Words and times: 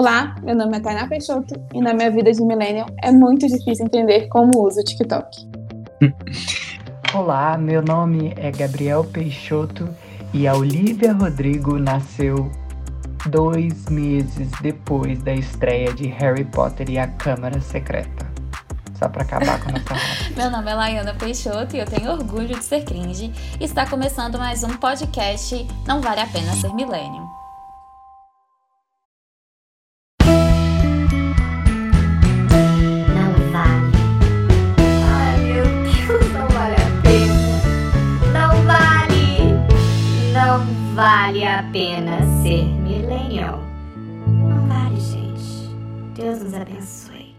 Olá, 0.00 0.34
meu 0.42 0.56
nome 0.56 0.78
é 0.78 0.80
Tainá 0.80 1.06
Peixoto 1.06 1.62
e 1.74 1.80
na 1.82 1.92
minha 1.92 2.10
vida 2.10 2.32
de 2.32 2.42
millennial 2.42 2.88
é 3.02 3.12
muito 3.12 3.46
difícil 3.46 3.84
entender 3.84 4.28
como 4.28 4.66
uso 4.66 4.80
o 4.80 4.82
TikTok. 4.82 5.46
Olá, 7.14 7.58
meu 7.58 7.82
nome 7.82 8.32
é 8.38 8.50
Gabriel 8.50 9.04
Peixoto 9.04 9.94
e 10.32 10.48
a 10.48 10.54
Olivia 10.54 11.12
Rodrigo 11.12 11.78
nasceu 11.78 12.50
dois 13.26 13.90
meses 13.90 14.50
depois 14.62 15.22
da 15.22 15.34
estreia 15.34 15.92
de 15.92 16.06
Harry 16.06 16.46
Potter 16.46 16.88
e 16.88 16.98
a 16.98 17.06
Câmara 17.06 17.60
Secreta. 17.60 18.26
Só 18.98 19.06
pra 19.06 19.22
acabar 19.22 19.62
com 19.62 19.68
a 19.68 19.72
nossa. 19.72 20.32
Meu 20.34 20.50
nome 20.50 20.70
é 20.70 20.74
Laiana 20.74 21.12
Peixoto 21.12 21.76
e 21.76 21.78
eu 21.78 21.84
tenho 21.84 22.10
orgulho 22.10 22.58
de 22.58 22.64
ser 22.64 22.86
cringe. 22.86 23.30
Está 23.60 23.86
começando 23.86 24.38
mais 24.38 24.64
um 24.64 24.74
podcast 24.78 25.68
Não 25.86 26.00
Vale 26.00 26.20
a 26.20 26.26
Pena 26.26 26.54
Ser 26.54 26.72
Millennium. 26.72 27.29
Pena 41.72 42.18
ser 42.42 42.64
millennial. 42.64 43.60
Não 44.26 44.66
vale, 44.66 44.98
gente. 44.98 45.72
Deus 46.16 46.42
nos 46.42 46.52
abençoe. 46.52 47.36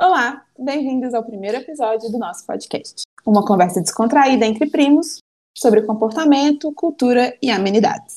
Olá, 0.00 0.44
bem-vindos 0.58 1.14
ao 1.14 1.22
primeiro 1.24 1.58
episódio 1.58 2.10
do 2.10 2.18
nosso 2.18 2.44
podcast. 2.44 3.02
Uma 3.24 3.44
conversa 3.44 3.80
descontraída 3.80 4.44
entre 4.44 4.68
primos 4.68 5.18
sobre 5.56 5.82
comportamento, 5.82 6.72
cultura 6.72 7.38
e 7.40 7.52
amenidades. 7.52 8.16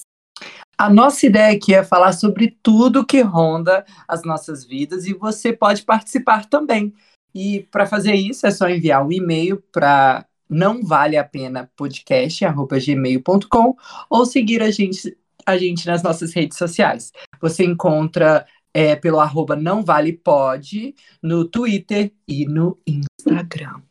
A 0.76 0.90
nossa 0.90 1.28
ideia 1.28 1.56
aqui 1.56 1.76
é 1.76 1.84
falar 1.84 2.14
sobre 2.14 2.58
tudo 2.64 3.06
que 3.06 3.22
ronda 3.22 3.86
as 4.08 4.24
nossas 4.24 4.66
vidas 4.66 5.06
e 5.06 5.14
você 5.14 5.54
pode 5.54 5.84
participar 5.84 6.48
também. 6.48 6.92
E 7.36 7.68
para 7.70 7.86
fazer 7.86 8.16
isso 8.16 8.48
é 8.48 8.52
só 8.52 8.68
enviar 8.68 9.06
um 9.06 9.12
e-mail 9.12 9.62
para 9.72 10.26
não 10.50 10.84
vale 10.84 11.18
a 11.18 11.24
pena 11.24 11.70
podcast@gmail.com 11.76 13.76
ou 14.10 14.26
seguir 14.26 14.62
a 14.62 14.72
gente 14.72 15.18
a 15.46 15.58
gente 15.58 15.86
nas 15.86 16.02
nossas 16.02 16.34
redes 16.34 16.58
sociais. 16.58 17.12
Você 17.40 17.64
encontra 17.64 18.46
é, 18.74 18.96
pelo 18.96 19.20
arroba 19.20 19.56
não 19.56 19.84
vale 19.84 20.12
pode 20.12 20.96
no 21.22 21.48
Twitter 21.48 22.12
e 22.28 22.46
no 22.46 22.78
Instagram. 22.86 23.82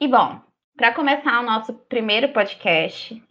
E 0.00 0.08
bom, 0.08 0.40
para 0.76 0.94
começar 0.94 1.40
o 1.40 1.46
nosso 1.46 1.74
primeiro 1.74 2.32
podcast, 2.32 3.22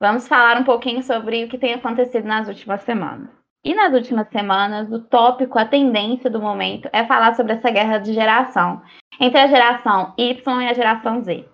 vamos 0.00 0.28
falar 0.28 0.60
um 0.60 0.64
pouquinho 0.64 1.02
sobre 1.02 1.44
o 1.44 1.48
que 1.48 1.58
tem 1.58 1.74
acontecido 1.74 2.26
nas 2.26 2.46
últimas 2.46 2.82
semanas. 2.82 3.30
E 3.64 3.74
nas 3.74 3.92
últimas 3.92 4.28
semanas, 4.28 4.90
o 4.92 5.00
tópico, 5.00 5.58
a 5.58 5.66
tendência 5.66 6.30
do 6.30 6.40
momento 6.40 6.88
é 6.92 7.04
falar 7.04 7.34
sobre 7.34 7.54
essa 7.54 7.70
guerra 7.70 7.98
de 7.98 8.14
geração 8.14 8.82
entre 9.18 9.38
a 9.38 9.46
geração 9.46 10.14
Y 10.16 10.62
e 10.62 10.68
a 10.68 10.74
geração 10.74 11.22
Z. 11.22 11.46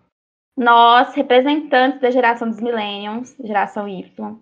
Nós, 0.56 1.14
representantes 1.14 2.00
da 2.00 2.10
geração 2.10 2.48
dos 2.48 2.60
millennials, 2.60 3.36
geração 3.40 3.86
Y, 3.86 4.40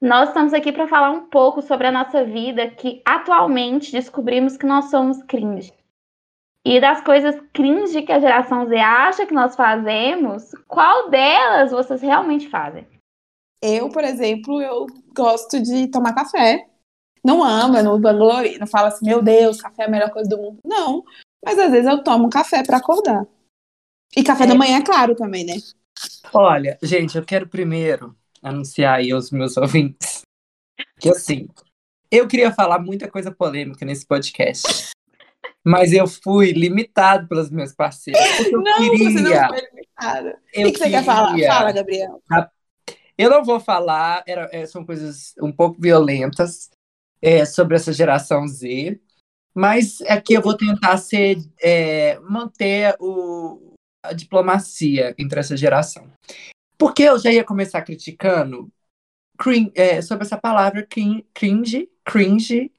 nós 0.00 0.28
estamos 0.28 0.52
aqui 0.52 0.70
para 0.70 0.86
falar 0.86 1.10
um 1.10 1.26
pouco 1.26 1.62
sobre 1.62 1.86
a 1.86 1.92
nossa 1.92 2.24
vida 2.24 2.70
que 2.70 3.02
atualmente 3.04 3.90
descobrimos 3.90 4.56
que 4.56 4.66
nós 4.66 4.90
somos 4.90 5.22
cringe. 5.22 5.72
E 6.64 6.80
das 6.80 7.00
coisas 7.00 7.34
cringe 7.52 8.02
que 8.02 8.12
a 8.12 8.20
geração 8.20 8.66
Z 8.66 8.76
acha 8.76 9.26
que 9.26 9.32
nós 9.32 9.56
fazemos, 9.56 10.52
qual 10.66 11.08
delas 11.08 11.70
vocês 11.72 12.02
realmente 12.02 12.48
fazem? 12.48 12.86
Eu, 13.62 13.88
por 13.88 14.04
exemplo, 14.04 14.60
eu 14.60 14.86
gosto 15.16 15.60
de 15.60 15.88
tomar 15.88 16.14
café. 16.14 16.68
Não 17.24 17.42
amo, 17.42 17.82
não 17.82 18.00
vanglorio, 18.00 18.58
não 18.60 18.66
falo 18.66 18.88
assim, 18.88 19.06
meu 19.06 19.20
Deus, 19.22 19.60
café 19.60 19.82
é 19.82 19.86
a 19.86 19.90
melhor 19.90 20.10
coisa 20.10 20.28
do 20.28 20.36
mundo. 20.36 20.58
Não, 20.64 21.02
mas 21.44 21.58
às 21.58 21.70
vezes 21.70 21.90
eu 21.90 22.04
tomo 22.04 22.30
café 22.30 22.62
para 22.62 22.76
acordar. 22.76 23.26
E 24.16 24.22
café 24.22 24.46
da 24.46 24.54
manhã 24.54 24.78
é 24.78 24.82
claro 24.84 25.14
também, 25.14 25.44
né? 25.44 25.54
Olha, 26.32 26.78
gente, 26.82 27.16
eu 27.16 27.24
quero 27.24 27.48
primeiro 27.48 28.16
anunciar 28.42 28.98
aí 28.98 29.10
aos 29.10 29.30
meus 29.30 29.56
ouvintes 29.58 30.22
que 31.00 31.08
assim, 31.08 31.48
eu 32.10 32.26
queria 32.26 32.52
falar 32.52 32.78
muita 32.78 33.08
coisa 33.10 33.30
polêmica 33.30 33.84
nesse 33.84 34.06
podcast. 34.06 34.92
Mas 35.64 35.92
eu 35.92 36.06
fui 36.06 36.52
limitado 36.52 37.28
pelos 37.28 37.50
meus 37.50 37.72
parceiros. 37.72 38.20
Eu 38.46 38.60
não, 38.62 38.76
queria, 38.76 39.10
você 39.10 39.20
não 39.20 39.48
foi 39.48 39.60
limitada. 39.72 40.38
O 40.48 40.52
que, 40.52 40.72
que 40.72 40.78
você 40.78 40.90
quer 40.90 41.04
falar? 41.04 41.30
queria- 41.32 41.52
Fala, 41.52 41.72
Gabriel. 41.72 42.22
Eu 43.16 43.30
não 43.30 43.44
vou 43.44 43.60
falar, 43.60 44.22
era- 44.26 44.48
é, 44.52 44.64
são 44.66 44.84
coisas 44.84 45.34
um 45.42 45.52
pouco 45.52 45.80
violentas 45.80 46.70
é, 47.20 47.44
sobre 47.44 47.74
essa 47.76 47.92
geração 47.92 48.46
Z, 48.46 48.98
mas 49.54 50.00
aqui 50.02 50.34
eu 50.34 50.40
vou 50.42 50.56
tentar 50.56 50.96
ser, 50.98 51.38
é, 51.60 52.18
manter 52.20 52.94
o, 53.00 53.67
a 54.02 54.12
diplomacia 54.12 55.14
entre 55.18 55.40
essa 55.40 55.56
geração. 55.56 56.10
Porque 56.76 57.02
eu 57.02 57.18
já 57.18 57.32
ia 57.32 57.44
começar 57.44 57.82
criticando 57.82 58.70
é, 59.74 60.02
sobre 60.02 60.24
essa 60.24 60.36
palavra 60.36 60.86
crin- 60.86 61.24
cringe, 61.32 61.88
cringe, 62.04 62.72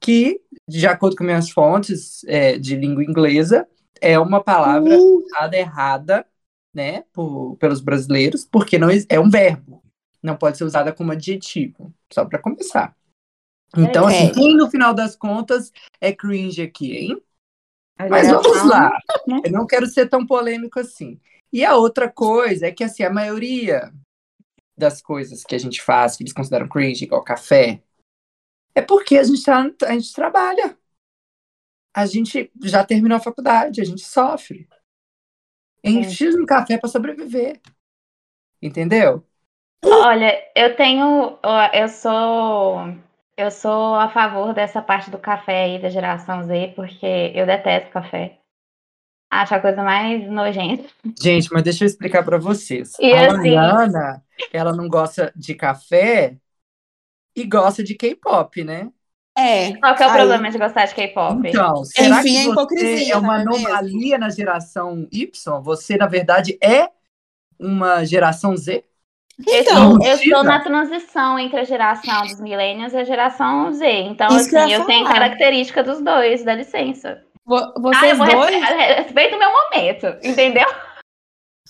que, 0.00 0.40
de 0.68 0.86
acordo 0.86 1.16
com 1.16 1.24
minhas 1.24 1.50
fontes 1.50 2.24
é, 2.24 2.58
de 2.58 2.76
língua 2.76 3.04
inglesa, 3.04 3.68
é 4.00 4.18
uma 4.18 4.42
palavra 4.42 4.96
Uh, 4.98 5.18
usada 5.18 5.56
errada, 5.56 6.26
né, 6.74 7.04
por- 7.12 7.56
pelos 7.56 7.80
brasileiros, 7.80 8.44
porque 8.44 8.78
não 8.78 8.88
é 9.08 9.20
um 9.20 9.28
verbo, 9.28 9.82
não 10.22 10.36
pode 10.36 10.56
ser 10.56 10.64
usada 10.64 10.92
como 10.92 11.12
adjetivo, 11.12 11.92
só 12.12 12.24
para 12.24 12.38
começar. 12.38 12.96
Então, 13.76 14.08
É. 14.08 14.12
assim, 14.12 14.32
quem 14.32 14.56
no 14.56 14.70
final 14.70 14.94
das 14.94 15.14
contas 15.14 15.70
é 16.00 16.12
cringe 16.12 16.62
aqui, 16.62 16.96
hein? 16.96 17.22
Mas 18.08 18.28
vamos 18.28 18.64
lá. 18.64 18.90
né? 19.26 19.40
Eu 19.44 19.52
não 19.52 19.66
quero 19.66 19.86
ser 19.86 20.08
tão 20.08 20.26
polêmico 20.26 20.80
assim. 20.80 21.20
E 21.52 21.64
a 21.64 21.74
outra 21.76 22.10
coisa 22.10 22.66
é 22.66 22.72
que, 22.72 22.84
assim, 22.84 23.02
a 23.02 23.10
maioria 23.10 23.92
das 24.76 25.02
coisas 25.02 25.42
que 25.44 25.54
a 25.54 25.58
gente 25.58 25.82
faz, 25.82 26.16
que 26.16 26.22
eles 26.22 26.32
consideram 26.32 26.68
cringe, 26.68 27.04
igual 27.04 27.22
café, 27.22 27.82
é 28.74 28.80
porque 28.80 29.18
a 29.18 29.22
gente, 29.24 29.42
tá, 29.42 29.66
a 29.86 29.92
gente 29.92 30.12
trabalha. 30.12 30.78
A 31.94 32.06
gente 32.06 32.50
já 32.62 32.84
terminou 32.84 33.16
a 33.16 33.20
faculdade, 33.20 33.80
a 33.80 33.84
gente 33.84 34.04
sofre. 34.04 34.68
Gente 35.84 36.26
É. 36.26 36.30
um 36.30 36.46
café 36.46 36.78
para 36.78 36.88
sobreviver. 36.88 37.60
Entendeu? 38.62 39.26
Olha, 39.84 40.38
eu 40.54 40.76
tenho. 40.76 41.38
Eu 41.72 41.88
sou. 41.88 42.94
Eu 43.40 43.50
sou 43.50 43.94
a 43.94 44.10
favor 44.10 44.52
dessa 44.52 44.82
parte 44.82 45.10
do 45.10 45.16
café 45.18 45.64
aí 45.64 45.80
da 45.80 45.88
geração 45.88 46.44
Z, 46.44 46.74
porque 46.76 47.32
eu 47.34 47.46
detesto 47.46 47.90
café. 47.90 48.38
Acho 49.32 49.54
a 49.54 49.60
coisa 49.60 49.82
mais 49.82 50.28
nojenta. 50.30 50.84
Gente, 51.18 51.50
mas 51.50 51.62
deixa 51.62 51.84
eu 51.84 51.86
explicar 51.86 52.22
para 52.22 52.36
vocês. 52.36 52.92
E 53.00 53.10
a 53.14 53.28
assim- 53.28 53.54
Mariana, 53.54 54.22
ela 54.52 54.72
não 54.76 54.88
gosta 54.88 55.32
de 55.34 55.54
café 55.54 56.36
e 57.34 57.44
gosta 57.46 57.82
de 57.82 57.94
K-pop, 57.94 58.62
né? 58.62 58.90
é. 59.38 59.74
Qual 59.78 59.94
que 59.94 60.02
é 60.02 60.06
o 60.06 60.10
Aí- 60.10 60.16
problema 60.18 60.50
de 60.50 60.58
gostar 60.58 60.84
de 60.84 60.94
K-pop? 60.94 61.48
Então, 61.48 61.84
será 61.84 62.20
Enfim, 62.20 62.22
que 62.24 62.42
você 62.44 62.50
hipocrisia, 62.50 63.14
é 63.14 63.16
uma 63.16 63.40
é 63.40 63.44
mesmo? 63.44 63.66
anomalia 63.68 64.18
na 64.18 64.28
geração 64.28 65.08
Y? 65.10 65.62
Você, 65.62 65.96
na 65.96 66.06
verdade, 66.06 66.58
é 66.62 66.90
uma 67.58 68.04
geração 68.04 68.54
Z? 68.54 68.84
Então, 69.48 69.98
eu 70.04 70.14
estou 70.16 70.42
na 70.44 70.60
transição 70.60 71.38
entre 71.38 71.60
a 71.60 71.64
geração 71.64 72.22
dos 72.22 72.40
millennials 72.40 72.92
e 72.92 72.96
a 72.98 73.04
geração 73.04 73.72
Z. 73.72 73.86
Então, 73.86 74.28
Isso 74.36 74.54
eu 74.56 74.60
assim, 74.62 74.70
ia 74.70 74.76
eu 74.78 74.84
tenho 74.86 75.04
característica 75.06 75.82
dos 75.82 76.00
dois, 76.02 76.44
dá 76.44 76.54
licença. 76.54 77.22
Ah, 77.48 77.72
eu 77.76 77.82
vocês 77.82 78.18
vou 78.18 78.26
dois, 78.26 78.54
respe- 78.54 78.94
respeito 79.02 79.36
o 79.36 79.38
meu 79.38 79.50
momento, 79.50 80.06
entendeu? 80.22 80.66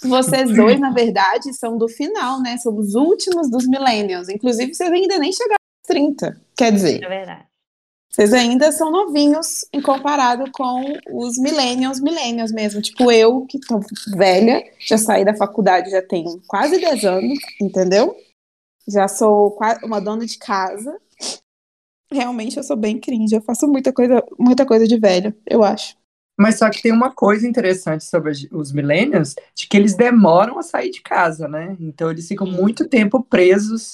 vocês 0.03 0.55
dois, 0.55 0.81
na 0.81 0.91
verdade, 0.91 1.53
são 1.53 1.77
do 1.77 1.87
final, 1.89 2.41
né? 2.41 2.56
São 2.56 2.75
os 2.77 2.94
últimos 2.94 3.50
dos 3.50 3.67
millennials. 3.67 4.29
Inclusive, 4.29 4.75
vocês 4.75 4.91
ainda 4.91 5.19
nem 5.19 5.33
chegaram 5.33 5.56
aos 5.61 5.87
30. 5.87 6.41
Quer 6.56 6.73
dizer, 6.73 7.05
É 7.05 7.09
verdade. 7.09 7.44
Vocês 8.11 8.33
ainda 8.33 8.73
são 8.73 8.91
novinhos 8.91 9.65
em 9.73 9.81
comparado 9.81 10.51
com 10.51 10.83
os 11.12 11.39
millennials, 11.39 12.01
millennials 12.01 12.51
mesmo. 12.51 12.83
Tipo 12.83 13.11
eu, 13.12 13.47
que 13.47 13.61
tô 13.61 13.81
velha, 14.17 14.65
já 14.81 14.99
saí 14.99 15.25
da 15.25 15.37
faculdade, 15.37 15.91
já 15.91 16.03
tenho 16.03 16.43
quase 16.49 16.81
10 16.81 17.05
anos, 17.05 17.39
entendeu? 17.61 18.17
Já 18.89 19.07
sou 19.07 19.57
uma 19.85 20.01
dona 20.01 20.27
de 20.27 20.39
casa. 20.39 21.01
Realmente 22.12 22.57
eu 22.57 22.65
sou 22.65 22.77
bem 22.77 22.99
cringe, 22.99 23.37
eu 23.37 23.41
faço 23.41 23.69
muita 23.69 23.93
coisa, 23.93 24.25
muita 24.37 24.67
coisa 24.67 24.89
de 24.89 24.99
velho, 24.99 25.33
eu 25.47 25.63
acho. 25.63 25.97
Mas 26.37 26.59
só 26.59 26.69
que 26.69 26.83
tem 26.83 26.91
uma 26.91 27.15
coisa 27.15 27.47
interessante 27.47 28.03
sobre 28.03 28.33
os 28.51 28.73
millennials, 28.73 29.37
de 29.55 29.69
que 29.69 29.77
eles 29.77 29.95
demoram 29.95 30.59
a 30.59 30.63
sair 30.63 30.91
de 30.91 31.01
casa, 31.01 31.47
né? 31.47 31.77
Então 31.79 32.11
eles 32.11 32.27
ficam 32.27 32.47
muito 32.47 32.89
tempo 32.89 33.23
presos, 33.23 33.93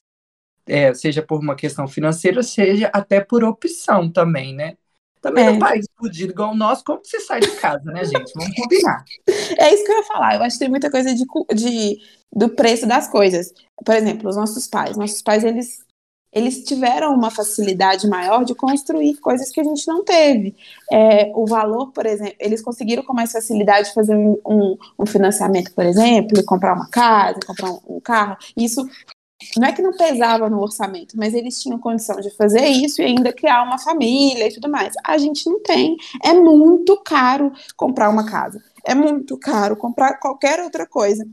é, 0.67 0.93
seja 0.95 1.23
por 1.23 1.41
uma 1.41 1.55
questão 1.57 1.87
financeira, 1.87 2.43
seja 2.43 2.91
até 2.93 3.21
por 3.21 3.45
opção 3.45 4.11
também, 4.11 4.55
né? 4.55 4.77
Também 5.23 5.47
É. 5.47 5.51
num 5.51 5.59
país 5.59 5.87
fudido 5.99 6.33
igual 6.33 6.53
o 6.53 6.57
nosso, 6.57 6.85
como 6.85 7.01
você 7.03 7.19
sai 7.21 7.41
de 7.41 7.51
casa, 7.53 7.85
né, 7.91 8.05
gente? 8.05 8.33
Vamos 8.35 8.55
combinar. 8.55 9.05
É 9.59 9.73
isso 9.75 9.85
que 9.85 9.91
eu 9.93 9.97
ia 9.97 10.05
falar. 10.05 10.35
Eu 10.37 10.43
acho 10.43 10.57
que 10.57 10.61
tem 10.61 10.69
muita 10.69 10.91
coisa 10.91 11.15
de, 11.15 11.25
de- 11.55 11.99
do 12.33 12.49
preço 12.51 12.87
das 12.87 13.09
coisas. 13.09 13.53
Por 13.85 13.95
exemplo, 13.95 14.29
os 14.29 14.37
nossos 14.37 14.67
pais. 14.67 14.97
Nossos 14.97 15.23
pais, 15.23 15.43
eles 15.45 15.85
eles 16.33 16.63
tiveram 16.65 17.15
uma 17.15 17.31
facilidade 17.31 18.07
maior 18.07 18.45
de 18.45 18.55
construir 18.55 19.17
coisas 19.21 19.51
que 19.51 19.59
a 19.59 19.65
gente 19.65 19.87
não 19.89 20.05
teve. 20.05 20.55
É, 20.93 21.33
o 21.35 21.47
valor, 21.47 21.93
por 21.93 22.05
exemplo, 22.05 22.35
eles 22.39 22.61
conseguiram 22.61 23.03
com 23.03 23.15
mais 23.15 23.33
facilidade 23.33 23.95
fazer 23.95 24.15
um, 24.15 24.39
um, 24.47 24.77
um 24.99 25.07
financiamento, 25.07 25.73
por 25.73 25.87
exemplo, 25.87 26.45
comprar 26.45 26.75
uma 26.75 26.91
casa, 26.91 27.41
comprar 27.47 27.71
um, 27.71 27.81
um 27.89 28.01
carro. 28.01 28.37
Isso 28.55 28.87
não 29.57 29.69
é 29.69 29.73
que 29.73 29.83
não 29.83 29.93
pesava 29.93 30.49
no 30.49 30.61
orçamento, 30.61 31.17
mas 31.17 31.35
eles 31.35 31.61
tinham 31.61 31.79
condição 31.79 32.21
de 32.21 32.31
fazer 32.37 32.67
isso 32.67 33.03
e 33.03 33.05
ainda 33.05 33.33
criar 33.33 33.63
uma 33.63 33.79
família 33.79 34.49
e 34.49 34.55
tudo 34.55 34.69
mais. 34.69 34.95
A 35.05 35.19
gente 35.19 35.49
não 35.49 35.63
tem. 35.63 35.97
É 36.25 36.33
muito 36.33 36.97
caro 37.03 37.53
comprar 37.77 38.09
uma 38.09 38.29
casa. 38.29 38.63
É 38.85 38.95
muito 38.95 39.39
caro 39.39 39.77
comprar 39.77 40.19
qualquer 40.19 40.61
outra 40.61 40.87
coisa. 40.87 41.27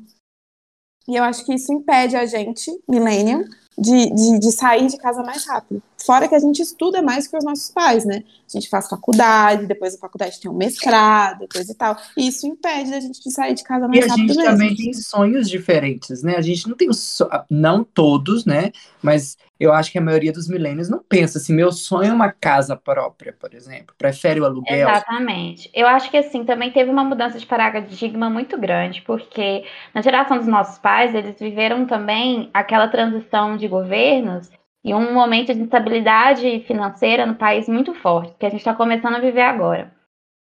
E 1.07 1.15
eu 1.15 1.23
acho 1.23 1.45
que 1.45 1.53
isso 1.53 1.71
impede 1.71 2.15
a 2.15 2.25
gente, 2.25 2.71
millennium, 2.87 3.43
de, 3.77 4.09
de, 4.09 4.39
de, 4.39 4.51
sair 4.51 4.87
de 4.87 4.97
casa 4.97 5.23
mais 5.23 5.45
rápido. 5.45 5.81
Fora 6.05 6.27
que 6.27 6.35
a 6.35 6.39
gente 6.39 6.61
estuda 6.61 7.01
mais 7.01 7.27
que 7.27 7.37
os 7.37 7.43
nossos 7.43 7.71
pais, 7.71 8.05
né? 8.05 8.23
A 8.47 8.59
gente 8.59 8.69
faz 8.69 8.87
faculdade, 8.87 9.65
depois 9.65 9.95
a 9.95 9.97
faculdade 9.97 10.39
tem 10.39 10.51
um 10.51 10.53
mestrado, 10.53 11.47
coisa 11.51 11.71
e 11.71 11.75
tal. 11.75 11.97
E 12.17 12.27
isso 12.27 12.45
impede 12.45 12.91
da 12.91 12.99
gente 12.99 13.21
de 13.21 13.31
sair 13.31 13.53
de 13.53 13.63
casa 13.63 13.87
mais 13.87 14.05
rápido. 14.05 14.19
E 14.19 14.23
a 14.23 14.27
gente 14.27 14.37
mesmo. 14.37 14.51
também 14.51 14.75
tem 14.75 14.93
sonhos 14.93 15.49
diferentes, 15.49 16.21
né? 16.21 16.35
A 16.35 16.41
gente 16.41 16.67
não 16.67 16.75
tem, 16.75 16.91
so... 16.91 17.27
não 17.49 17.83
todos, 17.83 18.45
né? 18.45 18.71
Mas 19.01 19.37
eu 19.63 19.73
acho 19.73 19.91
que 19.91 19.97
a 19.97 20.01
maioria 20.01 20.31
dos 20.31 20.49
milênios 20.49 20.89
não 20.89 20.99
pensa 20.99 21.37
assim, 21.37 21.53
meu 21.53 21.71
sonho 21.71 22.09
é 22.09 22.13
uma 22.13 22.31
casa 22.31 22.75
própria, 22.75 23.33
por 23.33 23.53
exemplo. 23.53 23.95
Prefere 23.97 24.41
o 24.41 24.45
aluguel. 24.45 24.89
Exatamente. 24.89 25.69
Eu 25.73 25.87
acho 25.87 26.11
que 26.11 26.17
assim, 26.17 26.43
também 26.43 26.71
teve 26.71 26.89
uma 26.89 27.03
mudança 27.03 27.39
de 27.39 27.45
paradigma 27.45 28.29
muito 28.29 28.57
grande, 28.57 29.01
porque 29.01 29.63
na 29.93 30.01
geração 30.01 30.37
dos 30.37 30.47
nossos 30.47 30.77
pais, 30.79 31.15
eles 31.15 31.39
viveram 31.39 31.85
também 31.85 32.49
aquela 32.53 32.87
transição 32.87 33.55
de 33.55 33.67
governos 33.67 34.51
e 34.83 34.93
um 34.93 35.13
momento 35.13 35.53
de 35.53 35.61
instabilidade 35.61 36.59
financeira 36.67 37.25
no 37.25 37.35
país 37.35 37.69
muito 37.69 37.93
forte, 37.93 38.35
que 38.37 38.45
a 38.45 38.49
gente 38.49 38.59
está 38.59 38.73
começando 38.73 39.15
a 39.15 39.19
viver 39.19 39.43
agora. 39.43 39.93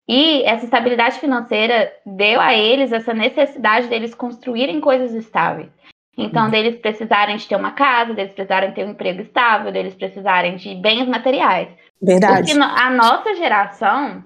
E 0.07 0.43
essa 0.43 0.65
estabilidade 0.65 1.19
financeira 1.19 1.91
deu 2.05 2.39
a 2.39 2.53
eles 2.53 2.91
essa 2.91 3.13
necessidade 3.13 3.87
deles 3.87 4.15
construírem 4.15 4.79
coisas 4.79 5.13
estáveis. 5.13 5.69
Então, 6.17 6.45
uhum. 6.45 6.51
deles 6.51 6.79
precisarem 6.79 7.37
de 7.37 7.47
ter 7.47 7.55
uma 7.55 7.71
casa, 7.71 8.13
deles 8.13 8.33
precisarem 8.33 8.73
ter 8.73 8.85
um 8.85 8.91
emprego 8.91 9.21
estável, 9.21 9.71
deles 9.71 9.95
precisarem 9.95 10.55
de 10.57 10.75
bens 10.75 11.07
materiais. 11.07 11.69
Verdade. 12.01 12.53
Porque 12.53 12.63
a 12.63 12.89
nossa 12.89 13.35
geração, 13.35 14.23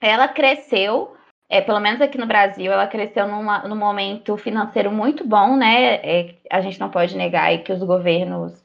ela 0.00 0.28
cresceu, 0.28 1.14
é, 1.50 1.60
pelo 1.60 1.80
menos 1.80 2.00
aqui 2.00 2.18
no 2.18 2.26
Brasil, 2.26 2.70
ela 2.70 2.86
cresceu 2.86 3.26
numa, 3.26 3.66
num 3.66 3.76
momento 3.76 4.36
financeiro 4.36 4.92
muito 4.92 5.26
bom, 5.26 5.56
né? 5.56 5.94
É, 5.96 6.34
a 6.50 6.60
gente 6.60 6.78
não 6.78 6.90
pode 6.90 7.16
negar 7.16 7.56
que 7.58 7.72
os 7.72 7.82
governos 7.82 8.62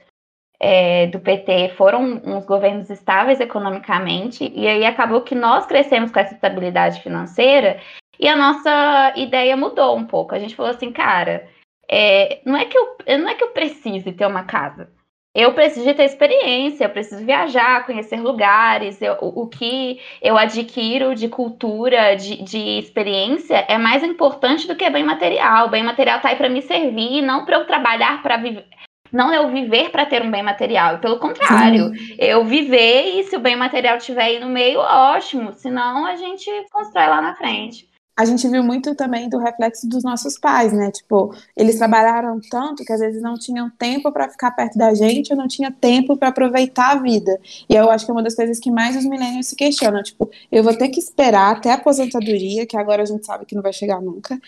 é, 0.59 1.07
do 1.07 1.19
PT 1.19 1.73
foram 1.75 2.21
uns 2.23 2.45
governos 2.45 2.89
estáveis 2.89 3.39
economicamente, 3.39 4.49
e 4.55 4.67
aí 4.67 4.85
acabou 4.85 5.21
que 5.21 5.35
nós 5.35 5.65
crescemos 5.65 6.11
com 6.11 6.19
essa 6.19 6.33
estabilidade 6.33 7.01
financeira 7.01 7.79
e 8.19 8.27
a 8.27 8.35
nossa 8.35 9.13
ideia 9.17 9.57
mudou 9.57 9.97
um 9.97 10.05
pouco. 10.05 10.35
A 10.35 10.39
gente 10.39 10.55
falou 10.55 10.71
assim, 10.71 10.91
cara, 10.91 11.47
é, 11.89 12.41
não, 12.45 12.57
é 12.57 12.65
que 12.65 12.77
eu, 12.77 12.97
não 13.19 13.29
é 13.29 13.35
que 13.35 13.43
eu 13.43 13.49
precise 13.49 14.11
ter 14.11 14.25
uma 14.25 14.43
casa. 14.43 14.89
Eu 15.35 15.51
preciso 15.53 15.83
de 15.83 15.95
ter 15.95 16.03
experiência, 16.03 16.85
eu 16.85 16.89
preciso 16.91 17.25
viajar, 17.25 17.87
conhecer 17.87 18.21
lugares. 18.21 19.01
Eu, 19.01 19.17
o, 19.19 19.41
o, 19.41 19.47
que 19.47 19.99
eu 20.21 20.37
adquiro 20.37 21.15
de 21.15 21.27
cultura, 21.27 22.15
de, 22.15 22.43
de, 22.43 22.77
experiência, 22.77 23.65
é 23.67 23.77
mais 23.77 24.03
importante 24.03 24.67
do 24.67 24.75
que 24.75 24.87
bem 24.91 25.03
material. 25.03 25.65
O 25.65 25.69
bem 25.71 25.83
material 25.83 26.17
está 26.17 26.29
aí 26.29 26.35
para 26.35 26.49
me 26.49 26.61
servir, 26.61 27.23
não 27.23 27.45
para 27.45 27.57
eu 27.57 27.65
trabalhar 27.65 28.21
para 28.21 28.37
viver. 28.37 28.65
Não 29.11 29.33
eu 29.33 29.49
viver 29.49 29.89
para 29.89 30.05
ter 30.05 30.21
um 30.23 30.29
bem 30.29 30.43
material. 30.43 30.99
Pelo 30.99 31.17
contrário, 31.17 31.95
Sim. 31.95 32.15
eu 32.19 32.45
viver 32.45 33.19
e 33.19 33.23
se 33.23 33.35
o 33.35 33.39
bem 33.39 33.55
material 33.55 33.97
estiver 33.97 34.23
aí 34.23 34.39
no 34.39 34.49
meio, 34.49 34.79
ótimo. 34.79 35.51
Senão 35.53 36.05
a 36.05 36.15
gente 36.15 36.49
constrói 36.71 37.07
lá 37.07 37.21
na 37.21 37.35
frente 37.35 37.91
a 38.15 38.25
gente 38.25 38.47
viu 38.47 38.63
muito 38.63 38.93
também 38.93 39.27
do 39.27 39.39
reflexo 39.39 39.87
dos 39.87 40.03
nossos 40.03 40.37
pais, 40.37 40.71
né? 40.71 40.91
Tipo, 40.91 41.33
eles 41.57 41.77
trabalharam 41.77 42.39
tanto 42.49 42.85
que 42.85 42.93
às 42.93 42.99
vezes 42.99 43.21
não 43.21 43.35
tinham 43.35 43.69
tempo 43.71 44.11
para 44.11 44.29
ficar 44.29 44.51
perto 44.51 44.77
da 44.77 44.93
gente, 44.93 45.31
ou 45.33 45.37
não 45.37 45.47
tinha 45.47 45.71
tempo 45.71 46.15
para 46.15 46.29
aproveitar 46.29 46.91
a 46.91 47.01
vida. 47.01 47.39
E 47.67 47.75
eu 47.75 47.89
acho 47.89 48.05
que 48.05 48.11
é 48.11 48.13
uma 48.13 48.21
das 48.21 48.35
coisas 48.35 48.59
que 48.59 48.69
mais 48.69 48.95
os 48.95 49.05
milênios 49.05 49.47
se 49.47 49.55
questionam, 49.55 50.03
tipo, 50.03 50.29
eu 50.51 50.63
vou 50.63 50.77
ter 50.77 50.89
que 50.89 50.99
esperar 50.99 51.55
até 51.55 51.71
a 51.71 51.75
aposentadoria, 51.75 52.67
que 52.67 52.77
agora 52.77 53.01
a 53.01 53.05
gente 53.05 53.25
sabe 53.25 53.45
que 53.45 53.55
não 53.55 53.63
vai 53.63 53.73
chegar 53.73 53.99
nunca, 53.99 54.39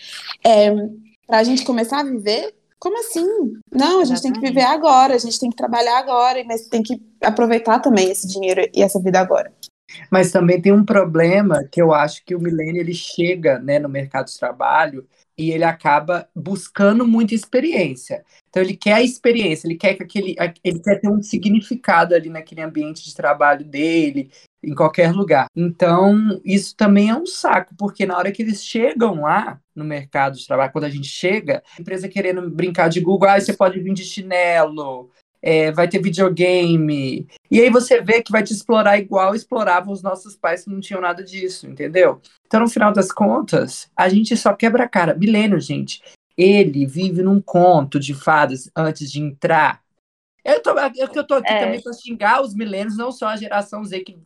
é, 0.44 0.72
para 1.26 1.40
a 1.40 1.44
gente 1.44 1.66
começar 1.66 2.02
a 2.02 2.04
viver. 2.04 2.54
Como 2.78 3.00
assim? 3.00 3.26
Não, 3.72 4.02
a 4.02 4.06
gente 4.06 4.22
tem 4.22 4.32
que 4.32 4.40
viver 4.40 4.62
agora, 4.62 5.16
a 5.16 5.18
gente 5.18 5.40
tem 5.40 5.50
que 5.50 5.56
trabalhar 5.56 5.98
agora, 5.98 6.44
mas 6.46 6.68
tem 6.68 6.84
que 6.84 7.02
aproveitar 7.20 7.80
também 7.80 8.12
esse 8.12 8.28
dinheiro 8.28 8.62
e 8.72 8.84
essa 8.84 9.00
vida 9.00 9.20
agora. 9.20 9.52
Mas 10.10 10.32
também 10.32 10.62
tem 10.62 10.72
um 10.72 10.86
problema 10.86 11.64
que 11.72 11.82
eu 11.82 11.94
acho 11.94 12.24
que 12.26 12.36
o 12.36 12.40
milênio 12.40 12.82
ele 12.82 12.94
chega 12.94 13.60
né, 13.60 13.80
no 13.80 13.90
mercado 13.90 14.28
de 14.28 14.38
trabalho 14.38 15.08
e 15.38 15.52
ele 15.52 15.64
acaba 15.64 16.28
buscando 16.34 17.06
muita 17.06 17.36
experiência. 17.36 18.24
Então 18.50 18.64
ele 18.64 18.76
quer 18.76 18.94
a 18.94 19.02
experiência, 19.02 19.68
ele 19.68 19.76
quer 19.76 19.96
que 19.96 20.04
aquele, 20.04 20.36
ele 20.64 20.80
quer 20.80 21.00
ter 21.00 21.10
um 21.10 21.22
significado 21.22 22.16
ali 22.16 22.30
naquele 22.30 22.62
ambiente 22.62 23.04
de 23.04 23.14
trabalho 23.14 23.66
dele, 23.66 24.32
em 24.64 24.74
qualquer 24.74 25.12
lugar. 25.12 25.48
Então 25.56 26.40
isso 26.44 26.76
também 26.76 27.10
é 27.10 27.16
um 27.16 27.26
saco, 27.26 27.76
porque 27.78 28.06
na 28.06 28.18
hora 28.18 28.32
que 28.32 28.42
eles 28.42 28.64
chegam 28.64 29.22
lá 29.22 29.60
no 29.76 29.84
mercado 29.84 30.38
de 30.38 30.48
trabalho, 30.48 30.72
quando 30.72 30.86
a 30.86 30.90
gente 30.90 31.08
chega, 31.08 31.62
a 31.78 31.82
empresa 31.82 32.08
querendo 32.08 32.50
brincar 32.50 32.88
de 32.88 33.02
Google, 33.02 33.30
ah, 33.30 33.40
você 33.40 33.54
pode 33.54 33.80
vir 33.80 33.94
de 33.94 34.06
chinelo, 34.06 35.12
é, 35.46 35.72
vai 35.72 35.88
ter 35.88 36.02
videogame. 36.02 37.28
E 37.52 37.62
aí 37.62 37.70
você 37.70 38.02
vê 38.02 38.24
que 38.24 38.32
vai 38.32 38.42
te 38.42 38.52
explorar 38.52 38.98
igual 38.98 39.36
exploravam 39.36 39.94
os 39.94 40.02
nossos 40.02 40.36
pais 40.36 40.64
que 40.64 40.72
não 40.72 40.80
tinham 40.80 41.00
nada 41.00 41.24
disso, 41.24 41.68
entendeu? 41.68 42.20
Então, 42.48 42.62
no 42.62 42.68
final 42.68 42.92
das 42.92 43.12
contas, 43.12 43.88
a 43.96 44.10
gente 44.10 44.36
só 44.36 44.56
quebra 44.56 44.86
a 44.86 44.90
cara. 44.90 45.14
Milênio, 45.14 45.60
gente. 45.60 46.02
Ele 46.36 46.88
vive 46.88 47.22
num 47.22 47.40
conto 47.40 48.00
de 48.00 48.16
fadas 48.16 48.72
antes 48.76 49.12
de 49.12 49.22
entrar. 49.22 49.84
Eu 50.44 50.64
tô, 50.64 50.72
eu, 50.72 51.10
eu 51.14 51.24
tô 51.24 51.36
aqui 51.36 51.54
é. 51.54 51.60
também 51.60 51.82
para 51.82 51.94
xingar 51.94 52.42
os 52.42 52.56
milênios, 52.56 52.98
não 52.98 53.12
só 53.12 53.28
a 53.28 53.38
geração 53.38 53.86
Z 53.86 54.00
que 54.00 54.18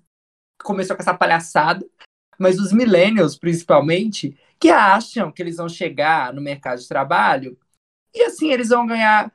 começou 0.63 0.95
com 0.95 1.01
essa 1.01 1.13
palhaçada, 1.13 1.86
mas 2.39 2.57
os 2.57 2.71
millennials, 2.71 3.38
principalmente, 3.38 4.38
que 4.57 4.69
acham 4.69 5.33
que 5.33 5.42
eles 5.42 5.57
vão 5.57 5.68
chegar 5.68 6.33
no 6.33 6.42
mercado 6.42 6.80
de 6.80 6.88
trabalho 6.88 7.57
e 8.14 8.23
assim 8.23 8.52
eles 8.52 8.69
vão 8.69 8.88
ganhar 8.88 9.31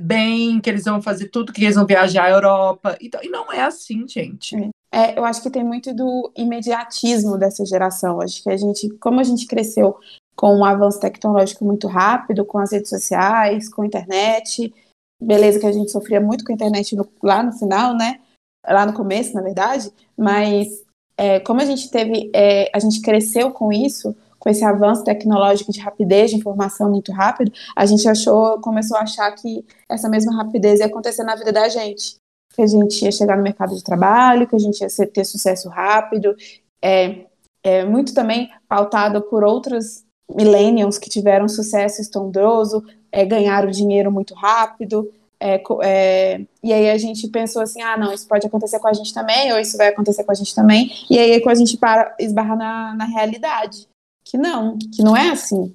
bem, 0.00 0.60
que 0.60 0.68
eles 0.68 0.84
vão 0.84 1.00
fazer 1.00 1.28
tudo, 1.28 1.52
que 1.52 1.64
eles 1.64 1.76
vão 1.76 1.86
viajar 1.86 2.24
à 2.24 2.30
Europa. 2.30 2.96
Então, 3.00 3.20
e 3.22 3.28
não 3.28 3.52
é 3.52 3.62
assim, 3.62 4.06
gente. 4.06 4.56
É, 4.90 5.18
eu 5.18 5.24
acho 5.24 5.42
que 5.42 5.50
tem 5.50 5.64
muito 5.64 5.94
do 5.94 6.32
imediatismo 6.36 7.38
dessa 7.38 7.64
geração. 7.64 8.20
Acho 8.20 8.42
que 8.42 8.50
a 8.50 8.56
gente, 8.56 8.88
como 8.98 9.20
a 9.20 9.24
gente 9.24 9.46
cresceu 9.46 9.96
com 10.34 10.56
um 10.56 10.64
avanço 10.64 11.00
tecnológico 11.00 11.64
muito 11.64 11.86
rápido, 11.86 12.44
com 12.44 12.58
as 12.58 12.72
redes 12.72 12.88
sociais, 12.88 13.68
com 13.68 13.82
a 13.82 13.86
internet, 13.86 14.72
beleza 15.20 15.58
que 15.58 15.66
a 15.66 15.72
gente 15.72 15.90
sofria 15.90 16.20
muito 16.20 16.44
com 16.44 16.52
a 16.52 16.54
internet 16.54 16.94
no, 16.94 17.06
lá 17.22 17.42
no 17.42 17.52
final, 17.52 17.94
né? 17.96 18.20
Lá 18.66 18.86
no 18.86 18.92
começo, 18.92 19.34
na 19.34 19.40
verdade, 19.40 19.90
mas 20.16 20.68
é, 21.16 21.40
como 21.40 21.60
a 21.60 21.64
gente 21.64 21.90
teve, 21.90 22.30
é, 22.34 22.70
a 22.72 22.78
gente 22.78 23.00
cresceu 23.00 23.50
com 23.50 23.72
isso, 23.72 24.14
com 24.38 24.48
esse 24.48 24.64
avanço 24.64 25.04
tecnológico 25.04 25.72
de 25.72 25.80
rapidez 25.80 26.30
de 26.30 26.36
informação 26.36 26.90
muito 26.90 27.12
rápido, 27.12 27.52
a 27.74 27.84
gente 27.84 28.08
achou, 28.08 28.60
começou 28.60 28.96
a 28.96 29.02
achar 29.02 29.30
que 29.32 29.64
essa 29.88 30.08
mesma 30.08 30.34
rapidez 30.34 30.80
ia 30.80 30.86
acontecer 30.86 31.24
na 31.24 31.34
vida 31.34 31.52
da 31.52 31.68
gente. 31.68 32.16
Que 32.54 32.62
a 32.62 32.66
gente 32.66 33.04
ia 33.04 33.12
chegar 33.12 33.36
no 33.36 33.42
mercado 33.42 33.74
de 33.74 33.82
trabalho, 33.82 34.46
que 34.46 34.56
a 34.56 34.58
gente 34.58 34.80
ia 34.80 35.06
ter 35.06 35.24
sucesso 35.24 35.68
rápido. 35.68 36.34
É, 36.82 37.26
é 37.62 37.84
muito 37.84 38.14
também 38.14 38.50
pautado 38.68 39.20
por 39.22 39.42
outros 39.42 40.04
millennials 40.30 40.98
que 40.98 41.08
tiveram 41.08 41.48
sucesso 41.48 42.00
estrondoso, 42.00 42.84
é, 43.10 43.24
ganharam 43.24 43.70
dinheiro 43.70 44.12
muito 44.12 44.34
rápido. 44.34 45.10
É, 45.40 45.62
é, 45.82 46.40
e 46.62 46.72
aí 46.72 46.90
a 46.90 46.98
gente 46.98 47.28
pensou 47.28 47.62
assim, 47.62 47.80
ah, 47.80 47.96
não, 47.96 48.12
isso 48.12 48.26
pode 48.26 48.46
acontecer 48.46 48.78
com 48.80 48.88
a 48.88 48.92
gente 48.92 49.14
também, 49.14 49.52
ou 49.52 49.58
isso 49.58 49.76
vai 49.76 49.88
acontecer 49.88 50.24
com 50.24 50.32
a 50.32 50.34
gente 50.34 50.54
também. 50.54 50.90
E 51.08 51.18
aí 51.18 51.40
quando 51.40 51.56
a 51.56 51.58
gente 51.58 51.76
para 51.76 52.14
esbarra 52.18 52.56
na, 52.56 52.94
na 52.94 53.04
realidade 53.04 53.87
que 54.28 54.36
não, 54.36 54.76
que 54.78 55.02
não 55.02 55.16
é 55.16 55.30
assim. 55.30 55.74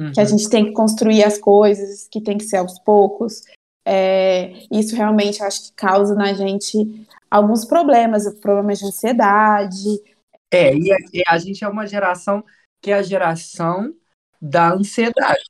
Uhum. 0.00 0.12
Que 0.12 0.20
a 0.20 0.22
uhum. 0.22 0.28
gente 0.30 0.48
tem 0.48 0.64
que 0.64 0.72
construir 0.72 1.22
as 1.22 1.38
coisas, 1.38 2.08
que 2.10 2.20
tem 2.20 2.38
que 2.38 2.44
ser 2.44 2.56
aos 2.56 2.78
poucos. 2.80 3.42
É, 3.86 4.64
isso 4.72 4.96
realmente 4.96 5.42
acho 5.42 5.64
que 5.64 5.72
causa 5.74 6.14
na 6.14 6.32
gente 6.32 7.06
alguns 7.30 7.64
problemas, 7.64 8.32
problemas 8.40 8.78
de 8.78 8.86
ansiedade. 8.86 10.02
É, 10.50 10.74
e 10.74 10.92
a, 10.92 10.96
e 11.12 11.22
a 11.28 11.38
gente 11.38 11.62
é 11.62 11.68
uma 11.68 11.86
geração 11.86 12.42
que 12.82 12.90
é 12.90 12.94
a 12.94 13.02
geração 13.02 13.94
da 14.40 14.72
ansiedade. 14.72 15.42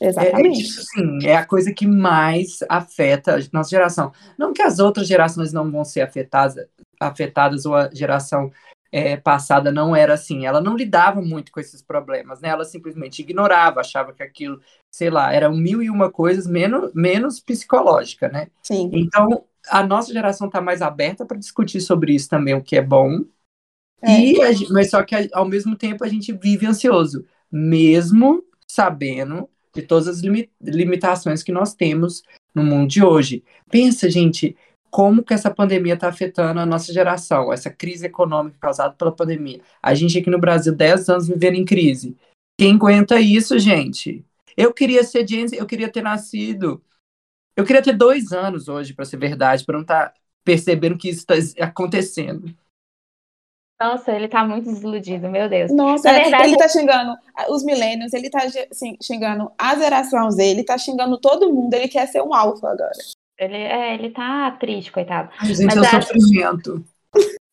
Exatamente. 0.00 0.58
É, 0.58 0.62
isso, 0.62 0.82
sim, 0.82 1.18
é 1.24 1.36
a 1.36 1.46
coisa 1.46 1.72
que 1.72 1.86
mais 1.86 2.58
afeta 2.68 3.36
a 3.36 3.40
nossa 3.52 3.70
geração. 3.70 4.12
Não 4.38 4.52
que 4.52 4.62
as 4.62 4.78
outras 4.78 5.06
gerações 5.06 5.52
não 5.52 5.70
vão 5.70 5.84
ser 5.84 6.00
afetadas, 6.00 6.66
afetadas 7.00 7.66
ou 7.66 7.76
a 7.76 7.90
geração 7.94 8.50
é, 8.92 9.16
passada 9.16 9.72
não 9.72 9.96
era 9.96 10.12
assim. 10.12 10.44
Ela 10.44 10.60
não 10.60 10.76
lidava 10.76 11.22
muito 11.22 11.50
com 11.50 11.58
esses 11.58 11.82
problemas, 11.82 12.40
né? 12.40 12.50
Ela 12.50 12.64
simplesmente 12.64 13.22
ignorava, 13.22 13.80
achava 13.80 14.12
que 14.12 14.22
aquilo, 14.22 14.60
sei 14.90 15.08
lá, 15.08 15.32
era 15.32 15.50
mil 15.50 15.82
e 15.82 15.88
uma 15.88 16.10
coisas 16.10 16.46
menos, 16.46 16.92
menos 16.94 17.40
psicológica, 17.40 18.28
né? 18.28 18.48
Sim. 18.62 18.90
Então, 18.92 19.44
a 19.70 19.82
nossa 19.84 20.12
geração 20.12 20.46
está 20.48 20.60
mais 20.60 20.82
aberta 20.82 21.24
para 21.24 21.38
discutir 21.38 21.80
sobre 21.80 22.14
isso 22.14 22.28
também, 22.28 22.54
o 22.54 22.62
que 22.62 22.76
é 22.76 22.82
bom. 22.82 23.24
É. 24.02 24.20
E 24.20 24.68
mas 24.70 24.90
só 24.90 25.02
que 25.02 25.14
ao 25.32 25.48
mesmo 25.48 25.74
tempo 25.76 26.04
a 26.04 26.08
gente 26.08 26.32
vive 26.32 26.66
ansioso, 26.66 27.24
mesmo 27.50 28.44
sabendo 28.66 29.48
de 29.74 29.82
todas 29.82 30.08
as 30.08 30.20
limi- 30.20 30.50
limitações 30.60 31.42
que 31.42 31.52
nós 31.52 31.74
temos 31.74 32.22
no 32.54 32.62
mundo 32.62 32.88
de 32.88 33.02
hoje. 33.02 33.42
Pensa, 33.70 34.10
gente, 34.10 34.56
como 34.92 35.24
que 35.24 35.32
essa 35.32 35.50
pandemia 35.50 35.94
está 35.94 36.08
afetando 36.08 36.60
a 36.60 36.66
nossa 36.66 36.92
geração, 36.92 37.50
essa 37.50 37.70
crise 37.70 38.04
econômica 38.04 38.58
causada 38.60 38.92
pela 38.94 39.10
pandemia. 39.10 39.62
A 39.82 39.94
gente 39.94 40.18
aqui 40.18 40.28
no 40.28 40.38
Brasil, 40.38 40.76
10 40.76 41.08
anos 41.08 41.26
vivendo 41.26 41.54
em 41.54 41.64
crise. 41.64 42.14
Quem 42.60 42.74
aguenta 42.74 43.18
isso, 43.18 43.58
gente? 43.58 44.22
Eu 44.54 44.70
queria 44.74 45.02
ser 45.02 45.26
Z, 45.26 45.56
eu 45.58 45.64
queria 45.64 45.90
ter 45.90 46.02
nascido. 46.02 46.84
Eu 47.56 47.64
queria 47.64 47.82
ter 47.82 47.94
dois 47.94 48.32
anos 48.32 48.68
hoje, 48.68 48.92
para 48.92 49.06
ser 49.06 49.16
verdade, 49.16 49.64
para 49.64 49.76
não 49.76 49.80
estar 49.80 50.12
percebendo 50.44 50.98
que 50.98 51.08
isso 51.08 51.24
está 51.26 51.64
acontecendo. 51.64 52.54
Nossa, 53.80 54.12
ele 54.12 54.28
tá 54.28 54.44
muito 54.44 54.70
desiludido, 54.70 55.28
meu 55.30 55.48
Deus. 55.48 55.72
Nossa, 55.72 56.12
Na 56.12 56.18
é, 56.18 56.22
verdade- 56.24 56.44
ele 56.44 56.56
tá 56.56 56.68
xingando 56.68 57.16
os 57.48 57.64
milênios, 57.64 58.12
ele 58.12 58.28
tá 58.28 58.40
assim, 58.70 58.98
xingando 59.02 59.50
a 59.58 59.74
geração 59.74 60.30
Z, 60.30 60.44
ele 60.44 60.62
tá 60.62 60.76
xingando 60.76 61.18
todo 61.18 61.52
mundo, 61.52 61.72
ele 61.72 61.88
quer 61.88 62.06
ser 62.06 62.20
um 62.22 62.34
alfa 62.34 62.68
agora. 62.68 62.92
Ele, 63.42 63.56
é, 63.56 63.94
ele 63.94 64.10
tá 64.10 64.50
triste, 64.52 64.92
coitado. 64.92 65.30
Ai, 65.40 65.48
gente, 65.48 65.66
Mas 65.66 65.76
é 65.76 65.80
um 65.80 65.98
acho- 65.98 66.02
sofrimento. 66.14 66.84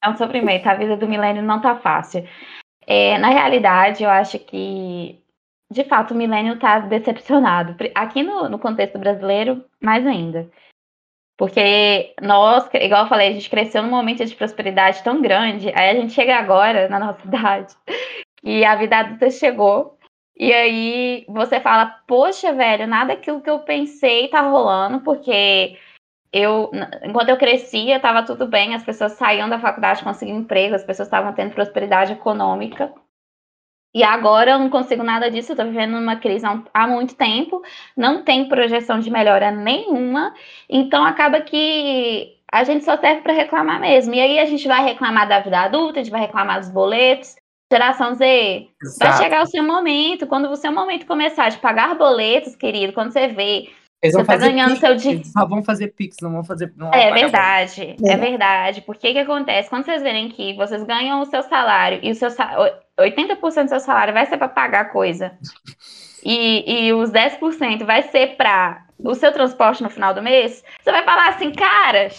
É 0.03 0.09
um 0.09 0.15
sofrimento, 0.17 0.67
a 0.67 0.75
vida 0.75 0.95
do 0.95 1.07
milênio 1.07 1.43
não 1.43 1.59
tá 1.61 1.75
fácil. 1.75 2.25
É, 2.87 3.17
na 3.17 3.27
realidade, 3.29 4.03
eu 4.03 4.09
acho 4.09 4.39
que, 4.39 5.19
de 5.69 5.83
fato, 5.83 6.13
o 6.13 6.17
milênio 6.17 6.57
tá 6.57 6.79
decepcionado. 6.79 7.75
Aqui 7.93 8.23
no, 8.23 8.47
no 8.47 8.57
contexto 8.57 8.97
brasileiro, 8.97 9.63
mais 9.81 10.05
ainda. 10.07 10.49
Porque 11.37 12.13
nós, 12.21 12.69
igual 12.73 13.03
eu 13.03 13.09
falei, 13.09 13.29
a 13.29 13.31
gente 13.31 13.49
cresceu 13.49 13.81
num 13.83 13.89
momento 13.89 14.25
de 14.25 14.35
prosperidade 14.35 15.03
tão 15.03 15.21
grande, 15.21 15.69
aí 15.69 15.89
a 15.89 15.93
gente 15.93 16.13
chega 16.13 16.35
agora, 16.35 16.89
na 16.89 16.99
nossa 16.99 17.19
idade, 17.27 17.73
e 18.43 18.63
a 18.65 18.75
vida 18.75 18.97
adulta 18.97 19.29
chegou, 19.29 19.97
e 20.39 20.53
aí 20.53 21.25
você 21.27 21.59
fala, 21.59 21.87
poxa, 22.07 22.53
velho, 22.53 22.87
nada 22.87 23.13
daquilo 23.13 23.41
que 23.41 23.49
eu 23.49 23.59
pensei 23.59 24.29
tá 24.29 24.41
rolando, 24.41 25.01
porque 25.01 25.77
eu, 26.31 26.71
enquanto 27.03 27.29
eu 27.29 27.37
crescia, 27.37 27.99
tava 27.99 28.23
tudo 28.23 28.47
bem, 28.47 28.73
as 28.73 28.83
pessoas 28.83 29.13
saíam 29.13 29.49
da 29.49 29.59
faculdade 29.59 30.03
conseguindo 30.03 30.39
emprego, 30.39 30.75
as 30.75 30.83
pessoas 30.83 31.07
estavam 31.07 31.33
tendo 31.33 31.53
prosperidade 31.53 32.13
econômica. 32.13 32.93
E 33.93 34.03
agora 34.03 34.51
eu 34.51 34.59
não 34.59 34.69
consigo 34.69 35.03
nada 35.03 35.29
disso, 35.29 35.51
eu 35.51 35.55
tô 35.57 35.63
vivendo 35.65 35.91
numa 35.93 36.15
crise 36.15 36.45
há 36.73 36.87
muito 36.87 37.15
tempo, 37.15 37.61
não 37.97 38.23
tem 38.23 38.47
projeção 38.47 38.99
de 38.99 39.09
melhora 39.11 39.51
nenhuma, 39.51 40.33
então 40.69 41.03
acaba 41.03 41.41
que 41.41 42.37
a 42.51 42.63
gente 42.63 42.85
só 42.85 42.95
serve 42.97 43.21
para 43.21 43.33
reclamar 43.33 43.79
mesmo. 43.79 44.13
E 44.13 44.21
aí 44.21 44.39
a 44.39 44.45
gente 44.45 44.67
vai 44.67 44.83
reclamar 44.83 45.27
da 45.27 45.39
vida 45.39 45.59
adulta, 45.59 45.99
a 45.99 46.03
gente 46.03 46.11
vai 46.11 46.21
reclamar 46.21 46.59
dos 46.59 46.69
boletos. 46.69 47.35
Geração 47.71 48.15
Z, 48.15 48.67
vai 48.99 49.09
Exato. 49.09 49.23
chegar 49.23 49.43
o 49.43 49.47
seu 49.47 49.63
momento, 49.63 50.25
quando 50.25 50.49
o 50.49 50.55
seu 50.55 50.71
momento 50.71 51.05
começar 51.05 51.49
de 51.49 51.57
pagar 51.59 51.95
boletos, 51.95 52.55
querido, 52.55 52.93
quando 52.93 53.11
você 53.11 53.27
vê 53.27 53.69
Eles 54.01 54.15
vão 54.15 54.23
Você 54.23 54.31
tá 54.31 54.37
ganhando 54.37 54.69
pix, 54.69 54.79
seu 54.79 54.95
di- 54.95 55.09
eles 55.09 55.31
só 55.31 55.45
vão 55.45 55.61
fazer 55.63 55.89
pix, 55.89 56.15
não 56.21 56.31
vão 56.31 56.43
fazer. 56.43 56.73
Não 56.75 56.91
É 56.91 57.11
verdade, 57.11 57.81
é 57.81 57.95
Verdade. 57.95 58.19
verdade. 58.21 58.81
Porque 58.81 59.13
que 59.13 59.19
acontece? 59.19 59.69
Quando 59.69 59.85
vocês 59.85 60.01
verem 60.01 60.29
que 60.29 60.53
vocês 60.55 60.83
ganham 60.83 61.21
o 61.21 61.25
seu 61.25 61.43
salário 61.43 61.99
e 62.01 62.09
o 62.09 62.15
seu 62.15 62.31
sa- 62.31 62.55
o- 62.59 63.01
80% 63.03 63.65
do 63.65 63.69
seu 63.69 63.79
salário 63.79 64.13
vai 64.15 64.25
ser 64.25 64.37
para 64.37 64.47
pagar 64.49 64.91
coisa 64.91 65.37
e, 66.23 66.87
e 66.87 66.93
os 66.93 67.11
10% 67.11 67.85
vai 67.85 68.01
ser 68.03 68.35
para 68.35 68.83
o 68.97 69.13
seu 69.15 69.31
transporte 69.31 69.81
no 69.83 69.89
final 69.89 70.13
do 70.13 70.21
mês, 70.21 70.61
você 70.81 70.91
vai 70.91 71.03
falar 71.05 71.29
assim, 71.29 71.51
cara, 71.53 72.09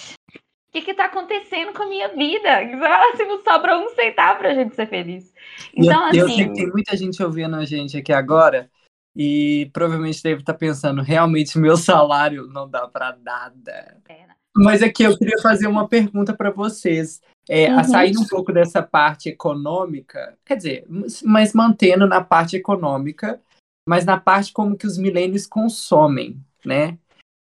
o 0.71 0.73
que 0.73 0.83
que 0.83 0.95
tá 0.95 1.07
acontecendo 1.07 1.73
com 1.73 1.83
a 1.83 1.87
minha 1.87 2.09
vida? 2.15 2.49
Falar 2.79 3.11
assim, 3.13 3.25
não 3.25 3.43
sobra 3.43 3.77
um 3.77 3.89
centavo 3.89 4.39
pra 4.39 4.55
gente 4.55 4.77
ser 4.77 4.87
feliz. 4.87 5.35
Eu- 5.75 5.85
Então, 5.85 6.13
eu, 6.13 6.27
assim, 6.27 6.37
sei 6.37 6.49
que 6.49 6.55
tem 6.55 6.71
muita 6.71 6.97
gente 6.97 7.21
ouvindo 7.21 7.57
a 7.57 7.65
gente 7.65 7.97
aqui 7.97 8.13
agora 8.13 8.71
e 9.15 9.69
provavelmente 9.73 10.23
deve 10.23 10.43
estar 10.43 10.55
pensando, 10.55 11.03
realmente 11.03 11.59
meu 11.59 11.77
salário 11.77 12.47
não 12.47 12.71
dá 12.71 12.87
para 12.87 13.17
nada. 13.21 13.97
É? 14.09 14.27
Mas 14.55 14.81
aqui 14.81 15.03
eu 15.03 15.19
queria 15.19 15.39
fazer 15.43 15.67
uma 15.67 15.89
pergunta 15.89 16.33
para 16.33 16.53
vocês. 16.53 17.21
É, 17.49 17.67
a 17.69 17.79
Uhum. 17.79 17.85
Saindo 17.85 18.21
um 18.21 18.27
pouco 18.29 18.53
dessa 18.53 18.81
parte 18.81 19.29
econômica, 19.29 20.39
quer 20.45 20.57
dizer, 20.57 20.87
mas 21.25 21.53
mantendo 21.53 22.07
na 22.07 22.23
parte 22.23 22.55
econômica, 22.57 23.41
mas 23.89 24.05
na 24.05 24.21
parte 24.21 24.53
como 24.53 24.77
que 24.77 24.87
os 24.87 24.97
milênios 24.97 25.49
consomem, 25.49 26.41
né? 26.65 26.97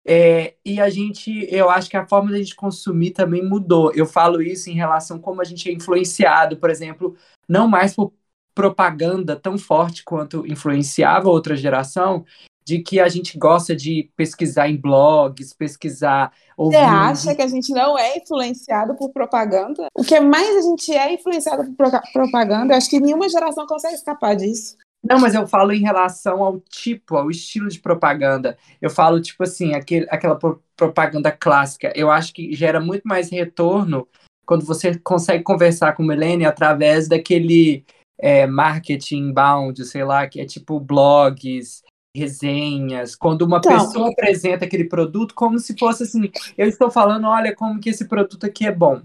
É, 0.08 0.54
e 0.64 0.80
a 0.80 0.88
gente, 0.88 1.48
eu 1.50 1.68
acho 1.68 1.90
que 1.90 1.96
a 1.96 2.06
forma 2.06 2.30
da 2.30 2.38
gente 2.38 2.54
consumir 2.54 3.10
também 3.10 3.42
mudou. 3.42 3.92
Eu 3.92 4.06
falo 4.06 4.40
isso 4.40 4.70
em 4.70 4.74
relação 4.74 5.16
a 5.16 5.20
como 5.20 5.40
a 5.40 5.44
gente 5.44 5.68
é 5.68 5.72
influenciado, 5.72 6.56
por 6.56 6.70
exemplo, 6.70 7.16
não 7.48 7.66
mais 7.66 7.94
por 7.94 8.12
propaganda 8.54 9.34
tão 9.34 9.58
forte 9.58 10.04
quanto 10.04 10.46
influenciava 10.46 11.28
outra 11.28 11.56
geração, 11.56 12.24
de 12.64 12.80
que 12.80 12.98
a 12.98 13.08
gente 13.08 13.36
gosta 13.36 13.76
de 13.76 14.10
pesquisar 14.16 14.68
em 14.68 14.76
blogs, 14.76 15.52
pesquisar, 15.52 16.32
ouvir. 16.56 16.76
Você 16.76 16.82
acha 16.82 17.34
que 17.34 17.42
a 17.42 17.48
gente 17.48 17.72
não 17.72 17.98
é 17.98 18.16
influenciado 18.16 18.96
por 18.96 19.12
propaganda? 19.12 19.86
O 19.94 20.02
que 20.02 20.18
mais 20.18 20.56
a 20.56 20.60
gente 20.62 20.92
é 20.92 21.14
influenciado 21.14 21.64
por 21.72 21.90
propaganda, 22.12 22.72
eu 22.72 22.78
acho 22.78 22.88
que 22.88 22.98
nenhuma 22.98 23.28
geração 23.28 23.66
consegue 23.66 23.94
escapar 23.94 24.34
disso. 24.34 24.76
Não, 25.08 25.20
mas 25.20 25.34
eu 25.34 25.46
falo 25.46 25.72
em 25.72 25.80
relação 25.80 26.42
ao 26.42 26.60
tipo, 26.60 27.16
ao 27.16 27.30
estilo 27.30 27.68
de 27.68 27.78
propaganda. 27.80 28.56
Eu 28.80 28.90
falo, 28.90 29.20
tipo 29.20 29.42
assim, 29.42 29.74
aquele, 29.74 30.06
aquela 30.10 30.36
pro- 30.36 30.62
propaganda 30.76 31.30
clássica. 31.30 31.92
Eu 31.94 32.10
acho 32.10 32.32
que 32.32 32.54
gera 32.54 32.80
muito 32.80 33.04
mais 33.04 33.30
retorno 33.30 34.06
quando 34.46 34.64
você 34.64 34.98
consegue 34.98 35.42
conversar 35.42 35.94
com 35.94 36.02
o 36.02 36.06
milênio 36.06 36.48
através 36.48 37.08
daquele 37.08 37.84
é, 38.18 38.46
marketing 38.46 39.32
bound, 39.32 39.84
sei 39.84 40.04
lá, 40.04 40.26
que 40.26 40.40
é 40.40 40.44
tipo 40.46 40.78
blogs, 40.80 41.82
resenhas. 42.16 43.14
Quando 43.14 43.42
uma 43.42 43.58
Então. 43.58 43.72
pessoa 43.72 44.10
apresenta 44.10 44.64
aquele 44.64 44.84
produto 44.84 45.34
como 45.34 45.58
se 45.58 45.76
fosse 45.78 46.04
assim, 46.04 46.30
eu 46.56 46.66
estou 46.68 46.90
falando, 46.90 47.26
olha 47.26 47.54
como 47.54 47.80
que 47.80 47.90
esse 47.90 48.06
produto 48.06 48.44
aqui 48.46 48.66
é 48.66 48.72
bom. 48.72 49.02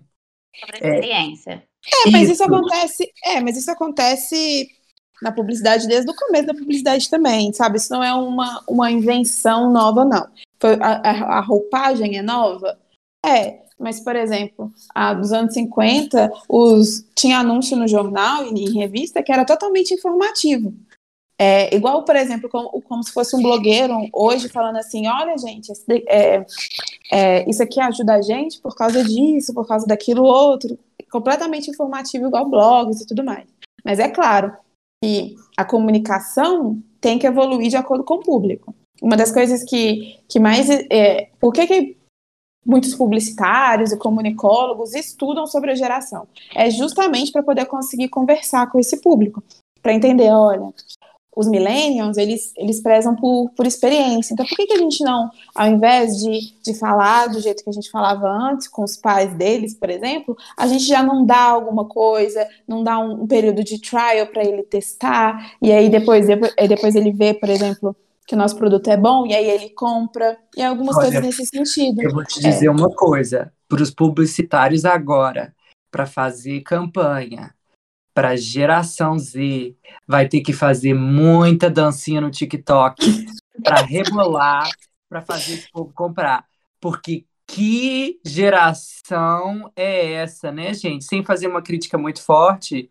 sobre 0.60 0.78
É. 0.88 0.96
experiência. 0.96 1.64
É, 2.06 2.12
mas 2.12 2.30
isso 2.30 2.44
acontece. 2.44 3.12
É, 3.26 3.42
mas 3.42 3.58
isso 3.58 3.72
acontece 3.72 4.70
na 5.22 5.32
publicidade 5.32 5.88
desde 5.88 6.10
o 6.10 6.16
começo 6.16 6.48
da 6.48 6.54
publicidade 6.54 7.10
também, 7.10 7.54
sabe? 7.54 7.78
Isso 7.78 7.94
não 7.94 8.04
é 8.04 8.14
uma, 8.14 8.64
uma 8.68 8.92
invenção 8.92 9.72
nova, 9.72 10.04
não. 10.04 10.28
A, 10.82 11.10
a- 11.10 11.38
a 11.38 11.42
roupagem 11.42 12.18
é 12.18 12.22
nova? 12.22 12.78
É, 13.26 13.62
mas, 13.78 14.00
por 14.00 14.16
exemplo, 14.16 14.72
a, 14.94 15.14
dos 15.14 15.32
anos 15.32 15.54
50, 15.54 16.32
os, 16.50 17.06
tinha 17.16 17.40
anúncio 17.40 17.78
no 17.78 17.88
jornal 17.88 18.46
e 18.46 18.50
em 18.50 18.74
revista 18.74 19.22
que 19.22 19.32
era 19.32 19.46
totalmente 19.46 19.94
informativo. 19.94 20.74
É, 21.40 21.76
igual, 21.76 22.04
por 22.06 22.16
exemplo, 22.16 22.48
como, 22.50 22.82
como 22.84 23.04
se 23.04 23.12
fosse 23.12 23.36
um 23.36 23.42
blogueiro 23.42 23.96
hoje 24.14 24.48
falando 24.48 24.78
assim: 24.78 25.08
olha, 25.08 25.36
gente, 25.38 25.72
esse 25.72 25.84
é, 26.08 26.46
é, 27.12 27.50
isso 27.50 27.64
aqui 27.64 27.80
ajuda 27.82 28.14
a 28.14 28.22
gente 28.22 28.60
por 28.62 28.76
causa 28.76 29.04
disso, 29.04 29.52
por 29.54 29.68
causa 29.68 29.88
daquilo 29.88 30.24
outro. 30.24 30.78
Completamente 31.12 31.70
informativo, 31.70 32.28
igual 32.28 32.48
blogs 32.48 33.02
e 33.02 33.08
tudo 33.08 33.24
mais. 33.24 33.48
Mas 33.84 33.98
é 33.98 34.08
claro 34.08 34.56
que 35.04 35.36
a 35.58 35.66
comunicação 35.66 36.82
tem 37.00 37.18
que 37.18 37.26
evoluir 37.26 37.70
de 37.70 37.78
acordo 37.78 38.04
com 38.04 38.16
o 38.16 38.24
público. 38.24 38.74
Uma 39.02 39.18
das 39.18 39.32
coisas 39.32 39.64
que, 39.64 40.20
que 40.28 40.40
mais. 40.40 40.70
É, 40.70 41.30
por 41.40 41.52
que, 41.52 41.66
que 41.66 41.98
muitos 42.64 42.94
publicitários 42.94 43.92
e 43.92 43.98
comunicólogos 43.98 44.94
estudam 44.94 45.48
sobre 45.48 45.72
a 45.72 45.76
geração? 45.76 46.28
É 46.56 46.70
justamente 46.70 47.32
para 47.32 47.42
poder 47.42 47.66
conseguir 47.66 48.10
conversar 48.10 48.70
com 48.72 48.80
esse 48.80 49.02
público, 49.02 49.44
para 49.82 49.94
entender, 49.94 50.32
olha, 50.32 50.72
os 51.36 51.48
millennials, 51.48 52.18
eles, 52.18 52.54
eles 52.58 52.82
prezam 52.82 53.16
por, 53.16 53.50
por 53.56 53.66
experiência. 53.66 54.34
Então, 54.34 54.46
por 54.46 54.56
que, 54.56 54.68
que 54.68 54.74
a 54.74 54.78
gente 54.78 55.04
não, 55.04 55.30
ao 55.56 55.68
invés 55.68 56.18
de, 56.18 56.54
de 56.62 56.74
falar 56.78 57.28
do 57.28 57.40
jeito 57.40 57.64
que 57.64 57.70
a 57.70 57.74
gente 57.74 57.90
falava 57.90 58.28
antes, 58.28 58.68
com 58.68 58.84
os 58.84 58.98
pais 58.98 59.34
deles, 59.36 59.74
por 59.74 59.90
exemplo, 59.90 60.36
a 60.58 60.68
gente 60.68 60.84
já 60.84 61.02
não 61.02 61.26
dá 61.26 61.42
alguma 61.42 61.86
coisa, 61.86 62.46
não 62.68 62.84
dá 62.84 63.00
um, 63.00 63.24
um 63.24 63.28
período 63.28 63.64
de 63.64 63.80
trial 63.80 64.28
para 64.28 64.44
ele 64.44 64.64
testar, 64.64 65.54
e 65.62 65.72
aí 65.72 65.90
depois, 65.90 66.28
depois, 66.28 66.54
depois 66.68 66.96
ele 66.96 67.12
vê, 67.12 67.34
por 67.34 67.50
exemplo, 67.50 67.96
que 68.28 68.36
o 68.36 68.38
nosso 68.38 68.58
produto 68.58 68.90
é 68.90 68.98
bom, 68.98 69.26
e 69.26 69.34
aí 69.34 69.50
ele 69.50 69.70
compra, 69.70 70.38
e 70.56 70.62
algumas 70.62 70.98
Olha, 70.98 71.06
coisas 71.06 71.24
nesse 71.24 71.46
sentido. 71.46 72.02
Eu 72.02 72.12
vou 72.12 72.26
te 72.26 72.42
dizer 72.42 72.70
uma 72.70 72.90
coisa, 72.90 73.54
para 73.70 73.82
os 73.82 73.90
publicitários 73.90 74.84
agora, 74.84 75.56
para 75.90 76.06
fazer 76.06 76.60
campanha 76.62 77.54
para 78.14 78.36
geração 78.36 79.18
Z, 79.18 79.76
vai 80.08 80.28
ter 80.28 80.42
que 80.42 80.54
fazer 80.54 80.94
muita 80.94 81.70
dancinha 81.70 82.22
no 82.22 82.30
TikTok 82.32 83.26
para 83.64 83.82
rebolar, 83.82 84.70
para 85.10 85.22
fazer 85.22 85.54
esse 85.54 85.68
povo 85.72 85.92
comprar, 85.94 86.46
porque 86.80 87.26
que 87.48 88.20
geração 88.26 89.72
é 89.76 90.14
essa, 90.14 90.52
né, 90.52 90.74
gente? 90.74 91.04
Sem 91.04 91.24
fazer 91.24 91.48
uma 91.48 91.62
crítica 91.62 91.98
muito 91.98 92.22
forte, 92.24 92.90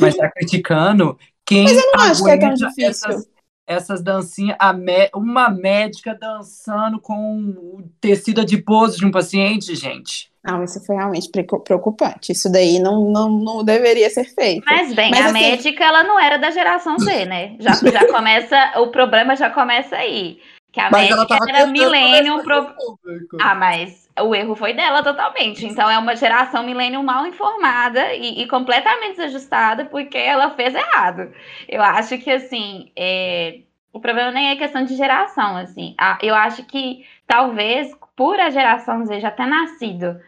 mas 0.00 0.16
tá 0.16 0.30
criticando 0.30 1.18
quem 1.44 1.64
Mas 1.64 1.76
eu 1.76 1.86
não 1.92 2.00
acho 2.04 2.24
que 2.24 2.30
é 2.30 2.38
tão 2.38 2.54
difícil. 2.54 3.08
essas, 3.08 3.30
essas 3.66 4.02
dancinhas, 4.02 4.56
mé- 4.76 5.10
uma 5.14 5.50
médica 5.50 6.14
dançando 6.14 7.00
com 7.00 7.50
o 7.50 7.82
tecido 8.00 8.40
adiposo 8.40 8.96
de 8.98 9.04
um 9.06 9.10
paciente, 9.10 9.74
gente. 9.74 10.30
Não, 10.48 10.64
isso 10.64 10.84
foi 10.84 10.96
realmente 10.96 11.30
preocupante. 11.64 12.32
Isso 12.32 12.50
daí 12.50 12.78
não, 12.78 13.04
não, 13.10 13.28
não 13.28 13.64
deveria 13.64 14.08
ser 14.08 14.24
feito. 14.24 14.64
Mas 14.66 14.94
bem, 14.94 15.10
Mas, 15.10 15.20
a 15.20 15.24
assim- 15.26 15.32
médica 15.40 15.84
ela 15.84 16.02
não 16.02 16.18
era 16.18 16.38
da 16.38 16.50
geração 16.50 16.98
Z, 16.98 17.26
né? 17.26 17.54
Já, 17.60 17.72
já 17.92 18.06
começa, 18.08 18.72
o 18.80 18.86
problema 18.88 19.36
já 19.36 19.50
começa 19.50 19.96
aí. 19.96 20.40
Que 20.72 20.80
a 20.80 20.90
Mas 20.90 21.10
médica 21.10 21.38
era 21.48 21.66
millennium 21.66 22.38
conversar 22.42 22.74
pro... 22.74 22.98
Ah, 23.40 23.54
mas 23.54 24.08
o 24.20 24.34
erro 24.34 24.54
foi 24.54 24.72
dela 24.72 25.02
totalmente. 25.02 25.66
Então 25.66 25.90
é 25.90 25.98
uma 25.98 26.16
geração 26.16 26.62
millennium 26.62 27.02
mal 27.02 27.26
informada 27.26 28.14
e, 28.14 28.42
e 28.42 28.46
completamente 28.46 29.16
desajustada 29.16 29.84
porque 29.86 30.16
ela 30.16 30.50
fez 30.50 30.74
errado. 30.74 31.30
Eu 31.68 31.82
acho 31.82 32.16
que 32.18 32.30
assim, 32.30 32.90
é, 32.96 33.60
o 33.92 34.00
problema 34.00 34.30
nem 34.30 34.50
é 34.50 34.56
questão 34.56 34.84
de 34.84 34.94
geração, 34.96 35.56
assim. 35.56 35.94
Ah, 35.98 36.18
eu 36.22 36.34
acho 36.34 36.64
que 36.64 37.04
talvez 37.26 37.90
por 38.14 38.38
a 38.38 38.50
geração 38.50 39.04
Z 39.06 39.20
já 39.20 39.30
ter 39.30 39.46
nascido 39.46 40.20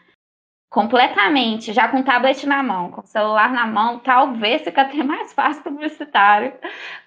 completamente, 0.71 1.73
já 1.73 1.89
com 1.89 2.03
tablet 2.03 2.47
na 2.47 2.63
mão, 2.63 2.93
com 2.93 3.05
celular 3.05 3.53
na 3.53 3.67
mão, 3.67 3.99
talvez 3.99 4.63
fica 4.63 4.83
até 4.83 5.03
mais 5.03 5.33
fácil 5.33 5.65
publicitário 5.65 6.53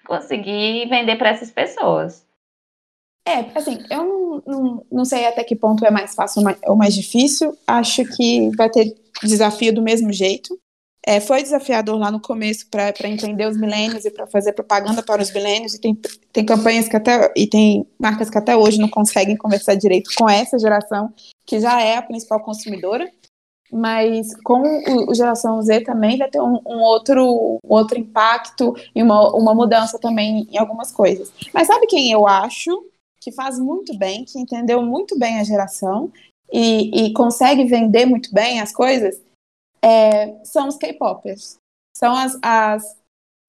conseguir 0.06 0.86
vender 0.88 1.16
para 1.16 1.30
essas 1.30 1.50
pessoas. 1.50 2.24
É, 3.26 3.58
assim, 3.58 3.82
eu 3.90 4.04
não, 4.04 4.42
não, 4.46 4.86
não 4.92 5.04
sei 5.06 5.26
até 5.26 5.42
que 5.42 5.56
ponto 5.56 5.82
é 5.84 5.90
mais 5.90 6.14
fácil 6.14 6.42
ou 6.66 6.76
mais, 6.76 6.94
difícil. 6.94 7.56
Acho 7.66 8.04
que 8.04 8.54
vai 8.54 8.68
ter 8.68 8.94
desafio 9.22 9.72
do 9.72 9.80
mesmo 9.80 10.12
jeito. 10.12 10.58
É, 11.06 11.20
foi 11.20 11.42
desafiador 11.42 11.98
lá 11.98 12.10
no 12.10 12.20
começo 12.20 12.66
para 12.70 13.08
entender 13.08 13.46
os 13.46 13.58
milênios 13.58 14.04
e 14.04 14.10
para 14.10 14.26
fazer 14.26 14.52
propaganda 14.52 15.02
para 15.02 15.22
os 15.22 15.32
milênios. 15.32 15.72
E 15.72 15.80
tem, 15.80 15.98
tem 16.32 16.44
campanhas 16.44 16.86
que 16.86 16.96
até. 16.96 17.32
E 17.34 17.46
tem 17.46 17.86
marcas 17.98 18.28
que 18.28 18.36
até 18.36 18.54
hoje 18.54 18.78
não 18.78 18.88
conseguem 18.88 19.36
conversar 19.36 19.74
direito 19.74 20.10
com 20.16 20.28
essa 20.28 20.58
geração, 20.58 21.10
que 21.46 21.60
já 21.60 21.80
é 21.80 21.96
a 21.96 22.02
principal 22.02 22.40
consumidora. 22.40 23.10
Mas 23.74 24.32
com 24.42 24.62
o, 25.08 25.14
geração 25.14 25.60
Z 25.60 25.80
também 25.80 26.16
vai 26.16 26.30
ter 26.30 26.40
um, 26.40 26.60
um 26.64 26.80
outro, 26.80 27.58
um 27.64 27.72
outro 27.74 27.98
impacto 27.98 28.74
e 28.94 29.02
uma, 29.02 29.34
uma 29.34 29.52
mudança 29.52 29.98
também 29.98 30.46
em 30.48 30.58
algumas 30.58 30.92
coisas. 30.92 31.32
Mas 31.52 31.66
sabe 31.66 31.86
quem 31.86 32.12
eu 32.12 32.26
acho 32.26 32.70
que 33.20 33.32
faz 33.32 33.58
muito 33.58 33.96
bem, 33.98 34.24
que 34.24 34.38
entendeu 34.38 34.82
muito 34.82 35.18
bem 35.18 35.40
a 35.40 35.44
geração 35.44 36.12
e, 36.52 37.06
e 37.06 37.12
consegue 37.12 37.64
vender 37.64 38.06
muito 38.06 38.32
bem 38.32 38.60
as 38.60 38.70
coisas, 38.70 39.20
é, 39.82 40.44
são 40.44 40.68
os 40.68 40.76
K-popers. 40.76 41.56
São 41.96 42.14
as, 42.14 42.38
as, 42.42 42.96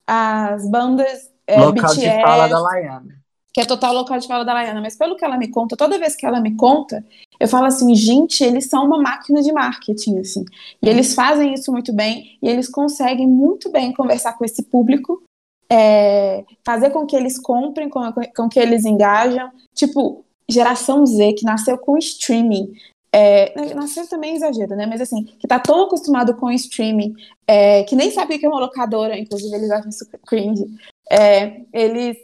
as 0.08 0.70
bandas 0.70 1.29
é, 1.46 1.60
Local 1.60 1.74
BTS, 1.74 2.00
de 2.00 2.22
fala 2.22 2.48
da 2.48 2.60
Laiana. 2.60 3.22
que 3.53 3.62
é 3.62 3.65
total 3.65 3.94
local 3.94 4.17
de 4.17 4.27
fala 4.27 4.44
da 4.44 4.53
Laiana, 4.53 4.82
mas 4.82 4.96
pelo 4.96 5.15
que 5.15 5.24
ela 5.24 5.38
me 5.38 5.50
conta, 5.50 5.77
toda 5.77 6.00
vez 6.00 6.15
que 6.15 6.25
ela 6.25 6.39
me 6.39 6.55
conta, 6.55 7.05
eu 7.39 7.47
falo 7.47 7.65
assim, 7.65 7.93
gente, 7.95 8.43
eles 8.43 8.67
são 8.67 8.85
uma 8.85 9.01
máquina 9.01 9.41
de 9.41 9.51
marketing, 9.51 10.19
assim, 10.19 10.45
e 10.81 10.89
eles 10.89 11.13
fazem 11.13 11.53
isso 11.53 11.71
muito 11.71 11.93
bem, 11.93 12.37
e 12.41 12.47
eles 12.47 12.69
conseguem 12.69 13.27
muito 13.27 13.71
bem 13.71 13.93
conversar 13.93 14.37
com 14.37 14.45
esse 14.45 14.63
público, 14.63 15.21
é, 15.69 16.43
fazer 16.65 16.91
com 16.91 17.05
que 17.05 17.15
eles 17.15 17.39
comprem, 17.39 17.89
com, 17.89 18.01
com 18.35 18.49
que 18.49 18.59
eles 18.59 18.85
engajam, 18.85 19.51
tipo, 19.73 20.23
geração 20.49 21.05
Z, 21.05 21.33
que 21.33 21.45
nasceu 21.45 21.77
com 21.77 21.97
streaming, 21.97 22.71
é, 23.17 23.73
nasceu 23.73 24.05
também 24.09 24.33
é 24.33 24.35
exagero, 24.35 24.75
né? 24.75 24.85
Mas 24.85 24.99
assim, 24.99 25.23
que 25.23 25.47
tá 25.47 25.57
tão 25.57 25.85
acostumado 25.85 26.35
com 26.35 26.51
streaming, 26.51 27.13
é, 27.47 27.83
que 27.85 27.95
nem 27.95 28.11
sabe 28.11 28.35
o 28.35 28.39
que 28.39 28.45
é 28.45 28.49
uma 28.49 28.59
locadora, 28.59 29.17
inclusive 29.17 29.55
eles 29.55 29.71
acham 29.71 29.89
super 29.89 30.19
cringe. 30.19 30.65
É, 31.09 31.61
eles, 31.71 32.17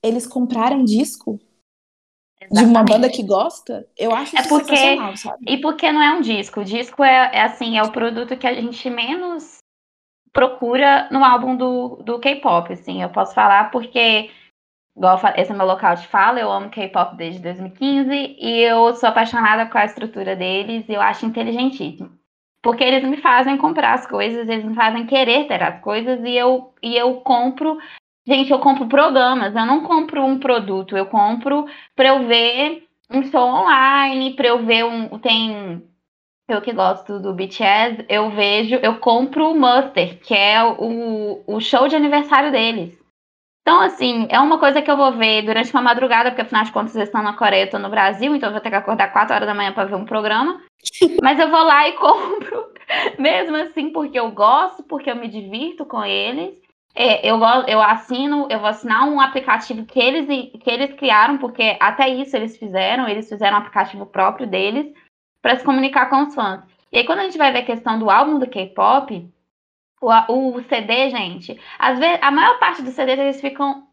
eles 0.00 0.28
compraram 0.28 0.84
disco 0.84 1.40
de 2.40 2.46
uma 2.46 2.62
Exatamente. 2.80 2.92
banda 2.92 3.08
que 3.10 3.22
gosta, 3.22 3.86
eu 3.96 4.14
acho 4.14 4.36
É 4.38 4.42
porque- 4.48 4.76
sensacional, 4.76 5.16
sabe? 5.16 5.44
E 5.48 5.60
porque 5.60 5.90
não 5.90 6.02
é 6.02 6.12
um 6.12 6.20
disco. 6.20 6.60
O 6.60 6.64
disco 6.64 7.02
é, 7.02 7.30
é, 7.32 7.42
assim, 7.42 7.78
é 7.78 7.82
o 7.82 7.90
produto 7.92 8.36
que 8.36 8.46
a 8.46 8.54
gente 8.54 8.88
menos 8.90 9.58
procura 10.32 11.08
no 11.10 11.24
álbum 11.24 11.56
do, 11.56 11.96
do 12.04 12.18
K-pop, 12.18 12.72
assim. 12.72 13.02
Eu 13.02 13.08
posso 13.10 13.34
falar 13.34 13.70
porque, 13.70 14.30
igual 14.96 15.18
esse 15.36 15.52
é 15.52 15.54
meu 15.54 15.66
local 15.66 15.94
de 15.94 16.06
fala, 16.08 16.40
eu 16.40 16.50
amo 16.50 16.70
K-pop 16.70 17.16
desde 17.16 17.40
2015 17.40 18.36
e 18.38 18.60
eu 18.60 18.94
sou 18.94 19.08
apaixonada 19.08 19.66
com 19.66 19.78
a 19.78 19.84
estrutura 19.84 20.34
deles 20.34 20.88
e 20.88 20.92
eu 20.92 21.00
acho 21.00 21.24
inteligentíssimo. 21.24 22.10
Porque 22.62 22.82
eles 22.82 23.08
me 23.08 23.18
fazem 23.18 23.56
comprar 23.58 23.94
as 23.94 24.06
coisas, 24.06 24.48
eles 24.48 24.64
me 24.64 24.74
fazem 24.74 25.06
querer 25.06 25.46
ter 25.46 25.62
as 25.62 25.80
coisas 25.82 26.18
e 26.24 26.34
eu, 26.34 26.74
e 26.82 26.96
eu 26.96 27.20
compro. 27.20 27.78
Gente, 28.26 28.50
eu 28.50 28.58
compro 28.58 28.86
programas, 28.88 29.54
eu 29.54 29.66
não 29.66 29.82
compro 29.82 30.24
um 30.24 30.38
produto, 30.38 30.96
eu 30.96 31.06
compro 31.06 31.66
pra 31.94 32.08
eu 32.08 32.26
ver 32.26 32.86
um 33.10 33.22
show 33.24 33.42
online, 33.46 34.34
pra 34.34 34.48
eu 34.48 34.64
ver 34.64 34.84
um. 34.84 35.18
Tem. 35.18 35.82
Eu 36.48 36.60
que 36.62 36.72
gosto 36.72 37.20
do 37.20 37.34
BTS, 37.34 38.04
eu 38.08 38.30
vejo, 38.30 38.76
eu 38.76 38.98
compro 38.98 39.50
o 39.50 39.58
Muster, 39.58 40.20
que 40.20 40.34
é 40.34 40.62
o, 40.64 41.42
o 41.46 41.60
show 41.60 41.88
de 41.88 41.96
aniversário 41.96 42.52
deles. 42.52 42.98
Então, 43.62 43.80
assim, 43.80 44.26
é 44.30 44.40
uma 44.40 44.58
coisa 44.58 44.82
que 44.82 44.90
eu 44.90 44.96
vou 44.96 45.12
ver 45.12 45.42
durante 45.42 45.72
uma 45.72 45.82
madrugada, 45.82 46.30
porque 46.30 46.42
afinal 46.42 46.64
de 46.64 46.72
contas 46.72 46.96
eles 46.96 47.08
estão 47.08 47.22
na 47.22 47.34
Coreia, 47.36 47.64
eu 47.64 47.70
tô 47.70 47.78
no 47.78 47.90
Brasil, 47.90 48.34
então 48.34 48.50
eu 48.50 48.52
vou 48.54 48.60
ter 48.62 48.70
que 48.70 48.76
acordar 48.76 49.12
4 49.12 49.34
horas 49.34 49.48
da 49.48 49.54
manhã 49.54 49.72
pra 49.72 49.86
ver 49.86 49.96
um 49.96 50.04
programa. 50.04 50.60
Mas 51.22 51.38
eu 51.38 51.50
vou 51.50 51.62
lá 51.64 51.88
e 51.88 51.92
compro, 51.94 52.72
mesmo 53.18 53.56
assim, 53.56 53.90
porque 53.90 54.18
eu 54.18 54.30
gosto, 54.32 54.82
porque 54.84 55.10
eu 55.10 55.16
me 55.16 55.28
divirto 55.28 55.86
com 55.86 56.04
eles. 56.04 56.63
É, 56.94 57.28
eu, 57.28 57.40
eu 57.66 57.82
assino, 57.82 58.46
eu 58.48 58.60
vou 58.60 58.68
assinar 58.68 59.08
um 59.08 59.20
aplicativo 59.20 59.84
que 59.84 59.98
eles, 59.98 60.26
que 60.60 60.70
eles 60.70 60.92
criaram, 60.94 61.38
porque 61.38 61.76
até 61.80 62.08
isso 62.08 62.36
eles 62.36 62.56
fizeram, 62.56 63.08
eles 63.08 63.28
fizeram 63.28 63.56
um 63.56 63.60
aplicativo 63.60 64.06
próprio 64.06 64.46
deles 64.46 64.92
para 65.42 65.58
se 65.58 65.64
comunicar 65.64 66.08
com 66.08 66.22
os 66.22 66.34
fãs. 66.34 66.62
E 66.92 66.98
aí, 66.98 67.04
quando 67.04 67.18
a 67.18 67.24
gente 67.24 67.36
vai 67.36 67.52
ver 67.52 67.58
a 67.58 67.64
questão 67.64 67.98
do 67.98 68.08
álbum 68.08 68.38
do 68.38 68.46
K-pop, 68.46 69.28
o, 70.00 70.10
o 70.28 70.62
CD, 70.68 71.10
gente, 71.10 71.60
às 71.78 71.98
vezes, 71.98 72.18
a 72.22 72.30
maior 72.30 72.58
parte 72.60 72.82
dos 72.82 72.94
CDs 72.94 73.18
eles 73.18 73.40
ficam 73.40 73.88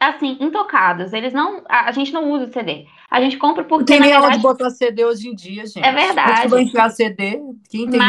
assim, 0.00 0.36
intocados. 0.40 1.12
Eles 1.12 1.32
não. 1.32 1.62
A, 1.68 1.88
a 1.88 1.92
gente 1.92 2.12
não 2.12 2.30
usa 2.30 2.46
o 2.46 2.52
CD. 2.52 2.86
A 3.10 3.20
gente 3.20 3.36
compra 3.36 3.62
Não 3.62 3.68
porque, 3.68 3.84
tem 3.84 4.00
na 4.00 4.06
nem 4.06 4.14
aula 4.14 4.30
de 4.30 4.34
verdade, 4.34 4.58
botar 4.58 4.70
CD 4.70 5.04
hoje 5.04 5.28
em 5.28 5.34
dia, 5.34 5.66
gente. 5.66 5.84
É 5.84 5.92
verdade. 5.92 6.62
Enfiar 6.62 6.90
CD? 6.90 7.40
Quem 7.70 7.88
tem 7.88 8.00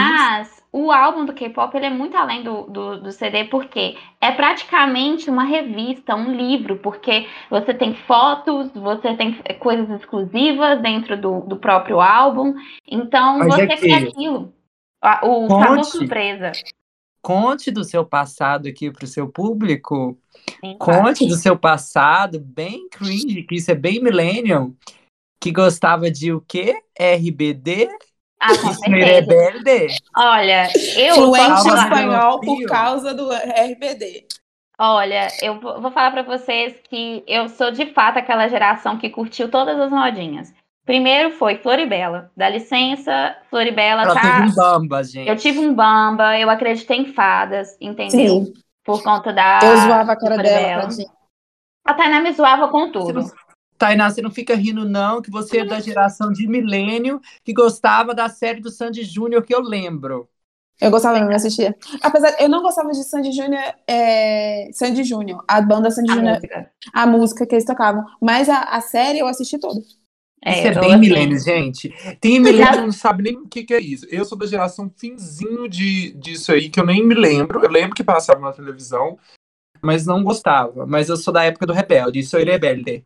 isso? 0.42 0.64
O 0.78 0.92
álbum 0.92 1.24
do 1.24 1.32
K-pop 1.32 1.74
ele 1.78 1.86
é 1.86 1.90
muito 1.90 2.18
além 2.18 2.44
do, 2.44 2.64
do, 2.64 3.00
do 3.00 3.10
CD, 3.14 3.46
porque 3.46 3.96
é 4.20 4.30
praticamente 4.30 5.30
uma 5.30 5.46
revista, 5.46 6.14
um 6.14 6.36
livro, 6.36 6.76
porque 6.80 7.26
você 7.50 7.74
tem 7.74 7.96
fotos, 7.96 8.74
você 8.74 9.16
tem 9.16 9.42
coisas 9.58 9.90
exclusivas 9.90 10.82
dentro 10.82 11.16
do, 11.16 11.40
do 11.48 11.56
próprio 11.56 12.02
álbum. 12.02 12.54
Então 12.86 13.40
Mas 13.40 13.56
você 13.56 13.68
quer 13.68 14.04
aquilo. 14.04 14.54
O 15.24 15.48
conte. 15.48 15.66
fator 15.66 15.84
surpresa. 15.86 16.52
Conte 17.22 17.72
do 17.72 17.86
seu 17.86 18.06
passado 18.06 18.68
aqui 18.68 18.92
pro 18.92 19.08
seu 19.08 19.30
público. 19.30 20.20
Sim. 20.60 20.78
Conte 20.78 21.26
do 21.26 21.36
seu 21.36 21.58
passado, 21.58 22.38
bem 22.38 22.90
cringe, 22.90 23.44
que 23.44 23.56
isso 23.56 23.72
é 23.72 23.76
bem 23.76 24.04
millennial, 24.04 24.74
que 25.40 25.54
gostava 25.54 26.12
de 26.12 26.34
o 26.34 26.42
quê? 26.42 26.82
RBD 27.00 27.88
Ah, 28.46 28.58
com 28.62 28.74
certeza. 28.74 29.06
Rebelde. 29.06 29.88
Olha, 30.16 30.68
eu 30.98 31.16
Fluente 31.16 31.68
espanhol 31.68 32.40
por 32.42 32.64
causa 32.66 33.14
do 33.14 33.32
RBD. 33.32 34.26
olha, 34.80 35.28
eu 35.42 35.60
vou 35.60 35.92
falar 35.92 36.12
pra 36.12 36.22
vocês 36.24 36.76
que 36.90 37.24
eu 37.28 37.50
sou 37.50 37.72
de 37.72 37.88
fato 37.94 38.18
aquela 38.20 38.48
geração 38.48 38.98
que 38.98 39.10
curtiu 39.10 39.50
todas 39.50 39.80
as 39.80 39.90
modinhas. 39.92 40.54
Primeiro 40.86 41.32
foi 41.32 41.58
Floribela. 41.58 42.30
Dá 42.38 42.48
licença, 42.48 43.36
Floribela 43.50 44.04
Ela 44.04 44.14
tá. 44.14 44.22
teve 44.22 44.52
um 44.52 44.54
bamba, 44.56 45.04
gente. 45.04 45.28
Eu 45.28 45.36
tive 45.36 45.60
um 45.60 45.74
bamba, 45.74 46.38
eu 46.38 46.48
acreditei 46.50 46.98
em 46.98 47.06
fadas, 47.14 47.76
entendeu? 47.82 48.46
Sim, 48.46 48.54
Por 48.84 49.02
conta 49.02 49.34
da. 49.34 49.60
eu 49.64 49.78
zoava 49.78 50.12
a 50.12 50.16
cara 50.20 50.38
dela, 50.38 50.84
tadinha. 50.84 51.08
A 51.88 51.94
Tainá 51.94 52.20
me 52.20 52.32
zoava 52.34 52.68
com 52.68 52.82
Você 52.82 52.92
tudo. 52.92 53.32
Tainá, 53.78 54.10
você 54.10 54.22
não 54.22 54.32
fica 54.32 54.56
rindo, 54.56 54.88
não, 54.88 55.22
que 55.22 55.30
você 55.30 55.60
é 55.60 55.66
da 55.66 55.80
geração 55.80 56.32
de 56.32 56.48
milênio 56.48 57.22
que 57.44 57.54
gostava 57.54 58.14
da 58.14 58.30
série 58.30 58.62
do 58.62 58.72
Sandy 58.72 59.04
Júnior, 59.04 59.44
que 59.44 59.54
eu 59.54 59.62
lembro. 59.62 60.30
Eu 60.80 60.92
gostava 60.92 61.16
mesmo 61.16 61.30
de 61.30 61.36
assistir. 61.36 61.78
Apesar, 62.02 62.36
eu 62.40 62.50
não 62.50 62.62
gostava 62.62 62.92
de 62.92 63.04
Sandy 63.04 63.32
Júnior, 63.32 63.64
é, 63.88 64.70
Sandy 64.74 65.04
Júnior, 65.04 65.44
a 65.48 65.62
banda 65.62 65.90
Sandy 65.90 66.12
Júnior, 66.12 66.36
música. 66.36 66.72
a 66.94 67.08
música 67.08 67.46
que 67.46 67.56
eles 67.56 67.66
tocavam. 67.66 68.04
Mas 68.22 68.50
a, 68.50 68.60
a 68.60 68.82
série 68.82 69.20
eu 69.20 69.28
assisti 69.28 69.58
toda. 69.58 69.80
Isso 69.80 69.98
é, 70.46 70.76
eu, 70.76 70.80
bem 70.80 70.92
assim, 70.92 71.00
milênio, 71.00 71.40
gente. 71.40 71.94
Tem 72.20 72.40
milênio. 72.40 72.72
que 72.72 72.78
não 72.82 72.92
sabe 72.92 73.24
nem 73.24 73.38
o 73.38 73.48
que, 73.48 73.64
que 73.64 73.74
é 73.74 73.80
isso. 73.80 74.06
Eu 74.12 74.26
sou 74.26 74.38
da 74.38 74.46
geração 74.46 74.92
finzinho 74.96 75.68
de, 75.68 76.12
disso 76.12 76.52
aí, 76.52 76.70
que 76.70 76.80
eu 76.80 76.86
nem 76.86 77.06
me 77.06 77.16
lembro. 77.16 77.64
Eu 77.64 77.72
lembro 77.72 77.96
que 77.96 78.04
passava 78.04 78.40
na 78.42 78.52
televisão, 78.52 79.18
mas 79.82 80.06
não 80.06 80.24
gostava. 80.24 80.86
Mas 80.86 81.10
eu 81.10 81.16
sou 81.18 81.34
da 81.34 81.44
época 81.44 81.66
do 81.66 81.74
Rebelde, 81.74 82.22
sou 82.22 82.40
Rebelde. 82.40 83.06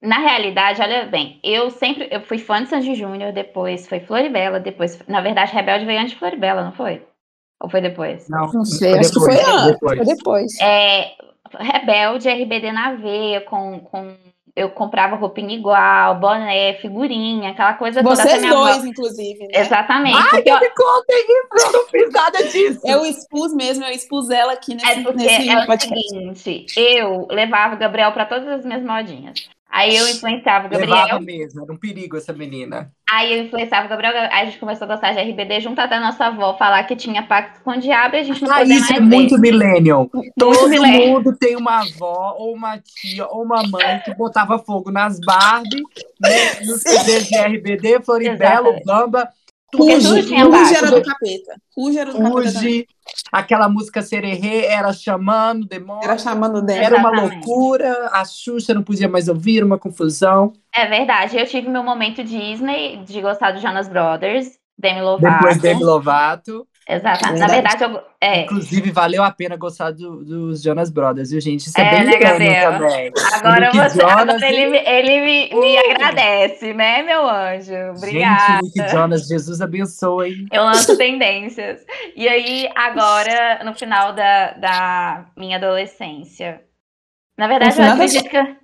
Na 0.00 0.18
realidade, 0.18 0.80
olha 0.80 1.06
bem, 1.06 1.40
eu 1.42 1.70
sempre 1.70 2.06
eu 2.10 2.20
fui 2.20 2.38
fã 2.38 2.62
de 2.62 2.68
Sandy 2.68 2.94
Júnior, 2.94 3.32
depois 3.32 3.88
foi 3.88 3.98
Floribela, 4.00 4.60
depois, 4.60 4.98
na 5.08 5.20
verdade, 5.20 5.52
Rebelde 5.52 5.84
veio 5.86 5.98
antes 5.98 6.12
de 6.12 6.18
Floribela, 6.18 6.62
não 6.62 6.72
foi? 6.72 7.04
Ou 7.60 7.68
foi 7.68 7.80
depois? 7.80 8.28
Não, 8.28 8.46
Não 8.52 8.64
sei, 8.64 8.90
foi 8.92 8.98
acho 9.00 9.12
que 9.12 9.18
foi 9.20 9.34
antes. 9.34 9.72
depois. 9.72 9.96
Foi 9.98 10.06
depois. 10.16 10.60
É, 10.60 11.10
Rebelde, 11.58 12.28
RBD 12.28 12.70
na 12.70 12.94
veia, 12.94 13.40
com, 13.40 13.80
com 13.80 14.14
eu 14.54 14.70
comprava 14.70 15.14
roupinha 15.16 15.54
igual, 15.56 16.18
boné, 16.18 16.74
figurinha, 16.74 17.50
aquela 17.50 17.74
coisa 17.74 18.02
toda. 18.02 18.14
Vocês 18.16 18.40
minha 18.40 18.52
avó- 18.52 18.64
dois, 18.72 18.84
inclusive, 18.84 19.38
né? 19.46 19.52
Exatamente. 19.60 20.16
Ai, 20.16 20.30
porque 20.30 20.50
eu- 20.50 20.60
me 20.60 20.70
contem 20.70 21.16
isso, 21.28 21.66
eu 21.66 21.72
não 21.72 21.86
fiz 21.88 22.12
nada 22.12 22.42
disso. 22.44 22.80
Eu 22.84 23.04
expus 23.04 23.54
mesmo, 23.54 23.84
eu 23.84 23.90
expus 23.90 24.30
ela 24.30 24.52
aqui 24.52 24.74
nesse, 24.74 24.86
É 24.90 25.02
porque 25.02 25.16
nesse 25.18 25.48
é 25.48 25.58
o 25.62 25.66
podcast. 25.66 26.38
seguinte, 26.38 26.66
eu 26.76 27.26
levava 27.30 27.74
o 27.74 27.78
Gabriel 27.78 28.12
para 28.12 28.26
todas 28.26 28.48
as 28.48 28.64
minhas 28.64 28.82
modinhas. 28.84 29.48
Aí 29.70 29.94
eu 29.96 30.08
influenciava 30.08 30.66
o 30.66 30.70
Gabriel, 30.70 30.94
Levava 30.96 31.20
mesmo, 31.20 31.62
era 31.62 31.72
um 31.72 31.76
perigo 31.76 32.16
essa 32.16 32.32
menina. 32.32 32.90
aí 33.10 33.34
eu 33.34 33.44
influenciava 33.44 33.86
o 33.86 33.88
Gabriel, 33.90 34.12
aí 34.16 34.28
a 34.42 34.44
gente 34.46 34.58
começou 34.58 34.86
a 34.86 34.88
gostar 34.94 35.12
de 35.12 35.20
RBD, 35.20 35.60
junto 35.60 35.78
até 35.80 35.96
a 35.96 36.00
nossa 36.00 36.24
avó 36.26 36.56
falar 36.56 36.82
que 36.84 36.96
tinha 36.96 37.22
pacto 37.22 37.60
com 37.62 37.72
o 37.72 37.78
diabo 37.78 38.16
e 38.16 38.20
a 38.20 38.22
gente 38.22 38.42
não 38.42 38.50
Ah, 38.50 38.58
podia 38.60 38.76
isso 38.76 38.90
mais 38.92 38.96
é 38.96 39.04
muito 39.04 39.34
ver. 39.36 39.40
millennial. 39.42 40.10
Todo 40.38 40.68
millennial. 40.70 41.06
mundo 41.20 41.36
tem 41.36 41.54
uma 41.54 41.80
avó, 41.82 42.34
ou 42.38 42.54
uma 42.54 42.78
tia, 42.78 43.26
ou 43.28 43.42
uma 43.42 43.62
mãe 43.68 44.00
que 44.04 44.14
botava 44.14 44.58
fogo 44.58 44.90
nas 44.90 45.20
Barbie, 45.20 45.82
né, 46.20 46.60
nos 46.64 46.80
CDs 46.80 47.28
de 47.28 47.36
RBD, 47.36 48.00
Floribelo. 48.02 48.74
Bamba, 48.86 49.28
Porque 49.70 49.92
Ruge, 49.94 50.08
tudo 50.08 50.26
tinha 50.26 50.44
Ruge 50.44 50.58
base. 50.58 50.76
era 50.76 50.90
do 50.90 51.02
capeta. 51.02 51.56
Ruge 51.76 51.98
era 51.98 52.10
do 52.10 52.18
capeta 52.22 52.52
também. 52.54 52.86
Aquela 53.32 53.68
música 53.68 54.02
Sererê, 54.02 54.66
era 54.66 54.92
chamando, 54.92 55.66
demônio. 55.66 56.04
Era 56.04 56.18
chamando 56.18 56.62
dela. 56.62 56.84
Era 56.84 56.96
uma 56.96 57.10
loucura, 57.10 58.10
a 58.12 58.24
Xuxa 58.24 58.74
não 58.74 58.82
podia 58.82 59.08
mais 59.08 59.28
ouvir, 59.28 59.62
uma 59.62 59.78
confusão. 59.78 60.52
É 60.74 60.86
verdade, 60.86 61.38
eu 61.38 61.46
tive 61.46 61.68
meu 61.68 61.82
momento 61.82 62.24
Disney 62.24 63.02
de 63.04 63.20
gostar 63.20 63.52
do 63.52 63.60
Jonas 63.60 63.88
Brothers, 63.88 64.58
Demi 64.78 65.02
Lovato. 65.02 65.34
Depois 65.34 65.58
Demi 65.58 65.82
Lovato. 65.82 66.66
Exatamente. 66.90 67.38
Na 67.40 67.46
Verdade. 67.48 67.76
verdade, 67.78 67.84
eu, 67.94 68.02
é, 68.18 68.40
Inclusive, 68.44 68.90
valeu 68.90 69.22
a 69.22 69.30
pena 69.30 69.56
gostar 69.56 69.90
do- 69.90 70.24
dos 70.24 70.62
Jonas 70.62 70.88
Brothers, 70.90 71.30
viu, 71.30 71.40
gente? 71.40 71.66
Isso 71.66 71.78
é, 71.78 71.82
É, 71.84 71.90
bem 71.90 72.04
né, 72.06 72.16
Gabriel? 72.18 72.72
também. 72.72 73.12
agora, 73.34 73.70
você, 73.70 74.00
Jonas 74.00 74.20
agora 74.20 74.48
ele, 74.48 74.60
e- 74.62 74.70
me- 74.70 74.78
ele 74.86 75.20
me, 75.60 75.78
agradece, 75.78 76.72
né, 76.72 77.02
meu 77.02 77.28
anjo? 77.28 77.74
Obrigada. 77.96 78.62
Gente, 78.64 78.78
Nick 78.78 78.90
Jonas, 78.90 79.26
Jesus 79.28 79.60
abençoe. 79.60 80.46
Eu 80.50 80.62
lanço 80.64 80.96
tendências. 80.96 81.84
E 82.16 82.26
aí, 82.26 82.66
agora, 82.74 83.62
no 83.64 83.74
final 83.74 84.14
da, 84.14 84.52
da 84.52 85.26
minha 85.36 85.58
adolescência. 85.58 86.62
Na 87.36 87.46
verdade, 87.48 87.72
eu 87.72 87.74
final 87.76 87.96
da 87.98 88.04
acredito 88.04 88.30
que. 88.30 88.56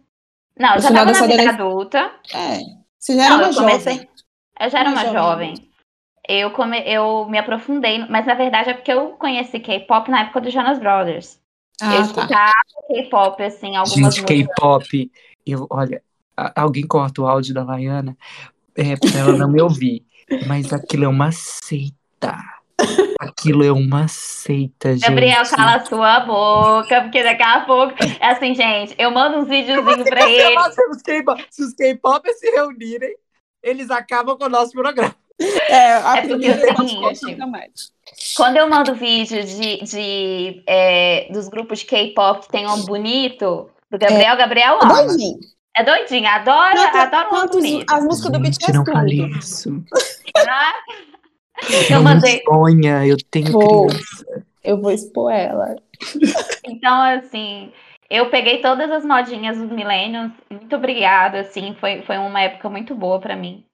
Não, 0.59 0.75
eu 0.77 0.81
já 0.81 0.89
final 0.89 1.05
tava 1.05 1.13
da 1.13 1.21
na 1.21 1.27
vida 1.27 1.43
adolesc- 1.43 1.61
adulta. 1.61 2.11
É. 2.33 2.59
Você 2.99 3.17
já 3.17 3.25
era 3.27 3.31
Não, 3.37 3.39
uma 3.45 3.49
eu 3.51 3.55
comecei- 3.55 3.93
jovem. 3.95 4.09
Eu 4.61 4.71
já 4.71 4.79
era 4.81 4.89
Uma 4.89 5.03
uma 5.03 5.13
jovem. 5.13 5.55
jovem. 5.57 5.74
Eu, 6.29 6.51
come... 6.53 6.81
eu 6.87 7.27
me 7.29 7.39
aprofundei, 7.39 8.07
mas 8.09 8.25
na 8.27 8.35
verdade 8.35 8.71
é 8.71 8.75
porque 8.75 8.93
eu 8.93 9.09
conheci 9.11 9.61
K-pop 9.61 10.11
na 10.11 10.23
época 10.23 10.41
do 10.41 10.51
Jonas 10.51 10.79
Brothers. 10.79 11.39
eu 11.81 11.89
Ah, 11.89 11.91
tá. 11.97 12.01
escutava 12.01 12.53
K-pop, 12.89 13.43
assim, 13.43 13.77
algumas 13.77 14.15
Gente, 14.15 14.23
músicas. 14.33 14.47
K-pop. 14.55 15.13
Eu, 15.47 15.67
olha, 15.71 16.03
a- 16.37 16.63
alguém 16.63 16.87
corta 16.87 17.21
o 17.23 17.27
áudio 17.27 17.53
da 17.55 17.63
Laiana 17.65 18.17
é, 18.77 18.97
pra 18.97 19.21
ela 19.21 19.37
não 19.37 19.51
me 19.51 19.61
ouvir. 19.61 20.05
Mas 20.47 20.73
aquilo 20.73 21.05
é 21.05 21.09
uma 21.09 21.31
seita. 21.33 22.37
Aquilo 23.21 23.63
é 23.63 23.71
uma 23.71 24.09
seita, 24.09 24.93
gente. 24.95 25.07
Gabriel, 25.09 25.43
cala 25.49 25.85
sua 25.85 26.21
boca, 26.21 27.03
porque 27.03 27.23
daqui 27.23 27.43
a 27.43 27.61
pouco. 27.61 27.95
É 28.19 28.31
assim, 28.31 28.55
gente, 28.55 28.95
eu 28.99 29.11
mando 29.11 29.39
uns 29.39 29.49
videozinhos 29.49 30.09
pra 30.09 30.29
ele. 30.29 30.55
Nossa, 30.55 30.73
se 30.73 30.89
os 30.89 31.03
K-pop- 31.03 31.47
se 31.51 31.63
os 31.63 31.75
K-pop 31.75 32.33
se 32.33 32.51
reunirem, 32.51 33.15
eles 33.63 33.91
acabam 33.91 34.37
com 34.39 34.45
o 34.47 34.49
nosso 34.49 34.73
programa. 34.73 35.15
É, 35.41 35.95
a 35.95 36.19
É 36.19 36.29
porque 36.29 36.47
é 36.47 36.55
o 36.55 37.15
seguinte. 37.15 37.37
Quando 38.37 38.57
eu 38.57 38.69
mando 38.69 38.95
vídeo 38.95 39.45
de, 39.45 39.83
de, 39.83 40.63
é, 40.67 41.29
dos 41.33 41.49
grupos 41.49 41.81
de 41.81 41.87
K-pop 41.87 42.43
que 42.47 42.53
tem 42.53 42.67
um 42.69 42.85
bonito, 42.85 43.69
do 43.91 43.99
Gabriel, 43.99 44.37
Gabriel 44.37 44.79
ama. 44.81 45.03
Doidinho. 45.05 45.39
É 45.77 45.83
doidinho, 45.83 46.29
adora, 46.29 46.77
Quanto- 46.77 46.97
adora 46.97 47.27
um 47.27 47.31
quantos- 47.31 47.57
bonito. 47.57 47.93
as 47.93 48.05
músicas 48.05 48.31
do 48.33 48.39
BTS 48.39 48.73
não 48.73 48.85
tudo. 48.85 49.85
Ah, 50.47 50.73
Eu 51.91 51.97
não 51.97 52.03
mandei. 52.05 52.43
sonha, 52.45 53.05
eu 53.07 53.17
tenho 53.31 53.51
Vou. 53.51 53.87
criança. 53.89 54.45
Eu 54.63 54.81
vou 54.81 54.93
expor 54.93 55.33
ela. 55.33 55.75
Então, 56.65 57.03
assim, 57.03 57.73
eu 58.09 58.31
peguei 58.31 58.59
todas 58.61 58.91
as 58.91 59.05
modinhas 59.05 59.59
dos 59.59 59.71
milênios. 59.71 60.31
Muito 60.49 60.77
obrigada, 60.77 61.41
assim, 61.41 61.75
foi, 61.81 62.03
foi 62.03 62.19
uma 62.19 62.41
época 62.41 62.69
muito 62.71 62.95
boa 62.95 63.21
pra 63.21 63.35
mim. 63.37 63.65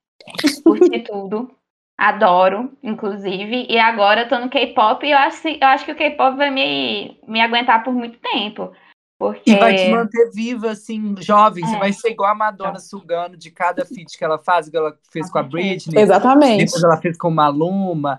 Curti 0.65 1.01
tudo. 1.01 1.51
Adoro, 1.99 2.73
inclusive. 2.83 3.67
E 3.69 3.79
agora 3.79 4.23
eu 4.23 4.29
tô 4.29 4.39
no 4.39 4.49
K-pop 4.49 5.07
e 5.07 5.11
eu 5.11 5.19
acho, 5.19 5.47
eu 5.49 5.67
acho 5.67 5.85
que 5.85 5.93
o 5.93 5.97
K-pop 5.97 6.37
vai 6.37 6.51
me, 6.51 7.19
me 7.29 7.41
aguentar 7.41 7.85
por 7.85 7.93
muito 7.93 8.19
tempo. 8.19 8.73
Porque. 9.19 9.51
E 9.51 9.57
vai 9.57 9.75
te 9.75 9.91
manter 9.91 10.31
viva, 10.33 10.71
assim, 10.71 11.15
jovem. 11.19 11.63
Você 11.63 11.77
É. 11.77 11.79
vai 11.79 11.93
ser 11.93 12.09
igual 12.11 12.31
a 12.31 12.35
Madonna 12.35 12.79
sugando 12.79 13.37
de 13.37 13.51
cada 13.51 13.85
feat 13.85 14.17
que 14.17 14.25
ela 14.25 14.39
faz, 14.39 14.67
igual 14.67 14.87
ela 14.87 14.97
fez 15.13 15.31
com 15.31 15.39
a 15.39 15.43
Britney. 15.43 16.01
Exatamente. 16.01 16.65
Depois 16.65 16.83
ela 16.83 16.97
fez 16.97 17.19
com 17.19 17.31
Maluma. 17.31 18.19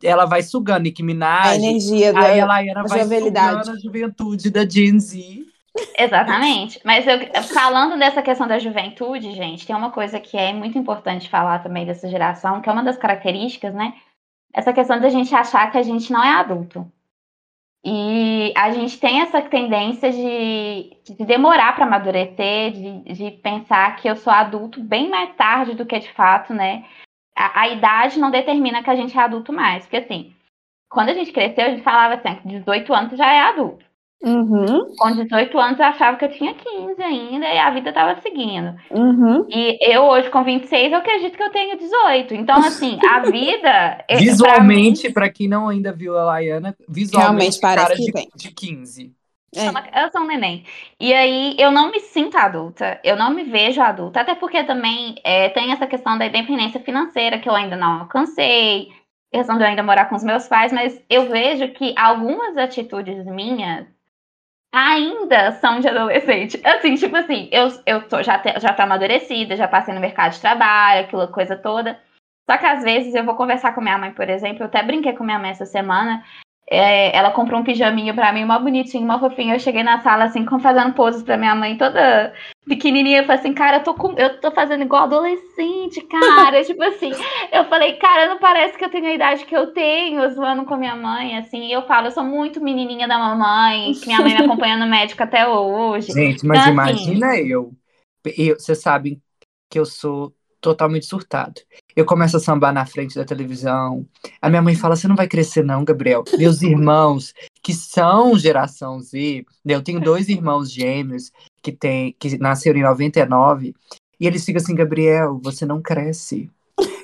Ela 0.00 0.24
vai 0.24 0.42
sugando 0.42 0.84
Nicki 0.84 1.02
A 1.02 1.04
Minaj. 1.04 1.56
energia 1.56 2.12
da. 2.12 2.20
Aí 2.20 2.38
ela, 2.38 2.62
vai 2.84 3.00
jovialidade. 3.00 3.64
sugando 3.64 3.76
a 3.76 3.80
juventude 3.80 4.50
da 4.50 4.64
Gen 4.68 5.00
Z. 5.00 5.44
Exatamente. 5.98 6.80
Mas 6.84 7.06
eu, 7.06 7.18
falando 7.44 7.98
dessa 7.98 8.22
questão 8.22 8.46
da 8.46 8.58
juventude, 8.58 9.32
gente, 9.32 9.66
tem 9.66 9.74
uma 9.74 9.90
coisa 9.90 10.20
que 10.20 10.36
é 10.36 10.52
muito 10.52 10.78
importante 10.78 11.28
falar 11.28 11.62
também 11.62 11.86
dessa 11.86 12.08
geração, 12.08 12.60
que 12.60 12.68
é 12.68 12.72
uma 12.72 12.84
das 12.84 12.96
características, 12.96 13.74
né? 13.74 13.94
Essa 14.52 14.72
questão 14.72 15.00
da 15.00 15.08
gente 15.08 15.34
achar 15.34 15.70
que 15.70 15.78
a 15.78 15.82
gente 15.82 16.12
não 16.12 16.22
é 16.24 16.32
adulto. 16.32 16.90
E 17.88 18.52
a 18.56 18.72
gente 18.72 18.98
tem 18.98 19.20
essa 19.20 19.40
tendência 19.40 20.10
de, 20.10 20.96
de 21.04 21.24
demorar 21.24 21.74
para 21.76 21.84
amadurecer, 21.84 22.72
de, 22.72 23.12
de 23.14 23.30
pensar 23.30 23.94
que 23.96 24.08
eu 24.08 24.16
sou 24.16 24.32
adulto 24.32 24.82
bem 24.82 25.08
mais 25.08 25.32
tarde 25.36 25.74
do 25.74 25.86
que 25.86 25.96
de 26.00 26.12
fato, 26.12 26.52
né? 26.52 26.84
A, 27.36 27.60
a 27.60 27.68
idade 27.68 28.18
não 28.18 28.28
determina 28.30 28.82
que 28.82 28.90
a 28.90 28.96
gente 28.96 29.16
é 29.16 29.20
adulto 29.20 29.52
mais. 29.52 29.84
Porque 29.84 29.98
assim, 29.98 30.34
quando 30.90 31.10
a 31.10 31.14
gente 31.14 31.30
cresceu, 31.30 31.64
a 31.64 31.70
gente 31.70 31.84
falava 31.84 32.14
assim, 32.14 32.34
que 32.34 32.48
18 32.48 32.92
anos 32.92 33.16
já 33.16 33.32
é 33.32 33.40
adulto. 33.42 33.85
Uhum, 34.22 34.96
Com 34.98 35.12
18 35.12 35.58
anos 35.58 35.78
eu 35.78 35.84
achava 35.86 36.16
que 36.16 36.24
eu 36.24 36.30
tinha 36.32 36.54
15 36.54 37.02
ainda 37.02 37.46
e 37.46 37.58
a 37.58 37.70
vida 37.70 37.92
tava 37.92 38.20
seguindo. 38.22 38.74
uhum. 38.90 39.46
E 39.48 39.78
eu 39.94 40.02
hoje 40.04 40.30
com 40.30 40.42
26 40.42 40.90
eu 40.92 40.98
acredito 40.98 41.36
que 41.36 41.42
eu 41.42 41.50
tenho 41.52 41.76
18. 41.78 42.34
Então 42.34 42.56
assim, 42.64 42.98
a 43.08 43.20
vida 43.30 44.04
é- 44.08 44.16
Visualmente, 44.16 45.10
pra 45.12 45.30
quem 45.30 45.48
não 45.48 45.68
ainda 45.68 45.92
viu 45.92 46.16
a 46.18 46.24
Laiana, 46.24 46.76
visualmente 46.88 47.58
Realmente 47.58 47.60
parece 47.60 47.86
cara 47.86 47.96
que 47.96 48.04
de, 48.06 48.12
tem. 48.12 48.28
de 48.34 48.52
15. 48.52 49.14
pra 49.52 49.62
mim, 49.62 49.62
eu 49.62 49.62
sou 49.62 49.70
uma- 49.70 50.02
eu 50.04 50.10
sou 50.10 50.20
um 50.22 50.26
neném. 50.26 50.64
E 51.00 51.12
aí 51.14 51.56
eu 51.58 51.70
não 51.70 51.90
me 51.90 52.00
sinto 52.00 52.36
adulta, 52.36 53.00
eu 53.04 53.16
não 53.16 53.30
me 53.30 53.44
vejo 53.44 53.80
adulta, 53.80 54.20
até 54.20 54.34
porque 54.34 54.64
também 54.64 55.14
é, 55.24 55.48
tem 55.50 55.72
essa 55.72 55.86
questão 55.86 56.18
da 56.18 56.26
independência 56.26 56.80
financeira 56.80 57.38
que 57.38 57.48
eu 57.48 57.54
ainda 57.54 57.76
não 57.76 58.00
alcancei, 58.00 58.88
questão 59.32 59.56
de 59.56 59.62
eu 59.64 59.68
ainda 59.68 59.82
morar 59.82 60.06
com 60.08 60.16
os 60.16 60.24
meus 60.24 60.48
pais, 60.48 60.72
mas 60.72 61.00
eu 61.08 61.28
vejo 61.28 61.68
que 61.72 61.94
algumas 61.96 62.56
atitudes 62.56 63.24
minhas 63.26 63.86
ainda 64.76 65.52
são 65.52 65.80
de 65.80 65.88
adolescente. 65.88 66.60
Assim, 66.62 66.96
tipo 66.96 67.16
assim, 67.16 67.48
eu, 67.50 67.68
eu 67.86 68.06
tô, 68.08 68.22
já, 68.22 68.38
te- 68.38 68.60
já 68.60 68.74
tô 68.74 68.82
amadurecida, 68.82 69.56
já 69.56 69.66
passei 69.66 69.94
no 69.94 70.00
mercado 70.00 70.32
de 70.32 70.40
trabalho, 70.40 71.00
aquela 71.06 71.26
coisa 71.26 71.56
toda. 71.56 71.98
Só 72.48 72.58
que 72.58 72.66
às 72.66 72.84
vezes 72.84 73.14
eu 73.14 73.24
vou 73.24 73.34
conversar 73.34 73.74
com 73.74 73.80
minha 73.80 73.96
mãe, 73.96 74.12
por 74.12 74.28
exemplo, 74.28 74.62
eu 74.62 74.66
até 74.66 74.82
brinquei 74.82 75.14
com 75.14 75.24
minha 75.24 75.38
mãe 75.38 75.50
essa 75.50 75.64
semana. 75.64 76.22
É, 76.68 77.16
ela 77.16 77.30
comprou 77.30 77.60
um 77.60 77.64
pijaminho 77.64 78.12
pra 78.12 78.32
mim, 78.32 78.44
mó 78.44 78.58
bonitinho, 78.58 79.06
mó 79.06 79.18
fofinho. 79.20 79.54
Eu 79.54 79.60
cheguei 79.60 79.84
na 79.84 80.00
sala, 80.00 80.24
assim, 80.24 80.44
fazendo 80.60 80.94
poses 80.94 81.22
pra 81.22 81.36
minha 81.36 81.54
mãe, 81.54 81.76
toda 81.76 82.32
pequenininha. 82.66 83.20
Eu 83.20 83.24
falei 83.24 83.38
assim, 83.40 83.54
cara, 83.54 83.76
eu 83.76 83.84
tô, 83.84 83.94
com, 83.94 84.12
eu 84.18 84.40
tô 84.40 84.50
fazendo 84.50 84.82
igual 84.82 85.04
adolescente, 85.04 86.00
cara. 86.02 86.62
tipo 86.66 86.82
assim, 86.82 87.12
eu 87.52 87.64
falei, 87.66 87.92
cara, 87.94 88.28
não 88.28 88.38
parece 88.38 88.76
que 88.76 88.84
eu 88.84 88.90
tenho 88.90 89.06
a 89.06 89.14
idade 89.14 89.44
que 89.44 89.56
eu 89.56 89.68
tenho, 89.72 90.28
zoando 90.30 90.64
com 90.64 90.74
a 90.74 90.78
minha 90.78 90.96
mãe, 90.96 91.38
assim. 91.38 91.66
E 91.66 91.72
eu 91.72 91.82
falo, 91.82 92.08
eu 92.08 92.12
sou 92.12 92.24
muito 92.24 92.60
menininha 92.60 93.06
da 93.06 93.16
mamãe, 93.16 93.92
que 93.92 94.06
minha 94.06 94.20
mãe 94.20 94.34
me 94.34 94.42
acompanha 94.44 94.76
no 94.76 94.86
médico 94.86 95.22
até 95.22 95.46
hoje. 95.46 96.12
Gente, 96.12 96.44
mas 96.44 96.60
Então, 96.60 96.72
imagina 96.72 97.36
eu. 97.36 97.72
eu. 98.36 98.56
Vocês 98.58 98.82
sabem 98.82 99.22
que 99.70 99.78
eu 99.78 99.86
sou 99.86 100.34
totalmente 100.60 101.06
surtado. 101.06 101.60
Eu 101.96 102.04
começo 102.04 102.36
a 102.36 102.40
sambar 102.40 102.74
na 102.74 102.84
frente 102.84 103.14
da 103.14 103.24
televisão. 103.24 104.06
A 104.42 104.50
minha 104.50 104.60
mãe 104.60 104.76
fala: 104.76 104.94
Você 104.94 105.08
não 105.08 105.16
vai 105.16 105.26
crescer, 105.26 105.64
não, 105.64 105.82
Gabriel. 105.82 106.24
Meus 106.36 106.60
irmãos, 106.60 107.32
que 107.62 107.72
são 107.72 108.38
geração 108.38 109.00
Z, 109.00 109.46
né, 109.64 109.74
eu 109.74 109.82
tenho 109.82 109.98
dois 109.98 110.28
irmãos 110.28 110.70
gêmeos 110.70 111.32
que, 111.62 111.72
tem, 111.72 112.14
que 112.18 112.36
nasceram 112.36 112.78
em 112.78 112.82
99, 112.82 113.74
e 114.20 114.26
eles 114.26 114.44
ficam 114.44 114.60
assim: 114.60 114.74
Gabriel, 114.74 115.40
você 115.42 115.64
não 115.64 115.80
cresce. 115.80 116.50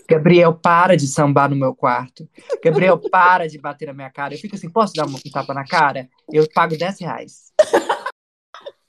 Gabriel, 0.07 0.53
para 0.53 0.95
de 0.95 1.09
sambar 1.09 1.49
no 1.49 1.57
meu 1.57 1.75
quarto. 1.75 2.29
Gabriel, 2.63 2.99
para 2.99 3.49
de 3.49 3.57
bater 3.59 3.87
na 3.87 3.95
minha 3.95 4.11
cara. 4.11 4.35
Eu 4.35 4.39
fico 4.39 4.57
assim: 4.57 4.69
Posso 4.69 4.93
dar 4.93 5.07
um 5.07 5.15
tapa 5.33 5.55
na 5.55 5.65
cara? 5.65 6.07
Eu 6.31 6.47
pago 6.53 6.77
10 6.77 7.01
reais. 7.01 7.51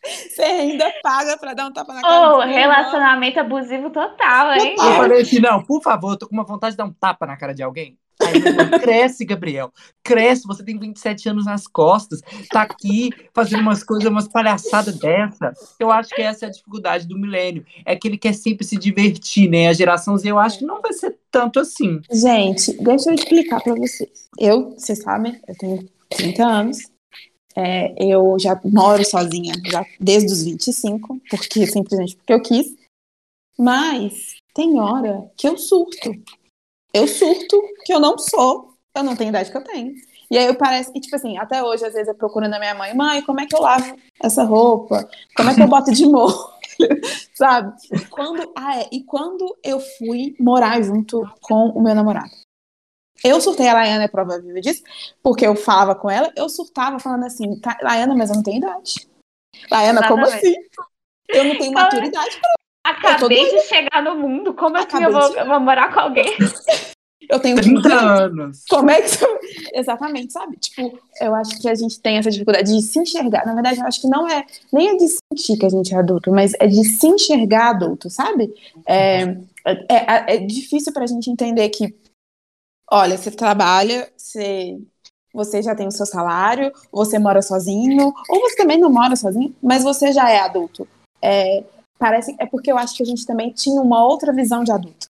Você 0.03 0.41
ainda 0.41 0.91
paga 1.01 1.37
pra 1.37 1.53
dar 1.53 1.67
um 1.67 1.73
tapa 1.73 1.93
na 1.93 2.01
cara 2.01 2.13
Ô, 2.15 2.35
do 2.35 2.41
seu 2.41 2.49
irmão. 2.49 2.55
relacionamento 2.55 3.39
abusivo 3.39 3.89
total, 3.89 4.53
hein? 4.53 4.75
Eu 4.77 4.95
falei 4.95 5.21
assim, 5.21 5.39
não, 5.39 5.63
por 5.63 5.81
favor, 5.81 6.11
eu 6.11 6.17
tô 6.17 6.27
com 6.27 6.35
uma 6.35 6.43
vontade 6.43 6.73
de 6.73 6.77
dar 6.77 6.85
um 6.85 6.93
tapa 6.93 7.25
na 7.25 7.37
cara 7.37 7.53
de 7.53 7.63
alguém. 7.63 7.97
Aí, 8.21 8.35
irmão, 8.35 8.69
cresce, 8.79 9.25
Gabriel. 9.25 9.71
Cresce, 10.03 10.45
você 10.45 10.63
tem 10.63 10.77
27 10.77 11.29
anos 11.29 11.45
nas 11.45 11.67
costas, 11.67 12.21
tá 12.51 12.61
aqui 12.61 13.09
fazendo 13.33 13.61
umas 13.61 13.83
coisas, 13.83 14.07
umas 14.09 14.27
palhaçadas 14.27 14.97
dessa. 14.97 15.53
Eu 15.79 15.91
acho 15.91 16.09
que 16.09 16.21
essa 16.21 16.45
é 16.45 16.47
a 16.47 16.51
dificuldade 16.51 17.07
do 17.07 17.17
milênio. 17.17 17.65
É 17.85 17.95
que 17.95 18.07
ele 18.07 18.17
quer 18.17 18.33
sempre 18.33 18.65
se 18.65 18.77
divertir, 18.77 19.49
né? 19.49 19.67
A 19.67 19.73
geração 19.73 20.17
Z, 20.17 20.29
eu 20.29 20.39
acho 20.39 20.59
que 20.59 20.65
não 20.65 20.81
vai 20.81 20.93
ser 20.93 21.17
tanto 21.31 21.59
assim. 21.59 22.01
Gente, 22.11 22.73
deixa 22.83 23.09
eu 23.09 23.15
explicar 23.15 23.61
pra 23.61 23.73
vocês. 23.73 24.29
Eu, 24.39 24.71
vocês 24.71 25.01
sabem, 25.01 25.39
eu 25.47 25.57
tenho 25.57 25.89
30 26.09 26.43
anos. 26.45 26.92
É, 27.55 27.93
eu 28.03 28.37
já 28.39 28.59
moro 28.63 29.05
sozinha 29.05 29.53
já 29.65 29.85
desde 29.99 30.31
os 30.31 30.43
25, 30.43 31.21
porque 31.29 31.67
simplesmente 31.67 32.15
porque 32.15 32.33
eu 32.33 32.41
quis. 32.41 32.75
Mas 33.57 34.35
tem 34.53 34.79
hora 34.79 35.29
que 35.37 35.47
eu 35.47 35.57
surto. 35.57 36.11
Eu 36.93 37.07
surto 37.07 37.61
que 37.85 37.93
eu 37.93 37.99
não 37.99 38.17
sou, 38.17 38.73
eu 38.95 39.03
não 39.03 39.15
tenho 39.15 39.29
idade 39.29 39.51
que 39.51 39.57
eu 39.57 39.63
tenho. 39.63 39.93
E 40.29 40.37
aí 40.37 40.47
eu 40.47 40.55
parece, 40.55 40.91
e 40.95 40.99
tipo 40.99 41.15
assim, 41.15 41.37
até 41.37 41.63
hoje, 41.63 41.85
às 41.85 41.93
vezes 41.93 42.07
eu 42.07 42.15
procuro 42.15 42.47
na 42.47 42.57
minha 42.57 42.73
mãe, 42.73 42.95
mãe, 42.95 43.21
como 43.21 43.39
é 43.39 43.45
que 43.45 43.55
eu 43.55 43.61
lavo 43.61 43.95
essa 44.19 44.43
roupa? 44.43 45.07
Como 45.35 45.49
é 45.49 45.53
que 45.53 45.61
eu 45.61 45.67
boto 45.67 45.91
de 45.91 46.07
molho? 46.07 46.33
Sabe? 47.35 47.71
Quando, 48.09 48.51
ah, 48.55 48.79
é, 48.79 48.89
e 48.91 49.03
quando 49.03 49.55
eu 49.63 49.79
fui 49.79 50.35
morar 50.39 50.81
junto 50.81 51.21
com 51.41 51.69
o 51.69 51.81
meu 51.83 51.93
namorado. 51.93 52.31
Eu 53.23 53.39
surtei, 53.39 53.67
a 53.67 53.73
Laiana 53.73 54.03
é 54.03 54.07
prova 54.07 54.39
viva 54.39 54.59
disso, 54.59 54.83
porque 55.21 55.45
eu 55.47 55.55
falava 55.55 55.95
com 55.95 56.09
ela, 56.09 56.31
eu 56.35 56.49
surtava 56.49 56.99
falando 56.99 57.25
assim, 57.25 57.57
"Tá, 57.59 57.77
Laiana, 57.81 58.15
mas 58.15 58.29
eu 58.29 58.35
não 58.35 58.43
tenho 58.43 58.57
idade. 58.57 59.07
Laiana, 59.71 60.07
como 60.07 60.25
assim? 60.25 60.53
Eu 61.29 61.43
não 61.45 61.57
tenho 61.57 61.71
maturidade 61.71 62.39
Acabei 62.85 63.49
de 63.49 63.61
chegar 63.61 64.03
no 64.03 64.15
mundo, 64.15 64.53
como 64.53 64.75
assim 64.75 64.87
Acabei 64.87 65.07
eu 65.07 65.11
vou, 65.11 65.29
de- 65.29 65.37
eu 65.37 65.45
vou 65.47 65.59
morar 65.61 65.93
com 65.93 65.99
alguém? 66.01 66.25
Eu 67.29 67.39
tenho 67.39 67.55
30 67.55 67.81
30 67.81 67.95
anos. 68.25 68.65
Como 68.69 68.91
é 68.91 69.01
que 69.01 69.07
você... 69.07 69.25
Exatamente, 69.73 70.33
sabe? 70.33 70.57
Tipo, 70.57 70.99
eu 71.21 71.33
acho 71.33 71.57
que 71.59 71.69
a 71.69 71.73
gente 71.73 71.99
tem 72.01 72.17
essa 72.17 72.29
dificuldade 72.29 72.69
de 72.69 72.81
se 72.81 72.99
enxergar. 72.99 73.45
Na 73.45 73.53
verdade, 73.53 73.79
eu 73.79 73.87
acho 73.87 74.01
que 74.01 74.07
não 74.09 74.27
é 74.27 74.45
nem 74.71 74.89
é 74.89 74.95
de 74.97 75.07
sentir 75.07 75.57
que 75.57 75.65
a 75.65 75.69
gente 75.69 75.95
é 75.95 75.97
adulto, 75.97 76.31
mas 76.31 76.51
é 76.59 76.67
de 76.67 76.83
se 76.83 77.07
enxergar 77.07 77.69
adulto, 77.69 78.09
sabe? 78.09 78.53
É, 78.85 79.21
é, 79.65 80.35
é 80.35 80.37
difícil 80.37 80.91
pra 80.91 81.07
gente 81.07 81.29
entender 81.29 81.69
que, 81.69 81.95
olha, 82.91 83.17
você 83.17 83.31
trabalha, 83.31 84.11
você, 84.17 84.79
você 85.33 85.61
já 85.61 85.75
tem 85.75 85.87
o 85.87 85.91
seu 85.91 86.05
salário, 86.05 86.71
você 86.91 87.17
mora 87.17 87.41
sozinho, 87.41 88.13
ou 88.29 88.39
você 88.41 88.55
também 88.55 88.79
não 88.79 88.89
mora 88.89 89.15
sozinho, 89.15 89.55
mas 89.61 89.83
você 89.83 90.11
já 90.11 90.29
é 90.29 90.39
adulto. 90.39 90.87
É, 91.21 91.63
parece, 91.97 92.35
é 92.39 92.45
porque 92.45 92.71
eu 92.71 92.77
acho 92.77 92.95
que 92.95 93.03
a 93.03 93.05
gente 93.05 93.25
também 93.25 93.51
tinha 93.51 93.81
uma 93.81 94.05
outra 94.05 94.33
visão 94.33 94.63
de 94.63 94.71
adulto. 94.71 95.07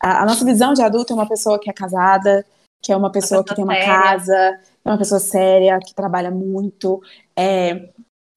A, 0.00 0.22
a 0.22 0.26
nossa 0.26 0.44
visão 0.44 0.72
de 0.72 0.82
adulto 0.82 1.12
é 1.12 1.16
uma 1.16 1.28
pessoa 1.28 1.58
que 1.58 1.70
é 1.70 1.72
casada, 1.72 2.44
que 2.82 2.92
é 2.92 2.96
uma 2.96 3.10
pessoa 3.10 3.42
que 3.42 3.54
tem 3.54 3.64
uma 3.64 3.74
séria. 3.74 3.86
casa, 3.86 4.36
é 4.84 4.90
uma 4.90 4.98
pessoa 4.98 5.20
séria, 5.20 5.78
que 5.78 5.94
trabalha 5.94 6.30
muito. 6.30 7.02
é, 7.36 7.88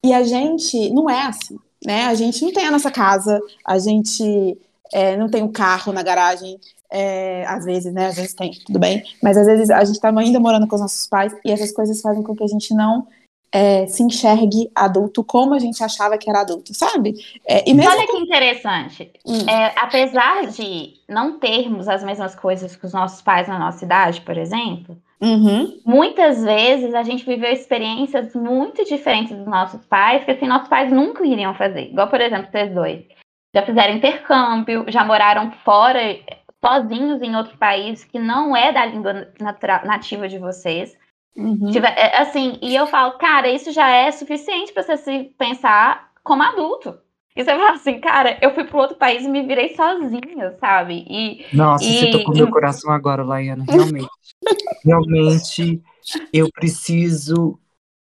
e 0.04 0.12
a 0.12 0.22
gente 0.22 0.90
não 0.90 1.10
é 1.10 1.22
assim, 1.22 1.58
né? 1.84 2.06
A 2.06 2.14
gente 2.14 2.42
não 2.44 2.52
tem 2.52 2.66
a 2.66 2.70
nossa 2.70 2.90
casa, 2.90 3.40
a 3.64 3.78
gente 3.78 4.56
é, 4.92 5.16
não 5.16 5.28
tem 5.28 5.42
um 5.42 5.50
carro 5.50 5.92
na 5.92 6.02
garagem, 6.02 6.58
é, 6.90 7.44
às 7.46 7.64
vezes, 7.64 7.92
né? 7.92 8.06
Às 8.06 8.16
vezes 8.16 8.34
tem, 8.34 8.52
tudo 8.66 8.78
bem. 8.78 9.02
Mas 9.22 9.36
às 9.36 9.46
vezes 9.46 9.70
a 9.70 9.84
gente 9.84 10.00
tá 10.00 10.08
ainda 10.16 10.40
morando 10.40 10.66
com 10.66 10.74
os 10.74 10.80
nossos 10.80 11.06
pais 11.06 11.34
e 11.44 11.50
essas 11.50 11.72
coisas 11.72 12.00
fazem 12.00 12.22
com 12.22 12.34
que 12.34 12.44
a 12.44 12.48
gente 12.48 12.74
não 12.74 13.06
é, 13.52 13.86
se 13.86 14.02
enxergue 14.02 14.70
adulto 14.74 15.24
como 15.24 15.54
a 15.54 15.58
gente 15.58 15.82
achava 15.82 16.18
que 16.18 16.28
era 16.28 16.40
adulto, 16.40 16.74
sabe? 16.74 17.14
É, 17.46 17.68
e 17.68 17.74
mesmo 17.74 17.90
Olha 17.90 18.06
que 18.06 18.18
interessante. 18.18 19.12
Hum. 19.26 19.48
É, 19.48 19.72
apesar 19.76 20.46
de 20.46 20.94
não 21.08 21.38
termos 21.38 21.88
as 21.88 22.04
mesmas 22.04 22.34
coisas 22.34 22.76
que 22.76 22.86
os 22.86 22.92
nossos 22.92 23.22
pais 23.22 23.48
na 23.48 23.58
nossa 23.58 23.84
idade, 23.84 24.20
por 24.20 24.36
exemplo, 24.36 24.96
Uhum. 25.20 25.80
muitas 25.84 26.44
vezes 26.44 26.94
a 26.94 27.02
gente 27.02 27.26
viveu 27.26 27.50
experiências 27.52 28.34
muito 28.36 28.84
diferentes 28.84 29.36
dos 29.36 29.48
nossos 29.48 29.84
pais, 29.86 30.24
que 30.24 30.30
assim, 30.30 30.46
nossos 30.46 30.68
pais 30.68 30.92
nunca 30.92 31.26
iriam 31.26 31.54
fazer. 31.54 31.90
Igual, 31.90 32.08
por 32.08 32.20
exemplo, 32.20 32.48
vocês 32.50 32.72
dois. 32.72 33.04
Já 33.54 33.64
fizeram 33.64 33.96
intercâmbio, 33.96 34.84
já 34.88 35.04
moraram 35.04 35.50
fora, 35.64 36.00
sozinhos 36.64 37.22
em 37.22 37.36
outro 37.36 37.56
país 37.56 38.04
que 38.04 38.18
não 38.18 38.56
é 38.56 38.72
da 38.72 38.84
língua 38.86 39.32
natura- 39.40 39.82
nativa 39.84 40.28
de 40.28 40.38
vocês. 40.38 40.96
Uhum. 41.36 41.70
É, 41.96 42.18
assim, 42.18 42.58
e 42.60 42.74
eu 42.74 42.86
falo, 42.86 43.16
cara, 43.18 43.48
isso 43.48 43.70
já 43.70 43.88
é 43.88 44.10
suficiente 44.10 44.72
pra 44.72 44.82
você 44.82 44.96
se 44.96 45.24
pensar 45.38 46.10
como 46.24 46.42
adulto. 46.42 46.98
E 47.36 47.44
você 47.44 47.52
fala 47.52 47.72
assim, 47.72 48.00
cara, 48.00 48.36
eu 48.42 48.52
fui 48.52 48.64
pro 48.64 48.78
outro 48.78 48.96
país 48.96 49.24
e 49.24 49.28
me 49.28 49.46
virei 49.46 49.76
sozinha, 49.76 50.56
sabe? 50.58 51.06
E 51.08 51.46
Nossa, 51.54 51.84
E- 51.84 51.94
você 51.94 52.10
tocou 52.10 52.34
meu 52.34 52.50
coração 52.50 52.90
agora, 52.92 53.22
Laiana. 53.22 53.64
Realmente. 53.64 54.08
Realmente, 54.84 55.80
eu 56.32 56.50
preciso. 56.50 57.58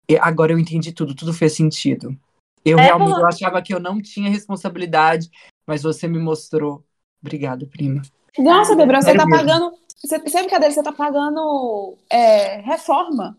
e 0.08 0.16
Agora 0.18 0.52
eu 0.52 0.58
entendi 0.58 0.92
tudo, 0.92 1.14
tudo 1.14 1.32
fez 1.32 1.54
sentido. 1.54 2.16
Eu 2.64 2.78
É, 2.78 2.82
realmente 2.82 3.18
eu 3.18 3.26
achava 3.26 3.62
que 3.62 3.72
eu 3.72 3.80
não 3.80 4.02
tinha 4.02 4.28
responsabilidade, 4.28 5.30
mas 5.66 5.82
você 5.82 6.08
me 6.08 6.18
mostrou. 6.18 6.84
Obrigado, 7.22 7.66
prima. 7.66 8.02
Nossa, 8.38 8.74
Gabriel, 8.74 9.02
você 9.02 9.14
tá 9.14 9.26
mesmo. 9.26 9.36
pagando. 9.46 9.72
Você, 10.02 10.18
sem 10.28 10.42
brincadeira, 10.42 10.72
você 10.74 10.82
tá 10.82 10.92
pagando 10.92 11.96
é, 12.10 12.60
reforma. 12.60 13.36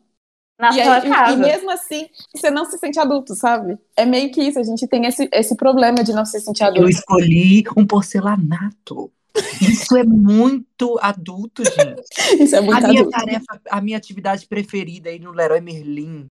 na 0.59 0.69
E, 0.69 0.83
sua 0.83 0.95
aí- 0.97 1.07
e- 1.07 1.09
casa. 1.09 1.33
e 1.33 1.37
mesmo 1.37 1.71
assim, 1.71 2.07
você 2.35 2.51
não 2.51 2.65
se 2.65 2.77
sente 2.77 2.99
adulto, 2.99 3.33
sabe? 3.35 3.79
É 3.97 4.05
meio 4.05 4.31
que 4.31 4.43
isso, 4.43 4.59
a 4.59 4.63
gente 4.63 4.85
tem 4.87 5.07
esse, 5.07 5.27
esse 5.33 5.55
problema 5.55 6.03
de 6.03 6.13
não 6.13 6.23
se 6.23 6.39
sentir 6.39 6.61
Eu 6.61 6.67
adulto. 6.69 6.89
escolhi 6.91 7.63
um 7.75 7.83
porcelanato. 7.83 9.11
Isso 9.59 9.97
é 9.97 10.03
muito 10.03 10.99
adulto, 11.01 11.63
gente. 11.65 12.03
Isso 12.43 12.55
é 12.55 12.61
muito 12.61 12.85
a 12.85 12.87
minha 12.89 13.01
adulto. 13.01 13.17
tarefa, 13.17 13.61
a 13.71 13.81
minha 13.81 13.97
atividade 13.97 14.45
preferida 14.47 15.09
é 15.09 15.15
ir 15.15 15.19
no 15.21 15.31
Leroy 15.31 15.61
Merlin 15.61 16.25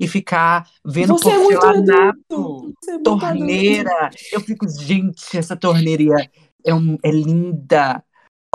e 0.00 0.08
ficar 0.08 0.66
vendo 0.82 1.18
Você 1.18 1.28
é 1.30 1.36
muito 1.38 1.60
porcelanato. 1.60 2.72
Você 2.80 2.90
é 2.90 2.94
muito 2.94 3.08
adulto. 3.10 3.20
torneira. 3.20 4.10
Eu 4.32 4.40
fico, 4.40 4.66
gente, 4.68 5.36
essa 5.36 5.54
torneira 5.56 6.26
é, 6.64 6.74
um- 6.74 6.98
é 7.02 7.10
linda. 7.10 8.02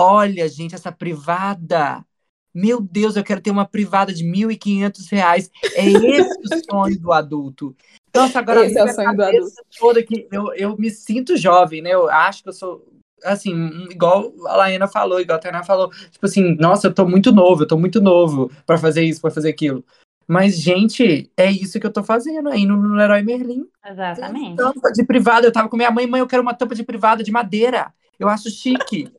Olha, 0.00 0.48
gente, 0.48 0.74
essa 0.74 0.90
privada. 0.90 2.04
Meu 2.52 2.80
Deus, 2.80 3.14
eu 3.16 3.22
quero 3.22 3.40
ter 3.40 3.50
uma 3.50 3.64
privada 3.66 4.12
de 4.12 4.24
1.500 4.24 5.08
reais. 5.08 5.50
É 5.74 5.86
esse 5.86 6.38
o 6.40 6.64
sonho 6.70 6.98
do 6.98 7.12
adulto. 7.12 7.76
Nossa, 8.14 8.40
agora 8.40 8.66
Esse 8.66 8.78
é 8.78 8.84
o 8.84 8.88
sonho 8.88 9.12
do 9.12 9.16
cabeça 9.22 9.62
toda 9.78 10.02
que 10.02 10.26
eu, 10.32 10.52
eu 10.54 10.76
me 10.76 10.90
sinto 10.90 11.36
jovem, 11.36 11.80
né? 11.80 11.94
Eu 11.94 12.10
acho 12.10 12.42
que 12.42 12.48
eu 12.48 12.52
sou 12.52 12.86
assim, 13.22 13.52
igual 13.90 14.32
a 14.46 14.56
Laiana 14.56 14.88
falou, 14.88 15.20
igual 15.20 15.36
a 15.36 15.40
Tainá 15.40 15.62
falou, 15.62 15.90
tipo 16.10 16.24
assim, 16.24 16.56
nossa, 16.56 16.86
eu 16.86 16.94
tô 16.94 17.06
muito 17.06 17.30
novo, 17.30 17.62
eu 17.62 17.66
tô 17.68 17.76
muito 17.76 18.00
novo 18.00 18.50
pra 18.64 18.78
fazer 18.78 19.04
isso, 19.04 19.20
pra 19.20 19.30
fazer 19.30 19.50
aquilo. 19.50 19.84
Mas, 20.26 20.58
gente, 20.58 21.30
é 21.36 21.50
isso 21.50 21.78
que 21.80 21.86
eu 21.86 21.92
tô 21.92 22.02
fazendo 22.02 22.48
aí 22.48 22.64
no, 22.64 22.76
no 22.76 22.94
Leroy 22.94 23.22
Merlin. 23.22 23.66
Exatamente. 23.84 24.56
Tampa 24.56 24.92
de 24.92 25.04
privada. 25.04 25.46
Eu 25.46 25.52
tava 25.52 25.68
com 25.68 25.76
minha 25.76 25.90
mãe, 25.90 26.06
mãe, 26.06 26.20
eu 26.20 26.26
quero 26.26 26.40
uma 26.42 26.54
tampa 26.54 26.74
de 26.74 26.84
privada 26.84 27.22
de 27.22 27.32
madeira. 27.32 27.92
Eu 28.20 28.28
acho 28.28 28.50
chique. 28.50 29.10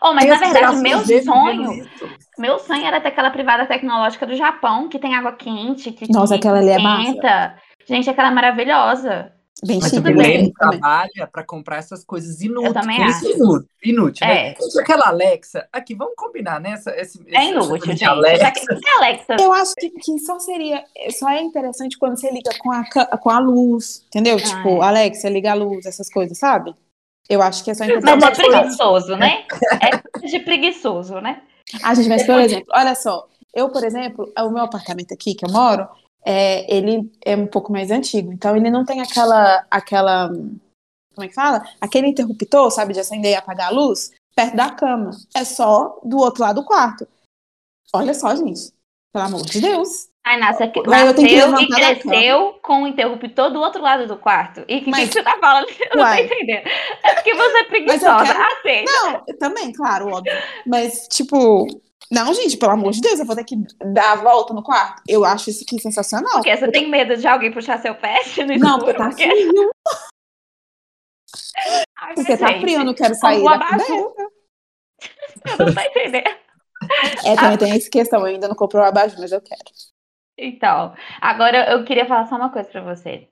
Oh, 0.00 0.14
mas 0.14 0.26
na 0.28 0.36
verdade, 0.36 0.76
meu 0.76 1.00
sonho, 1.24 1.88
meu 2.38 2.58
sonho 2.60 2.84
era 2.86 3.00
ter 3.00 3.08
aquela 3.08 3.30
privada 3.30 3.66
tecnológica 3.66 4.26
do 4.26 4.36
Japão, 4.36 4.88
que 4.88 4.98
tem 4.98 5.14
água 5.14 5.32
quente, 5.32 5.90
que 5.90 6.10
Nossa, 6.12 6.34
que 6.34 6.38
aquela 6.40 6.58
ali 6.58 6.68
é 6.70 6.78
massa. 6.78 7.56
Gente, 7.88 8.08
aquela 8.08 8.28
é 8.28 8.34
maravilhosa. 8.34 9.32
Bem 9.66 9.78
Mas 9.80 9.86
o 9.86 9.96
chique, 9.96 10.02
tudo 10.02 10.16
né? 10.18 10.24
Guilherme 10.24 10.52
Também. 10.52 10.78
trabalha 10.80 11.26
pra 11.32 11.42
comprar 11.42 11.76
essas 11.78 12.04
coisas 12.04 12.42
inúteis. 12.42 12.74
também 12.74 12.96
Por 12.98 13.06
isso 13.06 13.16
acho. 13.16 13.26
é 13.26 13.36
inútil, 13.38 13.68
inútil, 13.84 14.26
né? 14.26 14.48
É. 14.50 14.54
Gente, 14.60 14.78
Aquela 14.80 15.08
Alexa, 15.08 15.66
aqui, 15.72 15.94
vamos 15.94 16.12
combinar, 16.14 16.60
né? 16.60 16.72
Essa, 16.72 16.90
esse, 17.00 17.24
É 17.34 17.48
inútil, 17.48 17.76
essa 17.76 17.86
gente. 17.86 18.04
Alexa. 18.04 18.50
Que- 18.52 18.66
que 18.76 18.88
Alexa, 18.98 19.36
Eu 19.40 19.52
acho 19.54 19.74
que, 19.76 19.88
que 19.90 20.18
só 20.18 20.38
seria, 20.38 20.84
só 21.18 21.30
é 21.30 21.40
interessante 21.40 21.96
quando 21.98 22.20
você 22.20 22.30
liga 22.30 22.50
com 22.58 22.70
a, 22.70 22.84
com 23.16 23.30
a 23.30 23.38
luz, 23.38 24.04
entendeu? 24.08 24.36
Ah, 24.36 24.42
tipo, 24.42 24.82
é. 24.82 24.86
Alexa, 24.88 25.30
liga 25.30 25.52
a 25.52 25.54
luz, 25.54 25.86
essas 25.86 26.10
coisas, 26.12 26.36
sabe? 26.36 26.74
Eu 27.28 27.42
acho 27.42 27.64
que 27.64 27.70
é 27.70 27.74
só 27.74 27.84
mas 27.84 27.96
interessante. 27.96 28.40
é 28.40 28.48
preguiçoso, 28.48 29.16
né? 29.16 29.46
É 29.82 29.98
coisa 29.98 30.38
de 30.38 30.44
preguiçoso, 30.44 31.20
né? 31.20 31.42
Ah, 31.82 31.94
gente, 31.94 32.08
mas 32.08 32.24
por 32.24 32.38
exemplo, 32.38 32.68
olha 32.72 32.94
só, 32.94 33.26
eu, 33.52 33.68
por 33.70 33.82
exemplo, 33.82 34.32
o 34.38 34.50
meu 34.50 34.64
apartamento 34.64 35.12
aqui 35.12 35.34
que 35.34 35.44
eu 35.44 35.50
moro, 35.50 35.88
é, 36.24 36.72
ele 36.74 37.10
é 37.24 37.34
um 37.36 37.46
pouco 37.46 37.72
mais 37.72 37.90
antigo, 37.90 38.32
então 38.32 38.56
ele 38.56 38.70
não 38.70 38.84
tem 38.84 39.00
aquela, 39.00 39.66
aquela, 39.70 40.28
como 40.28 41.24
é 41.24 41.28
que 41.28 41.34
fala? 41.34 41.64
Aquele 41.80 42.08
interruptor, 42.08 42.70
sabe, 42.70 42.92
de 42.92 43.00
acender 43.00 43.32
e 43.32 43.34
apagar 43.34 43.68
a 43.68 43.74
luz, 43.74 44.12
perto 44.34 44.54
da 44.54 44.70
cama. 44.70 45.10
É 45.34 45.44
só 45.44 45.98
do 46.04 46.18
outro 46.18 46.42
lado 46.42 46.60
do 46.60 46.66
quarto. 46.66 47.08
Olha 47.92 48.12
só, 48.12 48.34
gente, 48.36 48.72
pelo 49.12 49.24
amor 49.24 49.46
de 49.46 49.60
Deus. 49.60 50.08
Ai, 50.26 50.40
eu 51.08 51.14
tenho 51.14 51.28
que 51.28 51.36
nasceu 51.36 51.60
e 51.60 51.68
cresceu 51.68 52.52
com 52.60 52.82
o 52.82 52.86
interruptor 52.88 53.50
do 53.52 53.60
outro 53.60 53.80
lado 53.80 54.08
do 54.08 54.16
quarto. 54.16 54.64
E 54.68 54.78
o 54.78 54.84
que, 54.84 54.90
Mas- 54.90 55.06
que 55.08 55.12
você 55.14 55.22
tá 55.22 55.38
falando? 55.40 55.68
Eu 55.68 55.96
não 55.96 56.02
Uai. 56.02 56.26
tô 56.26 56.34
entendendo. 56.34 56.66
É 57.04 57.14
porque 57.14 57.34
você 57.34 57.56
é 57.56 57.60
eu 57.62 57.66
preguiçosa. 57.68 58.24
quero- 58.24 58.42
Aceita. 58.42 58.92
Não, 58.92 59.24
também, 59.38 59.72
claro, 59.72 60.08
óbvio. 60.08 60.32
Mas, 60.66 61.06
tipo, 61.08 61.66
Não, 62.10 62.34
gente, 62.34 62.56
pelo 62.56 62.72
amor 62.72 62.90
de 62.92 63.00
Deus, 63.00 63.20
eu 63.20 63.26
vou 63.26 63.36
ter 63.36 63.44
que 63.44 63.56
dar 63.92 64.12
a 64.12 64.16
volta 64.16 64.52
no 64.52 64.62
quarto. 64.64 65.00
Eu 65.08 65.24
acho 65.24 65.48
isso 65.50 65.64
aqui 65.64 65.80
sensacional. 65.80 66.32
Porque 66.32 66.56
você 66.56 66.70
tem 66.72 66.88
medo 66.90 67.16
de 67.16 67.26
alguém 67.26 67.52
puxar 67.52 67.78
seu 67.78 67.94
pet 67.94 68.42
no 68.44 68.58
Não, 68.58 68.78
porque 68.78 68.94
tá 68.94 69.08
Porque- 69.08 69.28
frio. 69.28 69.70
Ai, 71.98 72.14
Porque 72.14 72.36
tá 72.36 72.48
gente, 72.48 72.60
frio, 72.60 72.80
eu 72.80 72.84
não 72.84 72.94
quero 72.94 73.14
sair 73.14 73.36
Alguma 73.36 73.58
da 73.58 73.66
abajur. 73.66 73.86
coberta. 74.10 74.32
Eu 75.58 75.66
não 75.66 75.74
tô 75.74 75.80
entendendo. 75.80 76.36
É, 77.24 77.34
também 77.36 77.58
tem 77.58 77.72
essa 77.72 77.90
questão, 77.90 78.20
eu 78.20 78.26
ainda 78.26 78.48
não 78.48 78.54
comprei 78.54 78.82
o 78.82 78.84
abajur, 78.84 79.18
mas 79.18 79.32
eu 79.32 79.40
quero. 79.40 79.60
Então, 80.38 80.94
agora 81.20 81.70
eu 81.72 81.84
queria 81.84 82.06
falar 82.06 82.26
só 82.26 82.36
uma 82.36 82.52
coisa 82.52 82.68
pra 82.70 82.82
você. 82.82 83.28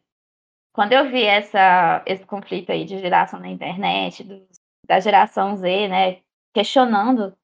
Quando 0.72 0.92
eu 0.92 1.10
vi 1.10 1.22
essa, 1.22 2.02
esse 2.06 2.24
conflito 2.26 2.72
aí 2.72 2.84
de 2.84 2.98
geração 2.98 3.38
na 3.38 3.48
internet, 3.48 4.24
do- 4.24 4.46
da 4.86 5.00
geração 5.00 5.56
Z, 5.56 5.88
né, 5.88 6.20
questionando 6.54 7.36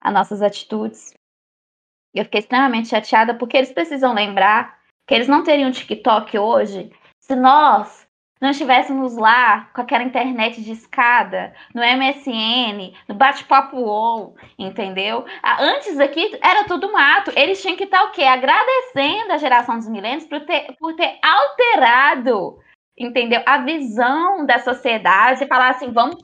as 0.00 0.12
nossas 0.12 0.42
atitudes, 0.42 1.14
eu 2.14 2.24
fiquei 2.24 2.40
extremamente 2.40 2.88
chateada 2.88 3.34
porque 3.36 3.56
eles 3.56 3.72
precisam 3.72 4.14
lembrar 4.14 4.78
que 5.06 5.14
eles 5.14 5.28
não 5.28 5.42
teriam 5.44 5.70
TikTok 5.70 6.38
hoje 6.38 6.90
se 7.20 7.34
nós 7.34 8.08
não 8.42 8.50
estivéssemos 8.50 9.16
lá 9.16 9.70
com 9.72 9.82
aquela 9.82 10.02
internet 10.02 10.60
de 10.60 10.72
escada, 10.72 11.54
no 11.72 11.80
MSN, 11.80 12.92
no 13.08 13.14
bate-papo 13.14 13.76
UOL, 13.76 14.34
entendeu? 14.58 15.24
Antes 15.60 16.00
aqui 16.00 16.36
era 16.42 16.64
tudo 16.64 16.92
mato. 16.92 17.30
Eles 17.36 17.62
tinham 17.62 17.76
que 17.76 17.84
estar 17.84 18.02
o 18.02 18.10
quê? 18.10 18.24
Agradecendo 18.24 19.32
a 19.32 19.38
geração 19.38 19.76
dos 19.76 19.88
milênios 19.88 20.26
por 20.26 20.40
ter, 20.40 20.76
por 20.80 20.96
ter 20.96 21.20
alterado, 21.22 22.58
entendeu? 22.98 23.40
A 23.46 23.58
visão 23.58 24.44
da 24.44 24.58
sociedade 24.58 25.44
e 25.44 25.46
falar 25.46 25.68
assim, 25.68 25.92
vamos, 25.92 26.16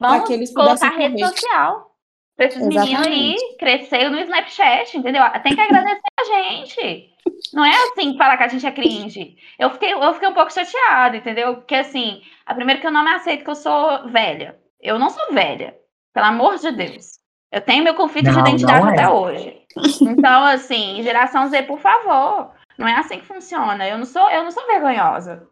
vamos 0.00 0.16
Pra 0.16 0.26
que 0.26 0.32
eles 0.32 0.54
colocar 0.54 0.88
rede 0.88 1.20
correr. 1.20 1.32
social. 1.36 1.90
Pra 2.34 2.46
esses 2.46 2.66
meninos 2.66 3.06
aí 3.06 3.36
crescer 3.58 4.08
no 4.08 4.18
Snapchat, 4.20 4.96
entendeu? 4.96 5.22
Tem 5.42 5.54
que 5.54 5.60
agradecer 5.60 6.00
a 6.18 6.24
gente. 6.24 7.13
Não 7.52 7.64
é 7.64 7.70
assim 7.70 8.16
falar 8.16 8.36
que 8.36 8.42
a 8.44 8.48
gente 8.48 8.66
é 8.66 8.72
cringe. 8.72 9.36
Eu 9.58 9.70
fiquei, 9.70 9.92
eu 9.92 10.14
fiquei 10.14 10.28
um 10.28 10.34
pouco 10.34 10.52
chateada, 10.52 11.16
entendeu? 11.16 11.56
Porque 11.56 11.74
assim, 11.74 12.20
a 12.44 12.54
primeira 12.54 12.80
que 12.80 12.86
eu 12.86 12.90
não 12.92 13.04
me 13.04 13.10
aceito 13.10 13.44
que 13.44 13.50
eu 13.50 13.54
sou 13.54 14.08
velha. 14.08 14.58
Eu 14.80 14.98
não 14.98 15.08
sou 15.08 15.32
velha, 15.32 15.76
pelo 16.12 16.26
amor 16.26 16.56
de 16.58 16.70
Deus. 16.72 17.18
Eu 17.50 17.60
tenho 17.60 17.84
meu 17.84 17.94
conflito 17.94 18.26
de 18.26 18.32
Não, 18.32 18.40
identidade 18.40 18.80
não 18.84 18.90
é. 18.90 18.92
até 18.94 19.08
hoje. 19.08 19.62
Então, 20.02 20.44
assim, 20.44 21.02
geração 21.02 21.48
Z, 21.48 21.62
por 21.62 21.78
favor. 21.78 22.50
Não 22.76 22.86
é 22.88 22.94
assim 22.96 23.18
que 23.20 23.26
funciona. 23.26 23.88
Eu 23.88 23.96
não 23.96 24.04
sou, 24.04 24.28
eu 24.30 24.42
não 24.42 24.50
sou 24.50 24.66
vergonhosa. 24.66 25.46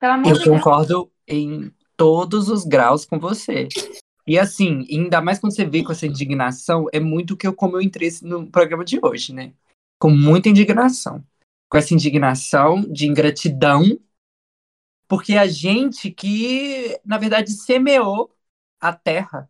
Pelo 0.00 0.14
amor 0.14 0.28
Eu 0.32 0.38
de 0.38 0.44
Deus. 0.44 0.56
concordo 0.56 1.10
em 1.28 1.72
todos 1.96 2.48
os 2.48 2.64
graus 2.64 3.04
com 3.04 3.18
você. 3.18 3.68
E 4.26 4.38
assim, 4.38 4.86
ainda 4.90 5.20
mais 5.20 5.38
quando 5.38 5.54
você 5.54 5.64
vê 5.64 5.82
com 5.82 5.92
essa 5.92 6.06
indignação, 6.06 6.86
é 6.92 7.00
muito 7.00 7.36
que 7.36 7.46
eu, 7.46 7.52
como 7.54 7.76
eu 7.76 7.80
entrei 7.80 8.10
no 8.22 8.46
programa 8.50 8.84
de 8.84 8.98
hoje, 9.02 9.32
né? 9.32 9.52
Com 10.00 10.10
muita 10.10 10.48
indignação. 10.48 11.22
Com 11.68 11.78
essa 11.78 11.94
indignação 11.94 12.80
de 12.80 13.06
ingratidão, 13.06 14.00
porque 15.06 15.36
a 15.36 15.46
gente 15.46 16.10
que, 16.10 16.98
na 17.04 17.18
verdade, 17.18 17.52
semeou 17.52 18.34
a 18.80 18.92
terra 18.92 19.48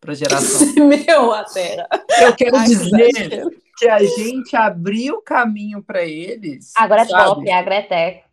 para 0.00 0.14
geração. 0.14 0.66
Meu, 0.88 1.32
a 1.32 1.44
terra. 1.44 1.88
Eu 2.20 2.34
quero 2.34 2.56
Ai, 2.56 2.66
que 2.66 2.74
dizer 2.74 3.08
exagero. 3.08 3.50
que 3.78 3.88
a 3.88 4.02
gente 4.02 4.56
abriu 4.56 5.16
o 5.16 5.22
caminho 5.22 5.82
para 5.82 6.02
eles. 6.04 6.72
Agora 6.76 7.02
é 7.02 7.04
sabe? 7.04 7.24
top, 7.24 7.50
a 7.50 7.62
Greteco. 7.62 8.28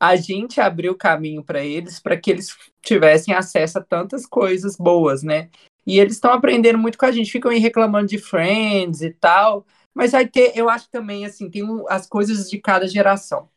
a 0.00 0.16
gente 0.16 0.60
abriu 0.60 0.92
o 0.92 0.96
caminho 0.96 1.44
para 1.44 1.64
eles 1.64 2.00
para 2.00 2.16
que 2.16 2.30
eles 2.30 2.56
tivessem 2.80 3.34
acesso 3.34 3.78
a 3.78 3.82
tantas 3.82 4.24
coisas 4.24 4.76
boas, 4.76 5.22
né? 5.22 5.50
E 5.86 5.98
eles 6.00 6.14
estão 6.14 6.32
aprendendo 6.32 6.78
muito 6.78 6.98
com 6.98 7.06
a 7.06 7.12
gente, 7.12 7.30
ficam 7.30 7.50
aí 7.50 7.58
reclamando 7.58 8.08
de 8.08 8.18
Friends 8.18 9.02
e 9.02 9.10
tal, 9.10 9.64
mas 9.94 10.12
vai 10.12 10.26
ter, 10.26 10.52
eu 10.56 10.68
acho 10.68 10.90
também 10.90 11.24
assim, 11.24 11.48
tem 11.48 11.64
as 11.88 12.06
coisas 12.06 12.50
de 12.50 12.58
cada 12.58 12.86
geração. 12.88 13.48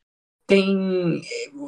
Tem 0.48 1.22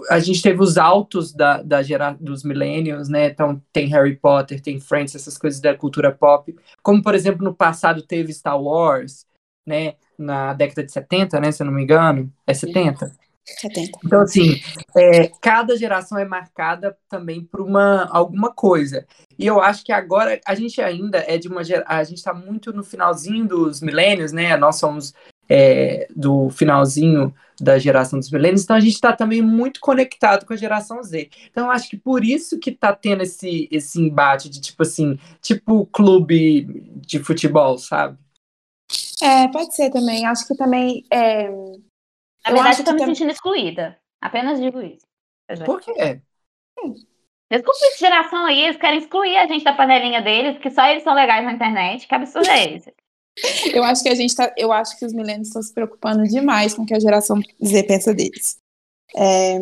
a 0.09 0.19
gente 0.19 0.41
teve 0.41 0.61
os 0.61 0.77
altos 0.77 1.33
da, 1.33 1.61
da 1.61 1.83
gera, 1.83 2.17
dos 2.19 2.43
millennials, 2.43 3.09
né? 3.09 3.27
Então 3.27 3.61
tem 3.71 3.87
Harry 3.87 4.15
Potter, 4.15 4.61
tem 4.61 4.79
Friends, 4.79 5.15
essas 5.15 5.37
coisas 5.37 5.59
da 5.59 5.75
cultura 5.75 6.11
pop, 6.11 6.55
como 6.81 7.01
por 7.03 7.13
exemplo 7.13 7.43
no 7.43 7.53
passado 7.53 8.01
teve 8.01 8.33
Star 8.33 8.59
Wars, 8.59 9.25
né? 9.65 9.95
Na 10.17 10.53
década 10.53 10.83
de 10.83 10.91
70, 10.91 11.39
né? 11.39 11.51
Se 11.51 11.61
eu 11.61 11.65
não 11.67 11.73
me 11.73 11.83
engano, 11.83 12.31
é 12.45 12.53
70. 12.53 13.11
70. 13.45 13.99
Então, 14.05 14.21
assim, 14.21 14.61
é, 14.95 15.27
cada 15.41 15.75
geração 15.77 16.17
é 16.17 16.25
marcada 16.25 16.97
também 17.09 17.43
por 17.43 17.61
uma, 17.61 18.07
alguma 18.11 18.53
coisa. 18.53 19.05
E 19.37 19.45
eu 19.45 19.59
acho 19.59 19.83
que 19.83 19.91
agora 19.91 20.39
a 20.45 20.55
gente 20.55 20.81
ainda 20.81 21.17
é 21.19 21.37
de 21.37 21.47
uma 21.47 21.63
geração. 21.63 21.95
A 21.95 22.03
gente 22.03 22.17
está 22.17 22.33
muito 22.33 22.71
no 22.71 22.83
finalzinho 22.83 23.47
dos 23.47 23.81
milênios, 23.81 24.31
né? 24.31 24.55
Nós 24.57 24.77
somos 24.77 25.13
é, 25.49 26.07
do 26.15 26.49
finalzinho 26.49 27.33
da 27.59 27.77
geração 27.77 28.17
dos 28.17 28.31
milênios, 28.31 28.63
então 28.63 28.75
a 28.75 28.79
gente 28.79 28.93
está 28.93 29.13
também 29.13 29.41
muito 29.41 29.79
conectado 29.79 30.45
com 30.45 30.53
a 30.53 30.57
geração 30.57 31.03
Z. 31.03 31.29
Então, 31.51 31.65
eu 31.65 31.71
acho 31.71 31.89
que 31.89 31.97
por 31.97 32.23
isso 32.23 32.57
que 32.57 32.71
tá 32.71 32.95
tendo 32.95 33.21
esse, 33.21 33.67
esse 33.71 34.01
embate 34.01 34.49
de 34.49 34.59
tipo 34.59 34.81
assim, 34.81 35.19
tipo 35.41 35.85
clube 35.87 36.89
de 36.95 37.19
futebol, 37.19 37.77
sabe? 37.77 38.17
É, 39.21 39.47
pode 39.49 39.75
ser 39.75 39.91
também. 39.91 40.25
Acho 40.25 40.47
que 40.47 40.55
também. 40.55 41.03
É... 41.11 41.51
Na 42.45 42.51
Eu 42.51 42.55
verdade, 42.55 42.79
eu 42.79 42.85
tô 42.85 42.91
me 42.93 42.99
tam- 42.99 43.07
sentindo 43.07 43.31
excluída. 43.31 43.99
Apenas 44.21 44.59
digo 44.59 44.81
isso. 44.81 45.05
Por 45.65 45.79
quê? 45.81 46.21
Desculpa 47.51 47.85
essa 47.85 47.97
geração 47.97 48.45
aí, 48.45 48.61
eles 48.61 48.77
querem 48.77 48.99
excluir 48.99 49.35
a 49.37 49.45
gente 49.47 49.63
da 49.63 49.73
panelinha 49.73 50.21
deles, 50.21 50.57
que 50.59 50.69
só 50.71 50.85
eles 50.85 51.03
são 51.03 51.13
legais 51.13 51.43
na 51.43 51.51
internet. 51.53 52.07
Que 52.07 52.15
absurdo 52.15 52.49
é 52.49 52.75
esse? 52.75 52.93
Eu 53.73 53.83
acho 53.83 54.03
que 54.03 54.09
a 54.09 54.15
gente 54.15 54.35
tá. 54.35 54.53
Eu 54.57 54.71
acho 54.71 54.97
que 54.97 55.05
os 55.05 55.13
milênios 55.13 55.47
estão 55.47 55.61
se 55.61 55.73
preocupando 55.73 56.23
demais 56.23 56.73
com 56.73 56.83
o 56.83 56.85
que 56.85 56.93
a 56.93 56.99
geração 56.99 57.39
Z 57.63 57.83
pensa 57.83 58.13
deles. 58.13 58.57
É, 59.15 59.57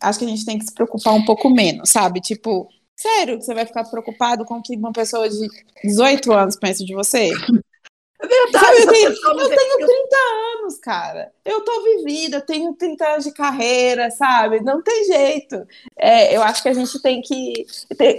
acho 0.00 0.18
que 0.18 0.24
a 0.24 0.28
gente 0.28 0.44
tem 0.44 0.58
que 0.58 0.64
se 0.64 0.74
preocupar 0.74 1.14
um 1.14 1.24
pouco 1.24 1.48
menos, 1.48 1.90
sabe? 1.90 2.20
Tipo, 2.20 2.68
sério 2.96 3.38
que 3.38 3.44
você 3.44 3.54
vai 3.54 3.64
ficar 3.66 3.84
preocupado 3.84 4.44
com 4.44 4.54
o 4.56 4.62
que 4.62 4.76
uma 4.76 4.92
pessoa 4.92 5.28
de 5.28 5.46
18 5.84 6.32
anos 6.32 6.56
pensa 6.56 6.84
de 6.84 6.94
você? 6.94 7.30
É 8.22 8.26
verdade. 8.26 8.82
Eu 8.82 8.86
tenho, 8.88 9.08
eu 9.10 9.48
tem- 9.48 9.56
tenho 9.56 9.86
30 9.86 10.16
anos, 10.60 10.78
cara. 10.78 11.32
Eu 11.44 11.60
tô 11.64 11.82
vivida, 11.82 12.36
eu 12.36 12.40
tenho 12.46 12.72
30 12.74 13.06
anos 13.08 13.24
de 13.24 13.32
carreira, 13.32 14.10
sabe? 14.10 14.60
Não 14.60 14.82
tem 14.82 15.04
jeito. 15.04 15.66
É, 15.96 16.36
eu 16.36 16.42
acho 16.42 16.62
que 16.62 16.68
a 16.68 16.72
gente 16.74 17.00
tem 17.02 17.20
que. 17.20 17.66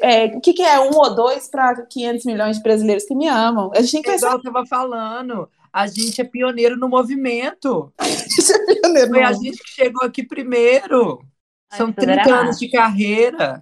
é, 0.02 0.26
o 0.26 0.42
que, 0.42 0.54
que 0.54 0.62
é 0.62 0.80
um 0.80 0.92
ou 0.96 1.16
dois 1.16 1.48
para 1.48 1.86
500 1.86 2.26
milhões 2.26 2.58
de 2.58 2.64
brasileiros 2.64 3.06
que 3.06 3.16
me 3.16 3.28
amam? 3.28 3.72
A 3.74 3.82
gente 3.82 3.92
tem 3.94 4.02
que 4.02 4.10
É 4.10 4.14
pensar 4.14 4.28
igual 4.28 4.40
eu 4.40 4.44
tava 4.54 4.66
falando. 4.66 5.50
A 5.72 5.88
gente 5.88 6.22
é 6.22 6.24
pioneiro 6.24 6.78
no 6.78 6.88
movimento. 6.90 7.92
pioneiro. 7.98 9.10
Foi 9.10 9.24
a 9.24 9.34
gente 9.34 9.58
que 9.58 9.70
chegou 9.70 10.06
aqui 10.06 10.24
primeiro. 10.24 11.24
São 11.72 11.92
tudo 11.92 12.10
era 12.10 12.24
30 12.24 12.40
anos 12.40 12.60
de 12.60 12.70
carreira. 12.70 13.62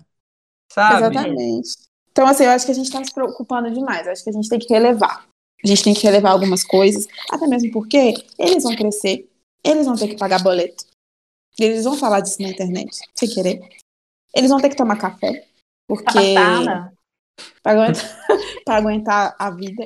Sabe? 0.74 1.06
Exatamente. 1.06 1.70
Então, 2.12 2.28
assim, 2.28 2.44
eu 2.44 2.52
acho 2.52 2.66
que 2.66 2.72
a 2.72 2.76
gente 2.76 2.88
está 2.88 3.04
se 3.04 3.14
preocupando 3.14 3.72
demais. 3.72 4.06
Eu 4.06 4.12
acho 4.12 4.24
que 4.24 4.30
a 4.30 4.34
gente 4.34 4.50
tem 4.50 4.60
que 4.60 4.74
relevar. 4.74 5.31
A 5.64 5.68
gente 5.68 5.84
tem 5.84 5.94
que 5.94 6.04
relevar 6.04 6.32
algumas 6.32 6.64
coisas, 6.64 7.08
até 7.30 7.48
mesmo 7.48 7.72
porque 7.72 8.14
eles 8.38 8.64
vão 8.64 8.76
crescer, 8.76 9.30
eles 9.64 9.86
vão 9.86 9.96
ter 9.96 10.08
que 10.08 10.18
pagar 10.18 10.42
boleto. 10.42 10.86
Eles 11.60 11.84
vão 11.84 11.98
falar 11.98 12.22
disso 12.22 12.42
na 12.42 12.50
internet, 12.50 12.90
sem 13.16 13.30
querer. 13.30 13.62
Eles 14.36 14.50
vão 14.50 14.60
ter 14.60 14.70
que 14.70 14.76
tomar 14.76 14.96
café, 14.96 15.46
porque 15.88 16.34
para 17.62 17.72
aguentar, 17.74 18.28
pra 18.66 18.76
aguentar 18.76 19.36
a 19.38 19.52
vida, 19.52 19.84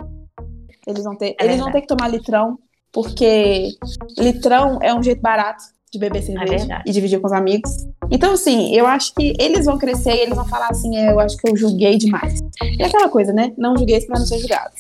eles 0.88 1.04
vão 1.04 1.16
ter, 1.16 1.36
É 1.40 1.46
eles 1.46 1.60
vão 1.60 1.72
ter 1.72 1.82
que 1.82 1.88
tomar 1.88 2.08
litrão, 2.08 2.60
porque 2.92 3.76
litrão 4.18 4.80
é 4.82 4.94
um 4.94 5.04
jeito 5.04 5.22
barato 5.22 5.64
de 5.92 6.00
beber 6.00 6.22
cerveja 6.22 6.58
verdade. 6.58 6.84
e 6.86 6.92
dividir 6.92 7.20
com 7.20 7.28
os 7.28 7.34
amigos. 7.34 7.72
Então, 8.12 8.34
assim, 8.34 8.76
eu 8.76 8.86
acho 8.86 9.14
que 9.16 9.34
eles 9.40 9.66
vão 9.66 9.78
crescer 9.78 10.14
e 10.14 10.20
eles 10.20 10.36
vão 10.36 10.46
falar 10.46 10.70
assim, 10.70 10.96
é, 10.98 11.12
eu 11.12 11.20
acho 11.20 11.38
que 11.38 11.50
eu 11.50 11.56
julguei 11.56 11.98
demais. 11.98 12.40
E 12.78 12.84
aquela 12.84 13.10
coisa, 13.10 13.34
né? 13.34 13.54
Não 13.58 13.76
julguei 13.78 14.00
para 14.06 14.20
não 14.20 14.26
ser 14.26 14.40
julgado. 14.40 14.74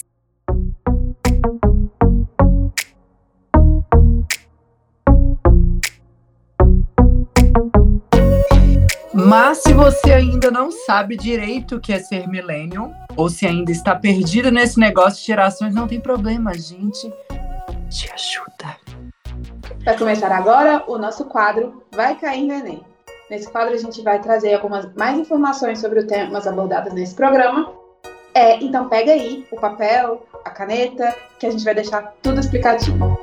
Mas 9.13 9.59
se 9.59 9.73
você 9.73 10.13
ainda 10.13 10.51
não 10.51 10.69
sabe 10.71 11.15
direito 11.15 11.77
o 11.77 11.79
que 11.79 11.93
é 11.93 11.99
ser 11.99 12.27
millennial, 12.27 12.91
ou 13.15 13.29
se 13.29 13.47
ainda 13.47 13.71
está 13.71 13.95
perdida 13.95 14.51
nesse 14.51 14.79
negócio 14.79 15.19
de 15.21 15.27
gerações, 15.27 15.73
não 15.73 15.87
tem 15.87 15.99
problema, 15.99 16.51
a 16.51 16.57
gente 16.57 17.11
te 17.89 18.11
ajuda. 18.13 18.77
Vai 19.83 19.97
começar 19.97 20.31
agora 20.31 20.83
o 20.87 20.97
nosso 20.97 21.25
quadro 21.25 21.83
Vai 21.95 22.15
Cair 22.15 22.45
no 22.45 22.53
Enem. 22.53 22.83
Nesse 23.29 23.51
quadro 23.51 23.73
a 23.73 23.77
gente 23.77 24.01
vai 24.01 24.21
trazer 24.21 24.53
algumas 24.53 24.93
mais 24.95 25.17
informações 25.17 25.79
sobre 25.79 25.99
os 25.99 26.05
temas 26.05 26.45
abordados 26.45 26.93
nesse 26.93 27.15
programa. 27.15 27.84
É, 28.37 28.57
então 28.61 28.89
pega 28.89 29.13
aí 29.13 29.47
o 29.49 29.55
papel, 29.55 30.27
a 30.43 30.49
caneta, 30.49 31.17
que 31.39 31.45
a 31.45 31.49
gente 31.51 31.63
vai 31.63 31.73
deixar 31.73 32.13
tudo 32.21 32.41
explicadinho. 32.41 33.17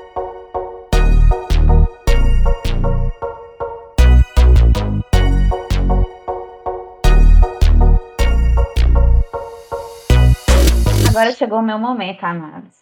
Agora 11.11 11.33
chegou 11.33 11.59
o 11.59 11.63
meu 11.63 11.79
momento, 11.79 12.25
amados. 12.25 12.75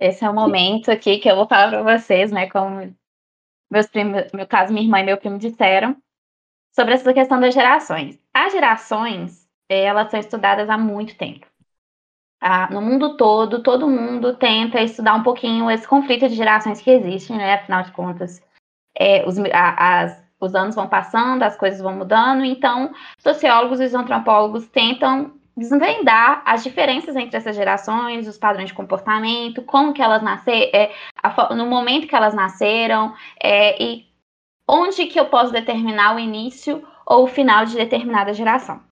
Esse 0.00 0.24
é 0.24 0.30
o 0.30 0.34
momento 0.34 0.90
aqui 0.90 1.18
que 1.18 1.30
eu 1.30 1.36
vou 1.36 1.46
falar 1.46 1.68
para 1.68 1.98
vocês, 1.98 2.32
né? 2.32 2.48
Como 2.48 2.96
meus 3.70 3.86
primos, 3.88 4.32
meu 4.32 4.46
caso, 4.46 4.72
minha 4.72 4.86
irmã 4.86 5.00
e 5.00 5.04
meu 5.04 5.18
primo 5.18 5.38
disseram, 5.38 5.94
sobre 6.74 6.94
essa 6.94 7.12
questão 7.12 7.38
das 7.38 7.52
gerações. 7.52 8.18
As 8.32 8.52
gerações, 8.52 9.46
elas 9.68 10.10
são 10.10 10.18
estudadas 10.18 10.70
há 10.70 10.78
muito 10.78 11.14
tempo. 11.18 11.46
Ah, 12.46 12.68
no 12.70 12.82
mundo 12.82 13.16
todo, 13.16 13.62
todo 13.62 13.88
mundo 13.88 14.36
tenta 14.36 14.78
estudar 14.82 15.14
um 15.14 15.22
pouquinho 15.22 15.70
esse 15.70 15.88
conflito 15.88 16.28
de 16.28 16.34
gerações 16.34 16.78
que 16.78 16.90
existe, 16.90 17.32
né? 17.32 17.54
Afinal 17.54 17.82
de 17.82 17.92
contas, 17.92 18.42
é, 18.94 19.26
os, 19.26 19.38
a, 19.38 20.02
as, 20.02 20.22
os 20.38 20.54
anos 20.54 20.74
vão 20.74 20.86
passando, 20.86 21.42
as 21.42 21.56
coisas 21.56 21.80
vão 21.80 21.96
mudando, 21.96 22.44
então 22.44 22.92
sociólogos 23.18 23.80
e 23.80 23.96
antropólogos 23.96 24.66
tentam 24.66 25.32
desvendar 25.56 26.42
as 26.44 26.62
diferenças 26.62 27.16
entre 27.16 27.38
essas 27.38 27.56
gerações, 27.56 28.28
os 28.28 28.36
padrões 28.36 28.68
de 28.68 28.74
comportamento, 28.74 29.62
como 29.62 29.94
que 29.94 30.02
elas 30.02 30.22
nasceram, 30.22 30.68
é, 30.74 30.92
no 31.54 31.64
momento 31.64 32.06
que 32.06 32.14
elas 32.14 32.34
nasceram, 32.34 33.14
é, 33.42 33.82
e 33.82 34.04
onde 34.68 35.06
que 35.06 35.18
eu 35.18 35.30
posso 35.30 35.50
determinar 35.50 36.14
o 36.14 36.18
início 36.18 36.86
ou 37.06 37.24
o 37.24 37.26
final 37.26 37.64
de 37.64 37.74
determinada 37.74 38.34
geração. 38.34 38.82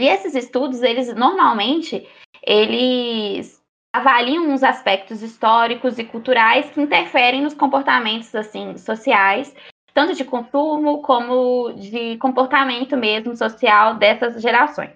E 0.00 0.08
esses 0.08 0.34
estudos, 0.34 0.82
eles 0.82 1.14
normalmente, 1.14 2.08
eles 2.42 3.62
avaliam 3.94 4.54
os 4.54 4.62
aspectos 4.62 5.22
históricos 5.22 5.98
e 5.98 6.04
culturais 6.04 6.70
que 6.70 6.80
interferem 6.80 7.42
nos 7.42 7.52
comportamentos 7.52 8.34
assim 8.34 8.78
sociais, 8.78 9.54
tanto 9.92 10.14
de 10.14 10.24
consumo 10.24 11.02
como 11.02 11.72
de 11.72 12.16
comportamento 12.16 12.96
mesmo 12.96 13.36
social 13.36 13.96
dessas 13.96 14.40
gerações 14.40 14.92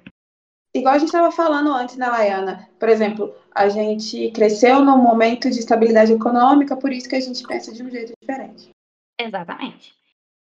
igual 0.74 0.94
a 0.94 0.98
gente 0.98 1.08
estava 1.08 1.30
falando 1.30 1.72
antes, 1.72 1.96
né, 1.96 2.06
Laiana? 2.06 2.68
Por 2.78 2.88
exemplo, 2.88 3.34
a 3.54 3.68
gente 3.68 4.30
cresceu 4.32 4.80
num 4.80 4.98
momento 4.98 5.48
de 5.48 5.60
estabilidade 5.60 6.12
econômica, 6.12 6.76
por 6.76 6.92
isso 6.92 7.08
que 7.08 7.14
a 7.14 7.20
gente 7.20 7.46
pensa 7.46 7.72
de 7.72 7.82
um 7.82 7.90
jeito 7.90 8.12
diferente. 8.20 8.70
Exatamente. 9.18 9.94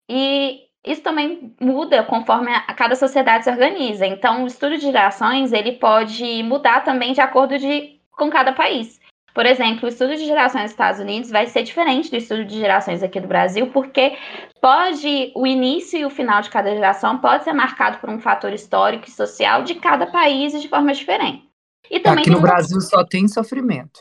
E 0.08 0.67
isso 0.86 1.02
também 1.02 1.54
muda 1.60 2.02
conforme 2.02 2.52
a 2.52 2.74
cada 2.74 2.94
sociedade 2.94 3.44
se 3.44 3.50
organiza. 3.50 4.06
Então, 4.06 4.44
o 4.44 4.46
estudo 4.46 4.76
de 4.76 4.82
gerações 4.82 5.52
ele 5.52 5.72
pode 5.72 6.42
mudar 6.42 6.84
também 6.84 7.12
de 7.12 7.20
acordo 7.20 7.58
de, 7.58 8.00
com 8.12 8.30
cada 8.30 8.52
país. 8.52 8.98
Por 9.34 9.46
exemplo, 9.46 9.84
o 9.84 9.88
estudo 9.88 10.16
de 10.16 10.24
gerações 10.24 10.62
nos 10.62 10.70
Estados 10.72 11.00
Unidos 11.00 11.30
vai 11.30 11.46
ser 11.46 11.62
diferente 11.62 12.10
do 12.10 12.16
estudo 12.16 12.44
de 12.44 12.58
gerações 12.58 13.02
aqui 13.02 13.20
do 13.20 13.28
Brasil, 13.28 13.68
porque 13.68 14.16
pode 14.60 15.30
o 15.34 15.46
início 15.46 15.98
e 15.98 16.04
o 16.04 16.10
final 16.10 16.40
de 16.40 16.50
cada 16.50 16.74
geração 16.74 17.18
pode 17.18 17.44
ser 17.44 17.52
marcado 17.52 17.98
por 17.98 18.10
um 18.10 18.18
fator 18.18 18.52
histórico 18.52 19.06
e 19.06 19.12
social 19.12 19.62
de 19.62 19.76
cada 19.76 20.06
país 20.06 20.54
e 20.54 20.60
de 20.60 20.68
forma 20.68 20.92
diferente. 20.92 21.48
E 21.90 22.00
também 22.00 22.22
aqui 22.22 22.30
no 22.30 22.40
Brasil 22.40 22.80
só 22.80 23.04
tem 23.04 23.28
sofrimento. 23.28 24.00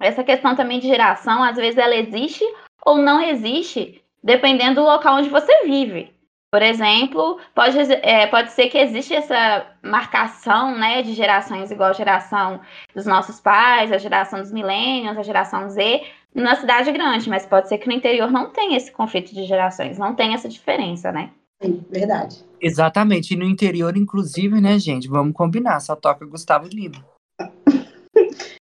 Essa 0.00 0.24
questão 0.24 0.56
também 0.56 0.80
de 0.80 0.88
geração, 0.88 1.42
às 1.42 1.56
vezes 1.56 1.78
ela 1.78 1.94
existe 1.94 2.44
ou 2.84 2.98
não 2.98 3.20
existe, 3.20 4.02
dependendo 4.22 4.76
do 4.76 4.86
local 4.86 5.16
onde 5.16 5.28
você 5.28 5.64
vive. 5.64 6.12
Por 6.50 6.62
exemplo, 6.62 7.38
pode, 7.54 7.76
é, 7.78 8.26
pode 8.26 8.52
ser 8.52 8.70
que 8.70 8.78
existe 8.78 9.14
essa 9.14 9.66
marcação 9.82 10.74
né, 10.78 11.02
de 11.02 11.12
gerações 11.12 11.70
igual 11.70 11.90
a 11.90 11.94
geração 11.94 12.60
dos 12.94 13.04
nossos 13.04 13.38
pais, 13.38 13.92
a 13.92 13.98
geração 13.98 14.40
dos 14.40 14.50
milênios, 14.50 15.18
a 15.18 15.22
geração 15.22 15.68
Z, 15.68 16.04
na 16.34 16.56
cidade 16.56 16.90
grande, 16.90 17.28
mas 17.28 17.44
pode 17.44 17.68
ser 17.68 17.76
que 17.76 17.86
no 17.86 17.92
interior 17.92 18.30
não 18.30 18.50
tenha 18.50 18.78
esse 18.78 18.90
conflito 18.90 19.34
de 19.34 19.44
gerações, 19.44 19.98
não 19.98 20.14
tenha 20.14 20.34
essa 20.34 20.48
diferença, 20.48 21.12
né? 21.12 21.30
Sim, 21.62 21.84
verdade. 21.90 22.44
Exatamente. 22.60 23.34
E 23.34 23.36
no 23.36 23.44
interior, 23.44 23.94
inclusive, 23.96 24.58
né, 24.60 24.78
gente? 24.78 25.08
Vamos 25.08 25.34
combinar, 25.34 25.80
só 25.80 25.94
toca 25.94 26.24
Gustavo 26.24 26.66
Lima. 26.68 27.04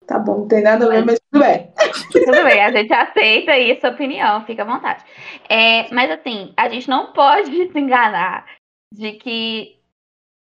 Tá 0.06 0.18
bom, 0.18 0.40
não 0.40 0.48
tem 0.48 0.62
nada 0.62 0.84
a 0.84 0.88
ver, 0.88 1.04
mas 1.04 1.18
tudo 1.18 1.42
bem. 1.42 1.72
Tudo 2.12 2.44
bem, 2.44 2.62
a 2.62 2.70
gente 2.70 2.92
aceita 2.92 3.52
aí 3.52 3.80
sua 3.80 3.90
opinião, 3.90 4.44
fica 4.44 4.62
à 4.62 4.66
vontade. 4.66 5.04
É, 5.48 5.92
mas 5.92 6.10
assim, 6.10 6.52
a 6.56 6.68
gente 6.68 6.88
não 6.88 7.12
pode 7.12 7.50
se 7.72 7.78
enganar 7.78 8.46
de 8.92 9.12
que 9.12 9.78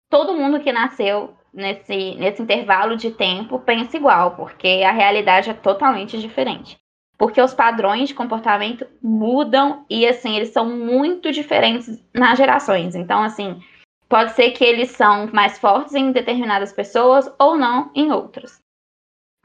todo 0.08 0.34
mundo 0.34 0.60
que 0.60 0.72
nasceu 0.72 1.34
nesse, 1.52 2.14
nesse 2.14 2.40
intervalo 2.40 2.96
de 2.96 3.10
tempo 3.10 3.58
pensa 3.58 3.96
igual, 3.96 4.36
porque 4.36 4.82
a 4.86 4.92
realidade 4.92 5.50
é 5.50 5.54
totalmente 5.54 6.18
diferente. 6.18 6.78
Porque 7.18 7.40
os 7.40 7.52
padrões 7.52 8.08
de 8.08 8.14
comportamento 8.14 8.86
mudam 9.02 9.84
e 9.90 10.06
assim, 10.06 10.36
eles 10.36 10.50
são 10.50 10.66
muito 10.66 11.32
diferentes 11.32 12.00
nas 12.14 12.38
gerações. 12.38 12.94
Então, 12.94 13.24
assim, 13.24 13.60
pode 14.08 14.32
ser 14.32 14.52
que 14.52 14.64
eles 14.64 14.92
são 14.92 15.28
mais 15.32 15.58
fortes 15.58 15.94
em 15.94 16.12
determinadas 16.12 16.72
pessoas 16.72 17.28
ou 17.36 17.58
não 17.58 17.90
em 17.92 18.12
outras. 18.12 18.60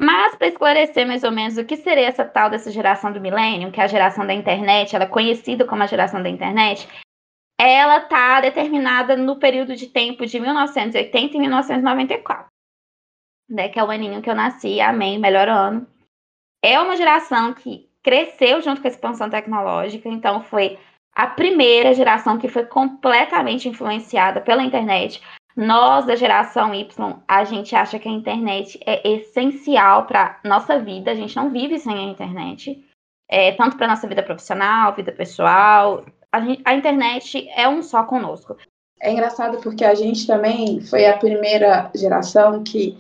Mas 0.03 0.35
para 0.35 0.47
esclarecer 0.47 1.07
mais 1.07 1.23
ou 1.23 1.31
menos 1.31 1.57
o 1.57 1.63
que 1.63 1.77
seria 1.77 2.07
essa 2.07 2.25
tal 2.25 2.49
dessa 2.49 2.69
geração 2.69 3.13
do 3.13 3.21
milênio, 3.21 3.71
que 3.71 3.79
é 3.79 3.85
a 3.85 3.87
geração 3.87 4.27
da 4.27 4.33
internet, 4.33 4.93
ela 4.93 5.05
é 5.05 5.07
conhecida 5.07 5.63
como 5.65 5.81
a 5.81 5.87
geração 5.87 6.21
da 6.21 6.27
internet, 6.27 6.89
ela 7.57 7.99
está 7.99 8.41
determinada 8.41 9.15
no 9.15 9.37
período 9.37 9.77
de 9.77 9.87
tempo 9.87 10.25
de 10.25 10.37
1980 10.41 11.37
e 11.37 11.39
1994, 11.39 12.47
né, 13.49 13.69
que 13.69 13.79
é 13.79 13.83
o 13.83 13.89
aninho 13.89 14.21
que 14.21 14.29
eu 14.29 14.35
nasci, 14.35 14.81
amém, 14.81 15.17
melhor 15.17 15.47
ano. 15.47 15.87
É 16.61 16.77
uma 16.81 16.97
geração 16.97 17.53
que 17.53 17.89
cresceu 18.03 18.61
junto 18.61 18.81
com 18.81 18.87
a 18.87 18.91
expansão 18.91 19.29
tecnológica, 19.29 20.09
então 20.09 20.43
foi 20.43 20.77
a 21.15 21.27
primeira 21.27 21.93
geração 21.93 22.37
que 22.37 22.49
foi 22.49 22.65
completamente 22.65 23.69
influenciada 23.69 24.41
pela 24.41 24.63
internet. 24.63 25.21
Nós, 25.55 26.05
da 26.05 26.15
geração 26.15 26.73
Y, 26.73 27.21
a 27.27 27.43
gente 27.43 27.75
acha 27.75 27.99
que 27.99 28.09
a 28.09 28.11
internet 28.11 28.79
é 28.85 29.07
essencial 29.07 30.05
para 30.05 30.39
nossa 30.43 30.79
vida, 30.79 31.11
a 31.11 31.15
gente 31.15 31.35
não 31.35 31.51
vive 31.51 31.77
sem 31.77 31.93
a 31.93 32.11
internet, 32.11 32.83
é, 33.29 33.51
tanto 33.51 33.77
para 33.77 33.87
nossa 33.87 34.07
vida 34.07 34.23
profissional, 34.23 34.95
vida 34.95 35.11
pessoal. 35.11 36.05
A, 36.31 36.41
gente, 36.41 36.61
a 36.65 36.73
internet 36.73 37.47
é 37.55 37.69
um 37.69 37.83
só 37.83 38.03
conosco. 38.03 38.57
É 38.99 39.11
engraçado 39.11 39.59
porque 39.61 39.83
a 39.83 39.93
gente 39.93 40.25
também 40.25 40.81
foi 40.81 41.05
a 41.05 41.17
primeira 41.17 41.91
geração 41.93 42.63
que 42.63 42.97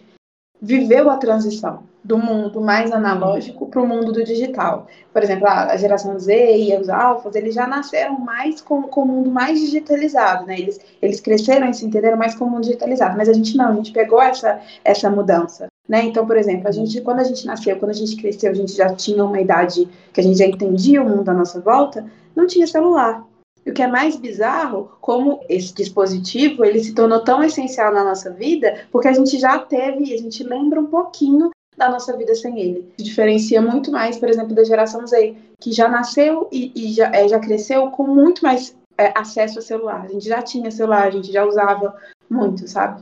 viveu 0.63 1.09
a 1.09 1.17
transição 1.17 1.83
do 2.01 2.17
mundo 2.17 2.61
mais 2.61 2.91
analógico 2.91 3.67
para 3.67 3.81
o 3.81 3.87
mundo 3.87 4.13
do 4.13 4.23
digital. 4.23 4.87
Por 5.11 5.21
exemplo, 5.21 5.47
a, 5.47 5.75
geração 5.75 6.17
Z 6.17 6.57
e 6.57 6.77
os 6.77 6.89
alfas, 6.89 7.35
eles 7.35 7.53
já 7.53 7.67
nasceram 7.67 8.17
mais 8.17 8.61
com, 8.61 8.83
com 8.83 9.01
o 9.01 9.05
mundo 9.05 9.29
mais 9.29 9.59
digitalizado, 9.59 10.45
né? 10.45 10.57
Eles, 10.59 10.79
eles 11.01 11.19
cresceram 11.19 11.69
e 11.69 11.73
se 11.73 11.85
entenderam 11.85 12.17
mais 12.17 12.33
com 12.33 12.45
o 12.45 12.49
mundo 12.49 12.63
digitalizado, 12.63 13.17
mas 13.17 13.27
a 13.27 13.33
gente 13.33 13.55
não, 13.57 13.71
a 13.71 13.75
gente 13.75 13.91
pegou 13.91 14.21
essa, 14.21 14.59
essa 14.83 15.09
mudança. 15.09 15.67
Né? 15.87 16.05
Então, 16.05 16.25
por 16.25 16.37
exemplo, 16.37 16.67
a 16.67 16.71
gente, 16.71 17.01
quando 17.01 17.19
a 17.19 17.23
gente 17.25 17.45
nasceu, 17.45 17.77
quando 17.77 17.91
a 17.91 17.95
gente 17.95 18.15
cresceu, 18.15 18.51
a 18.51 18.55
gente 18.55 18.73
já 18.73 18.93
tinha 18.93 19.23
uma 19.23 19.39
idade 19.39 19.87
que 20.13 20.21
a 20.21 20.23
gente 20.23 20.37
já 20.37 20.45
entendia 20.45 21.01
o 21.01 21.09
mundo 21.09 21.27
à 21.29 21.33
nossa 21.33 21.59
volta, 21.59 22.05
não 22.33 22.47
tinha 22.47 22.65
celular. 22.65 23.23
E 23.65 23.71
o 23.71 23.73
que 23.73 23.81
é 23.81 23.87
mais 23.87 24.15
bizarro, 24.15 24.91
como 24.99 25.41
esse 25.47 25.73
dispositivo 25.73 26.65
ele 26.65 26.83
se 26.83 26.93
tornou 26.93 27.23
tão 27.23 27.43
essencial 27.43 27.93
na 27.93 28.03
nossa 28.03 28.29
vida, 28.29 28.85
porque 28.91 29.07
a 29.07 29.13
gente 29.13 29.39
já 29.39 29.59
teve, 29.59 30.13
a 30.13 30.17
gente 30.17 30.43
lembra 30.43 30.79
um 30.79 30.87
pouquinho 30.87 31.51
da 31.77 31.89
nossa 31.89 32.15
vida 32.15 32.35
sem 32.35 32.59
ele. 32.59 32.93
Se 32.97 33.03
diferencia 33.03 33.61
muito 33.61 33.91
mais, 33.91 34.17
por 34.17 34.29
exemplo, 34.29 34.53
da 34.53 34.63
geração 34.63 35.05
Z, 35.07 35.35
que 35.59 35.71
já 35.71 35.87
nasceu 35.87 36.49
e, 36.51 36.71
e 36.75 36.93
já, 36.93 37.07
é, 37.11 37.27
já 37.27 37.39
cresceu 37.39 37.89
com 37.91 38.05
muito 38.05 38.43
mais 38.43 38.77
é, 38.97 39.17
acesso 39.17 39.59
a 39.59 39.61
celular. 39.61 40.01
A 40.01 40.07
gente 40.07 40.27
já 40.27 40.41
tinha 40.41 40.69
celular, 40.69 41.07
a 41.07 41.11
gente 41.11 41.31
já 41.31 41.43
usava 41.45 41.95
muito, 42.29 42.67
sabe? 42.67 43.01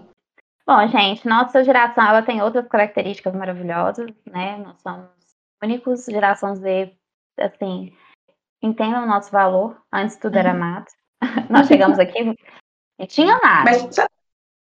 Bom, 0.66 0.88
gente, 0.88 1.28
nossa 1.28 1.64
geração 1.64 2.08
ela 2.08 2.22
tem 2.22 2.42
outras 2.42 2.68
características 2.68 3.34
maravilhosas, 3.34 4.08
né? 4.26 4.58
Nós 4.58 4.80
somos 4.82 5.10
únicos, 5.62 6.06
geração 6.06 6.56
Z, 6.56 6.94
assim, 7.38 7.92
entendam 8.62 9.04
o 9.04 9.08
nosso 9.08 9.32
valor. 9.32 9.82
Antes 9.92 10.18
tudo 10.18 10.38
era 10.38 10.54
uhum. 10.54 10.60
mato. 10.60 10.92
Nós 11.50 11.68
chegamos 11.68 12.00
aqui 12.00 12.36
e 13.00 13.08
tinha 13.08 13.38
nada. 13.40 13.64
Mas, 13.66 13.96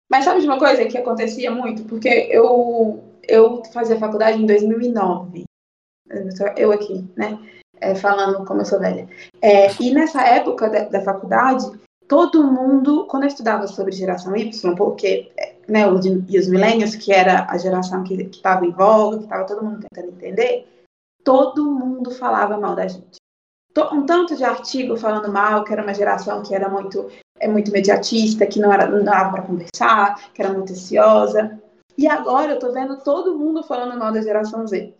mas 0.09 0.25
sabe 0.25 0.41
de 0.41 0.47
uma 0.47 0.59
coisa 0.59 0.85
que 0.85 0.97
acontecia 0.97 1.51
muito? 1.51 1.83
Porque 1.85 2.07
eu 2.31 3.03
eu 3.29 3.63
fazia 3.71 3.99
faculdade 3.99 4.41
em 4.41 4.45
2009. 4.45 5.43
Eu 6.57 6.71
aqui, 6.71 7.07
né? 7.15 7.39
É, 7.79 7.95
falando 7.95 8.43
como 8.45 8.61
eu 8.61 8.65
sou 8.65 8.79
velha. 8.79 9.07
É, 9.41 9.67
e 9.81 9.93
nessa 9.93 10.21
época 10.21 10.69
da, 10.69 10.83
da, 10.85 11.01
faculdade, 11.01 11.65
todo 12.07 12.43
mundo, 12.43 13.05
quando 13.05 13.23
eu 13.23 13.27
estudava 13.27 13.67
sobre 13.67 13.93
geração 13.93 14.35
Y, 14.35 14.75
porque, 14.75 15.31
né, 15.67 15.87
os, 15.87 16.05
e 16.05 16.37
os 16.37 16.47
milênios, 16.47 16.95
que 16.95 17.13
era 17.13 17.45
a 17.49 17.57
geração 17.57 18.03
que 18.03 18.15
estava 18.15 18.65
em 18.65 18.71
voga, 18.71 19.19
que 19.19 19.23
estava 19.23 19.45
todo 19.45 19.63
mundo 19.63 19.85
tentando 19.87 20.13
entender, 20.13 20.67
todo 21.23 21.71
mundo 21.71 22.11
falava 22.11 22.57
mal 22.57 22.75
da 22.75 22.87
gente. 22.87 23.17
Um 23.91 24.05
tanto 24.05 24.35
de 24.35 24.43
artigo 24.43 24.97
falando 24.97 25.31
mal, 25.31 25.63
que 25.63 25.71
era 25.71 25.83
uma 25.83 25.93
geração 25.93 26.41
que 26.41 26.53
era 26.53 26.67
muito, 26.67 27.07
é 27.39 27.47
muito 27.47 27.71
mediatista, 27.71 28.45
que 28.45 28.59
não, 28.59 28.73
era, 28.73 28.87
não 28.87 29.03
dava 29.03 29.31
para 29.31 29.43
conversar, 29.43 30.31
que 30.33 30.41
era 30.41 30.51
muito 30.51 30.73
ansiosa. 30.73 31.59
E 31.97 32.07
agora 32.07 32.53
eu 32.53 32.59
tô 32.59 32.71
vendo 32.71 32.97
todo 33.03 33.37
mundo 33.37 33.63
falando 33.63 33.97
mal 33.97 34.11
da 34.11 34.21
geração 34.21 34.65
Z. 34.65 34.93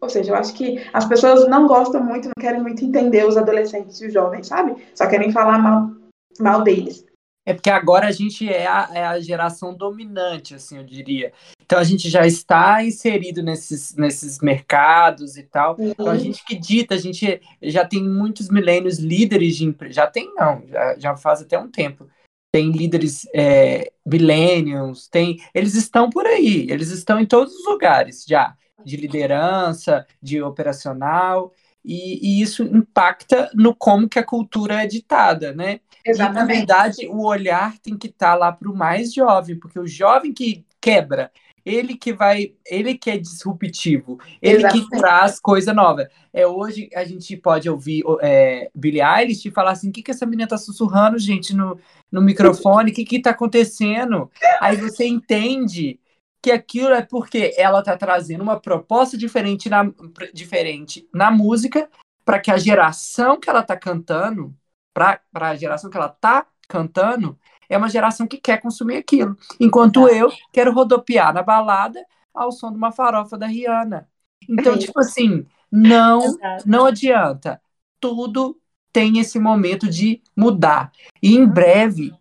Ou 0.00 0.08
seja, 0.08 0.32
eu 0.32 0.36
acho 0.36 0.54
que 0.54 0.86
as 0.92 1.06
pessoas 1.06 1.48
não 1.48 1.66
gostam 1.66 2.02
muito, 2.02 2.26
não 2.26 2.40
querem 2.40 2.60
muito 2.60 2.84
entender 2.84 3.26
os 3.26 3.36
adolescentes 3.36 4.00
e 4.00 4.06
os 4.06 4.12
jovens, 4.12 4.46
sabe? 4.46 4.76
Só 4.94 5.06
querem 5.06 5.32
falar 5.32 5.58
mal, 5.58 5.90
mal 6.38 6.62
deles. 6.62 7.04
É 7.46 7.52
porque 7.52 7.68
agora 7.68 8.06
a 8.06 8.10
gente 8.10 8.48
é 8.48 8.66
a, 8.66 8.90
é 8.92 9.04
a, 9.04 9.20
geração 9.20 9.74
dominante, 9.74 10.54
assim, 10.54 10.78
eu 10.78 10.84
diria. 10.84 11.32
Então 11.60 11.78
a 11.78 11.84
gente 11.84 12.08
já 12.08 12.26
está 12.26 12.82
inserido 12.82 13.42
nesses, 13.42 13.94
nesses 13.96 14.38
mercados 14.40 15.36
e 15.36 15.42
tal. 15.42 15.76
Uhum. 15.78 15.90
Então 15.90 16.08
a 16.08 16.16
gente 16.16 16.42
que 16.44 16.54
dita, 16.54 16.94
a 16.94 16.98
gente 16.98 17.40
já 17.62 17.84
tem 17.84 18.02
muitos 18.02 18.48
milênios 18.48 18.98
líderes 18.98 19.56
de 19.56 19.64
empresa. 19.64 19.94
Já 19.94 20.06
tem, 20.06 20.32
não, 20.34 20.62
já, 20.66 20.98
já 20.98 21.16
faz 21.16 21.42
até 21.42 21.58
um 21.58 21.70
tempo. 21.70 22.08
Tem 22.50 22.70
líderes 22.70 23.26
é, 23.34 23.92
millennials, 24.06 25.08
tem. 25.08 25.38
Eles 25.52 25.74
estão 25.74 26.08
por 26.08 26.26
aí, 26.26 26.66
eles 26.70 26.90
estão 26.90 27.20
em 27.20 27.26
todos 27.26 27.54
os 27.54 27.66
lugares 27.66 28.24
já, 28.26 28.54
de 28.84 28.96
liderança, 28.96 30.06
de 30.22 30.40
operacional. 30.40 31.52
E, 31.84 32.38
e, 32.38 32.42
isso 32.42 32.62
impacta 32.62 33.50
no 33.54 33.74
como 33.74 34.08
que 34.08 34.18
a 34.18 34.24
cultura 34.24 34.82
é 34.82 34.86
ditada, 34.86 35.52
né? 35.52 35.80
Exatamente. 36.04 36.36
E, 36.36 36.40
na 36.40 36.44
verdade, 36.46 37.08
o 37.08 37.26
olhar 37.26 37.76
tem 37.78 37.96
que 37.96 38.06
estar 38.06 38.32
tá 38.32 38.34
lá 38.34 38.52
para 38.52 38.70
o 38.70 38.76
mais 38.76 39.12
jovem, 39.12 39.58
porque 39.58 39.78
o 39.78 39.86
jovem 39.86 40.32
que 40.32 40.64
quebra, 40.80 41.30
ele 41.64 41.96
que 41.96 42.12
vai, 42.12 42.52
ele 42.66 42.96
que 42.96 43.10
é 43.10 43.16
disruptivo, 43.16 44.18
ele 44.40 44.58
Exatamente. 44.58 44.90
que 44.90 44.98
traz 44.98 45.40
coisa 45.40 45.72
nova. 45.72 46.08
É 46.32 46.46
hoje 46.46 46.90
a 46.94 47.04
gente 47.04 47.36
pode 47.36 47.68
ouvir 47.68 48.02
é, 48.20 48.70
Billie 48.74 49.02
Eilish 49.02 49.46
e 49.46 49.50
falar 49.50 49.72
assim, 49.72 49.88
o 49.88 49.92
que 49.92 50.02
que 50.02 50.10
essa 50.10 50.26
menina 50.26 50.48
tá 50.48 50.58
sussurrando, 50.58 51.18
gente, 51.18 51.54
no, 51.54 51.78
no 52.12 52.20
microfone? 52.20 52.90
O 52.90 52.94
que 52.94 53.04
que 53.04 53.20
tá 53.20 53.30
acontecendo? 53.30 54.30
Aí 54.60 54.76
você 54.76 55.06
entende 55.06 55.98
que 56.44 56.52
aquilo 56.52 56.92
é 56.92 57.00
porque 57.00 57.54
ela 57.56 57.78
está 57.78 57.96
trazendo 57.96 58.42
uma 58.42 58.60
proposta 58.60 59.16
diferente 59.16 59.70
na, 59.70 59.90
diferente 60.34 61.08
na 61.10 61.30
música 61.30 61.88
para 62.22 62.38
que 62.38 62.50
a 62.50 62.58
geração 62.58 63.40
que 63.40 63.48
ela 63.48 63.60
está 63.60 63.74
cantando, 63.74 64.54
para 64.92 65.22
a 65.32 65.56
geração 65.56 65.88
que 65.88 65.96
ela 65.96 66.14
está 66.14 66.46
cantando, 66.68 67.38
é 67.66 67.78
uma 67.78 67.88
geração 67.88 68.26
que 68.26 68.36
quer 68.36 68.60
consumir 68.60 68.98
aquilo. 68.98 69.34
Enquanto 69.58 70.06
eu 70.06 70.30
quero 70.52 70.74
rodopiar 70.74 71.32
na 71.32 71.42
balada 71.42 72.04
ao 72.34 72.52
som 72.52 72.70
de 72.70 72.76
uma 72.76 72.92
farofa 72.92 73.38
da 73.38 73.46
Rihanna. 73.46 74.06
Então, 74.46 74.78
tipo 74.78 75.00
assim, 75.00 75.46
não, 75.72 76.20
não 76.66 76.84
adianta. 76.84 77.58
Tudo 77.98 78.60
tem 78.92 79.18
esse 79.18 79.38
momento 79.38 79.88
de 79.88 80.22
mudar. 80.36 80.92
E 81.22 81.34
em 81.34 81.46
breve, 81.46 82.12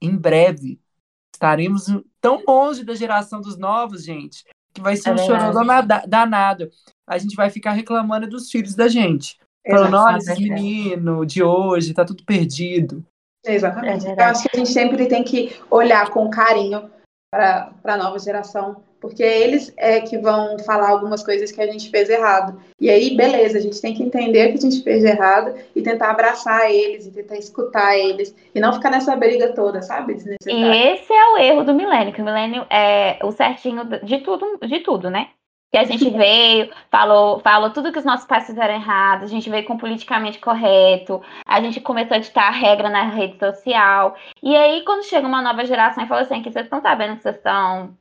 em 0.00 0.16
breve, 0.16 0.80
estaremos 1.34 1.88
tão 2.20 2.42
longe 2.46 2.84
da 2.84 2.94
geração 2.94 3.40
dos 3.40 3.56
novos, 3.56 4.04
gente, 4.04 4.44
que 4.72 4.80
vai 4.80 4.96
ser 4.96 5.10
é 5.10 5.12
um 5.14 5.18
chorão 5.18 5.52
danado. 6.06 6.70
A 7.06 7.18
gente 7.18 7.34
vai 7.34 7.50
ficar 7.50 7.72
reclamando 7.72 8.28
dos 8.28 8.50
filhos 8.50 8.74
da 8.74 8.88
gente. 8.88 9.38
Falando, 9.68 9.96
olha, 9.96 10.16
esse 10.16 10.40
menino 10.40 11.24
de 11.26 11.42
hoje, 11.42 11.92
tá 11.92 12.04
tudo 12.04 12.24
perdido. 12.24 13.04
Exatamente. 13.44 14.06
É 14.06 14.12
Eu 14.12 14.24
acho 14.24 14.42
que 14.42 14.56
a 14.56 14.58
gente 14.58 14.70
sempre 14.70 15.06
tem 15.06 15.22
que 15.22 15.54
olhar 15.70 16.10
com 16.10 16.28
carinho 16.30 16.90
para 17.30 17.72
a 17.84 17.96
nova 17.96 18.18
geração, 18.18 18.82
porque 19.00 19.22
eles 19.22 19.72
é 19.76 20.00
que 20.00 20.18
vão 20.18 20.58
falar 20.58 20.90
algumas 20.90 21.22
coisas 21.22 21.52
que 21.52 21.60
a 21.60 21.66
gente 21.66 21.88
fez 21.88 22.10
errado. 22.10 22.60
E 22.80 22.90
aí, 22.90 23.16
beleza, 23.16 23.58
a 23.58 23.60
gente 23.60 23.80
tem 23.80 23.94
que 23.94 24.02
entender 24.02 24.48
que 24.48 24.58
a 24.58 24.60
gente 24.60 24.82
fez 24.82 25.04
errado 25.04 25.54
e 25.74 25.80
tentar 25.80 26.10
abraçar 26.10 26.70
eles 26.70 27.06
e 27.06 27.12
tentar 27.12 27.36
escutar 27.36 27.96
eles 27.96 28.34
e 28.52 28.58
não 28.58 28.72
ficar 28.72 28.90
nessa 28.90 29.14
briga 29.14 29.54
toda, 29.54 29.80
sabe? 29.80 30.18
E 30.44 30.64
esse 30.64 31.12
é 31.12 31.32
o 31.32 31.38
erro 31.38 31.64
do 31.64 31.74
milênio, 31.74 32.12
que 32.12 32.20
o 32.20 32.24
milênio 32.24 32.66
é 32.68 33.18
o 33.22 33.30
certinho 33.30 33.84
de 33.84 34.18
tudo, 34.18 34.58
de 34.66 34.80
tudo, 34.80 35.08
né? 35.08 35.28
Que 35.70 35.78
a 35.78 35.84
gente 35.84 36.10
veio, 36.10 36.70
falou, 36.90 37.38
falou 37.40 37.70
tudo 37.70 37.92
que 37.92 37.98
os 37.98 38.04
nossos 38.04 38.26
pais 38.26 38.46
fizeram 38.46 38.74
errado, 38.74 39.22
a 39.22 39.26
gente 39.28 39.48
veio 39.48 39.64
com 39.64 39.78
politicamente 39.78 40.40
correto, 40.40 41.22
a 41.46 41.60
gente 41.60 41.80
começou 41.80 42.16
a 42.16 42.20
ditar 42.20 42.48
a 42.48 42.50
regra 42.50 42.88
na 42.88 43.04
rede 43.04 43.38
social. 43.38 44.16
E 44.42 44.56
aí, 44.56 44.82
quando 44.84 45.04
chega 45.04 45.26
uma 45.26 45.40
nova 45.40 45.64
geração 45.64 46.02
e 46.02 46.08
fala 46.08 46.22
assim, 46.22 46.42
que 46.42 46.50
vocês 46.50 46.64
estão 46.64 46.82
sabendo 46.82 47.16
que 47.16 47.22
vocês 47.22 47.36
estão 47.36 47.96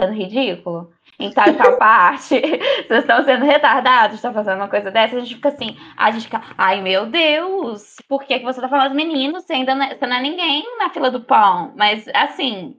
sendo 0.00 0.12
ridículo? 0.12 0.92
Em 1.18 1.32
tal 1.32 1.48
e 1.48 1.54
tal 1.54 1.76
parte, 1.78 2.40
vocês 2.86 3.00
estão 3.00 3.24
sendo 3.24 3.44
retardados, 3.44 4.16
estão 4.16 4.32
fazendo 4.32 4.56
uma 4.58 4.68
coisa 4.68 4.92
dessa, 4.92 5.16
a 5.16 5.20
gente 5.20 5.34
fica 5.34 5.48
assim, 5.48 5.76
a 5.96 6.12
gente 6.12 6.24
fica, 6.24 6.40
ai 6.56 6.80
meu 6.80 7.06
Deus, 7.06 7.96
por 8.08 8.22
que, 8.22 8.38
que 8.38 8.44
você 8.44 8.60
tá 8.60 8.68
falando 8.68 8.94
meninos? 8.94 9.44
Você 9.44 9.54
ainda 9.54 9.74
não 9.74 9.84
é, 9.84 9.96
você 9.96 10.06
não 10.06 10.16
é 10.16 10.22
ninguém 10.22 10.64
na 10.78 10.90
fila 10.90 11.10
do 11.10 11.20
pão. 11.20 11.72
Mas 11.74 12.06
assim. 12.14 12.76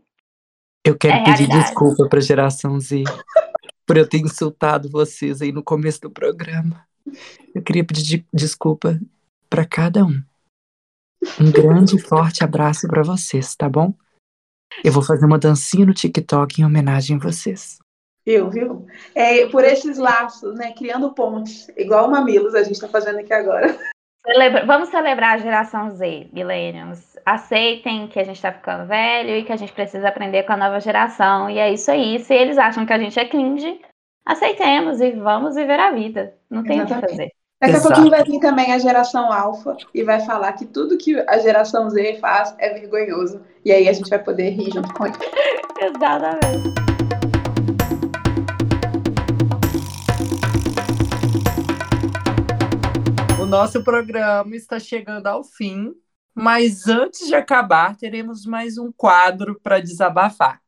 Eu 0.84 0.98
quero 0.98 1.18
é 1.18 1.24
pedir 1.26 1.48
desculpa 1.48 2.08
pra 2.10 2.20
geração 2.22 2.80
Z 2.80 3.04
por 3.92 3.98
eu 3.98 4.08
ter 4.08 4.20
insultado 4.20 4.89
vocês 4.89 5.42
aí 5.42 5.52
no 5.52 5.62
começo 5.62 6.00
do 6.00 6.10
programa. 6.10 6.88
Eu 7.54 7.62
queria 7.62 7.84
pedir 7.84 8.26
desculpa 8.32 8.98
para 9.50 9.66
cada 9.66 10.06
um. 10.06 10.24
Um 11.38 11.52
grande 11.52 11.98
e 11.98 12.00
forte 12.00 12.42
abraço 12.42 12.88
para 12.88 13.04
vocês, 13.04 13.54
tá 13.54 13.68
bom? 13.68 13.94
Eu 14.82 14.94
vou 14.94 15.04
fazer 15.04 15.26
uma 15.26 15.38
dancinha 15.38 15.86
no 15.86 15.94
TikTok 15.94 16.62
em 16.62 16.64
homenagem 16.64 17.18
a 17.18 17.20
vocês. 17.20 17.80
Viu, 18.26 18.50
viu? 18.50 18.88
É, 19.14 19.46
por 19.48 19.66
esses 19.66 19.98
laços, 19.98 20.56
né? 20.56 20.72
Criando 20.72 21.14
pontes, 21.14 21.68
igual 21.76 22.08
o 22.08 22.12
Mamilos 22.12 22.56
a 22.56 22.64
gente 22.64 22.76
está 22.76 22.88
fazendo 22.88 23.20
aqui 23.20 23.34
agora. 23.34 23.78
Celebra... 24.26 24.65
Vamos 24.65 24.89
celebrar 24.89 25.36
a 25.36 25.38
geração 25.38 25.89
Z, 25.91 26.30
millennials. 26.32 27.17
Aceitem 27.26 28.07
que 28.07 28.19
a 28.19 28.24
gente 28.24 28.36
está 28.36 28.51
ficando 28.51 28.88
velho 28.88 29.38
e 29.38 29.43
que 29.43 29.51
a 29.51 29.55
gente 29.55 29.74
precisa 29.74 30.07
aprender 30.07 30.43
com 30.43 30.53
a 30.53 30.57
nova 30.57 30.80
geração. 30.80 31.49
E 31.49 31.57
é 31.57 31.72
isso 31.72 31.89
aí. 31.91 32.19
Se 32.19 32.34
eles 32.34 32.57
acham 32.57 32.86
que 32.86 32.93
a 32.93 32.99
gente 32.99 33.19
é 33.19 33.26
cringe, 33.26 33.80
aceitemos 34.26 35.01
e 35.01 35.11
vamos 35.11 35.55
viver 35.55 35.80
a 35.80 35.91
vida. 35.91 36.34
Não 36.49 36.63
tem 36.63 36.82
o 36.82 36.86
que 36.86 36.93
fazer. 36.93 37.32
Daqui 37.59 37.76
a 37.76 37.82
pouquinho 37.82 38.09
vai 38.09 38.24
vir 38.24 38.39
também 38.39 38.74
a 38.74 38.80
geração 38.80 39.32
alfa 39.32 39.78
e 39.93 40.03
vai 40.03 40.19
falar 40.22 40.53
que 40.53 40.65
tudo 40.65 40.97
que 40.97 41.24
a 41.28 41.38
geração 41.38 41.88
Z 41.91 42.17
faz 42.19 42.55
é 42.57 42.74
vergonhoso. 42.74 43.41
E 43.63 43.72
aí 43.72 43.88
a 43.88 43.93
gente 43.93 44.09
vai 44.09 44.17
poder 44.17 44.49
rir 44.49 44.72
junto 44.74 44.91
com 44.93 45.05
ele. 45.05 45.15
Exatamente. 45.80 46.91
Nosso 53.52 53.84
programa 53.84 54.56
está 54.56 54.80
chegando 54.80 55.28
ao 55.28 55.43
fim, 55.43 55.93
mas 56.34 56.88
antes 56.88 57.28
de 57.28 57.36
acabar, 57.36 57.97
teremos 57.97 58.45
mais 58.45 58.78
um 58.78 58.93
quadro 58.93 59.60
para 59.62 59.82
desabafar. 59.82 60.62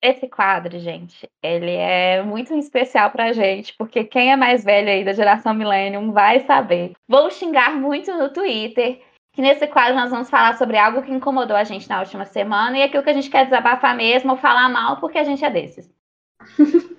Esse 0.00 0.28
quadro, 0.28 0.78
gente, 0.78 1.28
ele 1.42 1.72
é 1.72 2.22
muito 2.22 2.54
especial 2.54 3.10
pra 3.10 3.32
gente, 3.32 3.74
porque 3.76 4.04
quem 4.04 4.30
é 4.30 4.36
mais 4.36 4.62
velho 4.62 4.88
aí 4.88 5.04
da 5.04 5.12
geração 5.12 5.52
Millennium 5.52 6.12
vai 6.12 6.46
saber. 6.46 6.92
Vou 7.08 7.28
xingar 7.28 7.74
muito 7.74 8.16
no 8.16 8.32
Twitter, 8.32 9.02
que 9.32 9.42
nesse 9.42 9.66
quadro 9.66 9.96
nós 9.96 10.12
vamos 10.12 10.30
falar 10.30 10.56
sobre 10.56 10.78
algo 10.78 11.02
que 11.02 11.10
incomodou 11.10 11.56
a 11.56 11.64
gente 11.64 11.88
na 11.88 11.98
última 11.98 12.24
semana 12.24 12.78
e 12.78 12.84
aquilo 12.84 13.02
que 13.02 13.10
a 13.10 13.14
gente 13.14 13.30
quer 13.30 13.46
desabafar 13.46 13.96
mesmo 13.96 14.30
ou 14.30 14.36
falar 14.36 14.68
mal, 14.68 15.00
porque 15.00 15.18
a 15.18 15.24
gente 15.24 15.44
é 15.44 15.50
desses. 15.50 15.92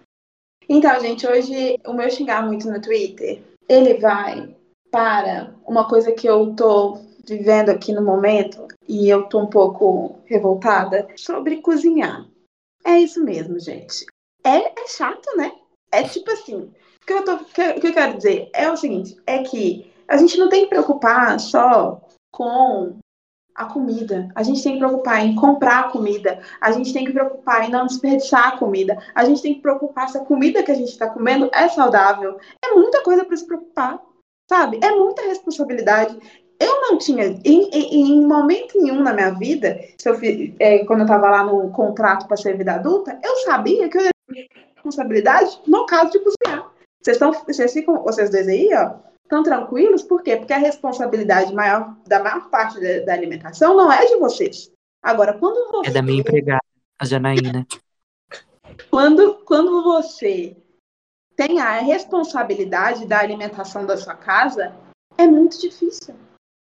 então, 0.67 0.99
gente, 0.99 1.25
hoje 1.25 1.79
o 1.87 1.93
meu 1.93 2.09
xingar 2.09 2.45
muito 2.45 2.69
no 2.69 2.81
Twitter, 2.81 3.41
ele 3.69 3.93
vai 3.99 4.58
para 4.91 5.53
uma 5.65 5.87
coisa 5.87 6.11
que 6.11 6.27
eu 6.27 6.53
tô 6.55 6.99
vivendo 7.27 7.69
aqui 7.69 7.93
no 7.93 8.01
momento 8.01 8.67
e 8.87 9.07
eu 9.09 9.23
tô 9.23 9.39
um 9.39 9.47
pouco 9.47 10.19
revoltada 10.25 11.07
sobre 11.15 11.61
cozinhar. 11.61 12.25
É 12.85 12.99
isso 12.99 13.23
mesmo, 13.23 13.59
gente. 13.59 14.05
É, 14.43 14.81
é 14.81 14.87
chato, 14.87 15.35
né? 15.37 15.51
É 15.91 16.03
tipo 16.03 16.31
assim. 16.31 16.71
O 17.01 17.05
que 17.05 17.13
eu, 17.13 17.25
tô, 17.25 17.37
que 17.37 17.87
eu 17.87 17.93
quero 17.93 18.17
dizer 18.17 18.49
é 18.53 18.71
o 18.71 18.77
seguinte: 18.77 19.17
é 19.25 19.43
que 19.43 19.91
a 20.07 20.17
gente 20.17 20.37
não 20.37 20.49
tem 20.49 20.63
que 20.63 20.69
preocupar 20.69 21.39
só 21.39 22.01
com 22.31 22.97
a 23.59 23.65
comida. 23.65 24.29
A 24.33 24.41
gente 24.41 24.63
tem 24.63 24.73
que 24.73 24.79
preocupar 24.79 25.25
em 25.25 25.35
comprar 25.35 25.79
a 25.79 25.89
comida. 25.89 26.41
A 26.61 26.71
gente 26.71 26.93
tem 26.93 27.05
que 27.05 27.11
preocupar 27.11 27.67
em 27.67 27.71
não 27.71 27.85
desperdiçar 27.85 28.47
a 28.47 28.57
comida. 28.57 28.97
A 29.13 29.25
gente 29.25 29.41
tem 29.41 29.55
que 29.55 29.61
preocupar 29.61 30.07
se 30.07 30.17
a 30.17 30.23
comida 30.23 30.63
que 30.63 30.71
a 30.71 30.75
gente 30.75 30.89
está 30.89 31.09
comendo 31.09 31.49
é 31.53 31.67
saudável. 31.67 32.39
É 32.63 32.73
muita 32.73 33.03
coisa 33.03 33.25
para 33.25 33.35
se 33.35 33.45
preocupar. 33.45 33.99
Sabe? 34.49 34.79
É 34.83 34.89
muita 34.89 35.21
responsabilidade. 35.21 36.17
Eu 36.59 36.81
não 36.81 36.97
tinha, 36.97 37.25
em, 37.45 37.69
em, 37.69 38.01
em 38.01 38.25
momento 38.25 38.81
nenhum 38.81 39.01
na 39.01 39.13
minha 39.13 39.29
vida, 39.29 39.79
eu 40.03 40.15
fiz, 40.15 40.53
é, 40.59 40.79
quando 40.85 41.01
eu 41.01 41.05
estava 41.05 41.29
lá 41.29 41.43
no 41.43 41.69
contrato 41.69 42.27
para 42.27 42.35
ser 42.35 42.57
vida 42.57 42.73
adulta, 42.73 43.17
eu 43.23 43.35
sabia 43.37 43.87
que 43.87 43.97
eu 43.97 44.01
ia 44.01 44.09
ter 44.27 44.49
responsabilidade 44.75 45.61
no 45.67 45.85
caso 45.85 46.11
de 46.11 46.19
cozinhar. 46.19 46.69
Vocês 47.01 47.15
estão, 47.15 47.31
vocês 47.31 47.71
ficam, 47.71 48.03
vocês 48.03 48.29
dois 48.29 48.47
aí, 48.47 48.69
ó, 48.73 48.95
estão 49.23 49.43
tranquilos, 49.43 50.03
por 50.03 50.21
quê? 50.21 50.35
Porque 50.35 50.51
a 50.51 50.57
responsabilidade 50.57 51.53
maior, 51.53 51.95
da 52.07 52.21
maior 52.21 52.49
parte 52.49 52.81
da, 52.81 53.05
da 53.05 53.13
alimentação 53.13 53.77
não 53.77 53.89
é 53.89 54.05
de 54.05 54.17
vocês. 54.17 54.69
Agora, 55.01 55.37
quando 55.37 55.71
você. 55.71 55.91
É 55.91 55.93
da 55.93 56.01
minha 56.01 56.19
empregada, 56.19 56.59
a 56.99 57.05
Janaína. 57.05 57.65
Quando, 58.89 59.35
quando 59.45 59.81
você 59.83 60.57
tem 61.39 61.61
a 61.61 61.79
responsabilidade 61.79 63.05
da 63.05 63.17
alimentação 63.17 63.85
da 63.85 63.95
sua 63.95 64.13
casa, 64.13 64.75
é 65.17 65.25
muito 65.25 65.57
difícil. 65.57 66.13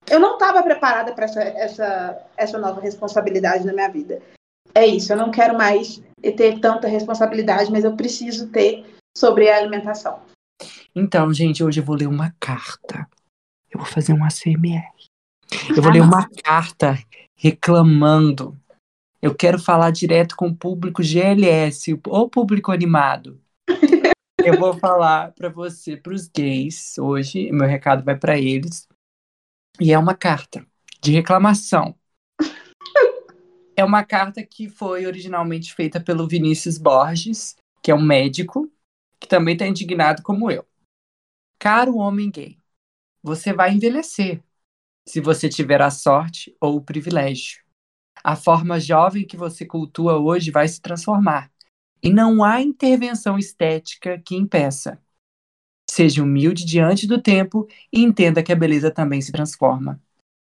Eu 0.08 0.20
não 0.20 0.34
estava 0.34 0.62
preparada 0.62 1.12
para 1.12 1.24
essa, 1.24 1.42
essa, 1.42 2.26
essa 2.36 2.56
nova 2.56 2.80
responsabilidade 2.80 3.66
na 3.66 3.72
minha 3.72 3.88
vida. 3.88 4.22
É 4.72 4.86
isso, 4.86 5.12
eu 5.12 5.16
não 5.16 5.32
quero 5.32 5.58
mais 5.58 6.00
ter 6.22 6.60
tanta 6.60 6.86
responsabilidade, 6.86 7.68
mas 7.72 7.82
eu 7.82 7.96
preciso 7.96 8.46
ter 8.46 8.86
sobre 9.18 9.50
a 9.50 9.56
alimentação. 9.56 10.20
Então, 10.94 11.34
gente, 11.34 11.64
hoje 11.64 11.80
eu 11.80 11.84
vou 11.84 11.96
ler 11.96 12.06
uma 12.06 12.32
carta. 12.38 13.08
Eu 13.68 13.80
vou 13.80 13.88
fazer 13.88 14.12
um 14.12 14.24
ACMR. 14.24 14.84
Eu 15.76 15.82
vou 15.82 15.90
ler 15.90 16.00
uma 16.00 16.28
carta 16.44 16.96
reclamando. 17.36 18.56
Eu 19.20 19.34
quero 19.34 19.58
falar 19.58 19.90
direto 19.90 20.36
com 20.36 20.46
o 20.46 20.54
público 20.54 21.02
GLS, 21.02 22.00
ou 22.06 22.30
público 22.30 22.70
animado. 22.70 23.36
Eu 24.44 24.58
vou 24.58 24.78
falar 24.78 25.32
para 25.32 25.48
você, 25.48 25.96
para 25.96 26.14
os 26.14 26.26
gays, 26.26 26.96
hoje. 26.98 27.50
Meu 27.52 27.66
recado 27.66 28.02
vai 28.04 28.16
para 28.16 28.38
eles. 28.38 28.88
E 29.78 29.92
é 29.92 29.98
uma 29.98 30.14
carta 30.14 30.66
de 31.02 31.12
reclamação. 31.12 31.94
É 33.76 33.84
uma 33.84 34.04
carta 34.04 34.44
que 34.44 34.68
foi 34.68 35.06
originalmente 35.06 35.74
feita 35.74 36.00
pelo 36.00 36.26
Vinícius 36.26 36.78
Borges, 36.78 37.56
que 37.82 37.90
é 37.90 37.94
um 37.94 38.02
médico, 38.02 38.70
que 39.18 39.28
também 39.28 39.54
está 39.54 39.66
indignado 39.66 40.22
como 40.22 40.50
eu. 40.50 40.66
Caro 41.58 41.96
homem 41.96 42.30
gay, 42.30 42.58
você 43.22 43.52
vai 43.52 43.72
envelhecer 43.72 44.42
se 45.06 45.20
você 45.20 45.48
tiver 45.48 45.82
a 45.82 45.90
sorte 45.90 46.56
ou 46.60 46.76
o 46.76 46.82
privilégio. 46.82 47.62
A 48.22 48.36
forma 48.36 48.80
jovem 48.80 49.26
que 49.26 49.36
você 49.36 49.64
cultua 49.66 50.18
hoje 50.18 50.50
vai 50.50 50.68
se 50.68 50.80
transformar. 50.80 51.49
E 52.02 52.10
não 52.10 52.42
há 52.42 52.60
intervenção 52.60 53.38
estética 53.38 54.18
que 54.18 54.36
impeça. 54.36 55.00
Seja 55.88 56.22
humilde 56.22 56.64
diante 56.64 57.06
do 57.06 57.20
tempo 57.20 57.66
e 57.92 58.00
entenda 58.00 58.42
que 58.42 58.52
a 58.52 58.56
beleza 58.56 58.90
também 58.90 59.20
se 59.20 59.32
transforma, 59.32 60.00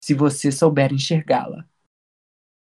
se 0.03 0.15
você 0.15 0.53
souber 0.53 0.93
enxergá-la. 0.93 1.67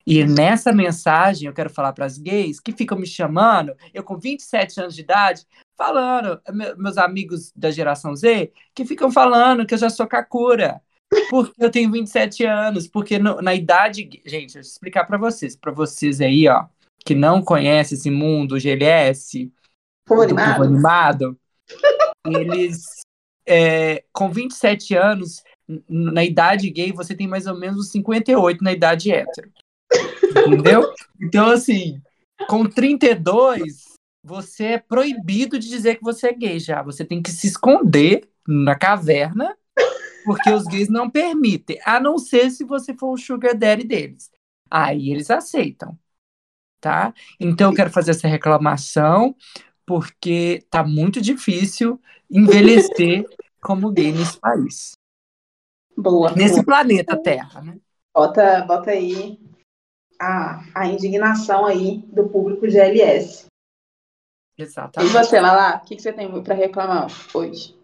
E 0.06 0.24
nessa 0.24 0.72
mensagem 0.72 1.46
eu 1.46 1.52
quero 1.52 1.68
falar 1.68 1.92
para 1.92 2.06
as 2.06 2.16
gays 2.16 2.58
que 2.58 2.72
ficam 2.72 2.98
me 2.98 3.06
chamando, 3.06 3.74
eu 3.92 4.02
com 4.02 4.16
27 4.16 4.80
anos 4.80 4.94
de 4.94 5.02
idade, 5.02 5.46
falando, 5.76 6.40
meus 6.78 6.96
amigos 6.96 7.52
da 7.54 7.70
geração 7.70 8.16
Z, 8.16 8.50
que 8.74 8.86
ficam 8.86 9.12
falando 9.12 9.66
que 9.66 9.74
eu 9.74 9.78
já 9.78 9.90
sou 9.90 10.06
Kakura, 10.06 10.80
porque 11.28 11.62
eu 11.62 11.70
tenho 11.70 11.92
27 11.92 12.44
anos, 12.44 12.88
porque 12.88 13.18
no, 13.18 13.42
na 13.42 13.54
idade, 13.54 14.08
gente, 14.24 14.54
deixa 14.54 14.58
eu 14.58 14.62
explicar 14.62 15.04
para 15.04 15.18
vocês, 15.18 15.54
para 15.54 15.72
vocês 15.72 16.22
aí, 16.22 16.48
ó, 16.48 16.66
que 17.08 17.14
não 17.14 17.40
conhecem 17.42 17.96
esse 17.96 18.10
mundo 18.10 18.60
GLS, 18.60 19.50
Povo 20.06 20.20
animado. 20.20 20.62
animado, 20.62 21.40
eles 22.26 23.00
é, 23.46 24.04
com 24.12 24.30
27 24.30 24.94
anos, 24.94 25.42
na 25.88 26.22
idade 26.22 26.68
gay, 26.68 26.92
você 26.92 27.14
tem 27.14 27.26
mais 27.26 27.46
ou 27.46 27.58
menos 27.58 27.90
58 27.92 28.62
na 28.62 28.72
idade 28.72 29.10
hétero. 29.10 29.50
Entendeu? 30.46 30.92
Então, 31.18 31.46
assim, 31.46 31.98
com 32.46 32.68
32, 32.68 33.84
você 34.22 34.64
é 34.64 34.78
proibido 34.78 35.58
de 35.58 35.66
dizer 35.66 35.96
que 35.96 36.04
você 36.04 36.28
é 36.28 36.34
gay 36.34 36.58
já. 36.58 36.82
Você 36.82 37.06
tem 37.06 37.22
que 37.22 37.30
se 37.30 37.46
esconder 37.46 38.28
na 38.46 38.74
caverna, 38.74 39.56
porque 40.26 40.50
os 40.50 40.64
gays 40.64 40.90
não 40.90 41.08
permitem, 41.08 41.80
a 41.86 41.98
não 41.98 42.18
ser 42.18 42.50
se 42.50 42.64
você 42.64 42.92
for 42.92 43.14
o 43.14 43.16
sugar 43.16 43.56
daddy 43.56 43.84
deles. 43.84 44.30
Aí 44.70 45.10
eles 45.10 45.30
aceitam, 45.30 45.98
tá? 46.80 47.12
Então 47.38 47.70
eu 47.70 47.76
quero 47.76 47.90
fazer 47.90 48.12
essa 48.12 48.28
reclamação, 48.28 49.34
porque 49.86 50.64
tá 50.70 50.84
muito 50.84 51.20
difícil 51.20 52.00
envelhecer 52.30 53.24
como 53.60 53.90
gay 53.90 54.12
nesse 54.12 54.38
país. 54.38 54.92
Boa. 55.96 56.32
Nesse 56.32 56.56
boa. 56.56 56.64
planeta 56.64 57.20
Terra, 57.20 57.60
né? 57.60 57.78
Bota, 58.14 58.62
bota 58.62 58.90
aí 58.90 59.38
a, 60.20 60.62
a 60.74 60.86
indignação 60.86 61.64
aí 61.64 61.98
do 62.08 62.28
público 62.28 62.68
GLS. 62.68 63.46
E 64.58 64.62
Exatamente. 64.62 65.12
você, 65.12 65.40
Lala, 65.40 65.76
o 65.76 65.86
que, 65.86 65.96
que 65.96 66.02
você 66.02 66.12
tem 66.12 66.42
para 66.42 66.54
reclamar 66.54 67.06
hoje? 67.32 67.78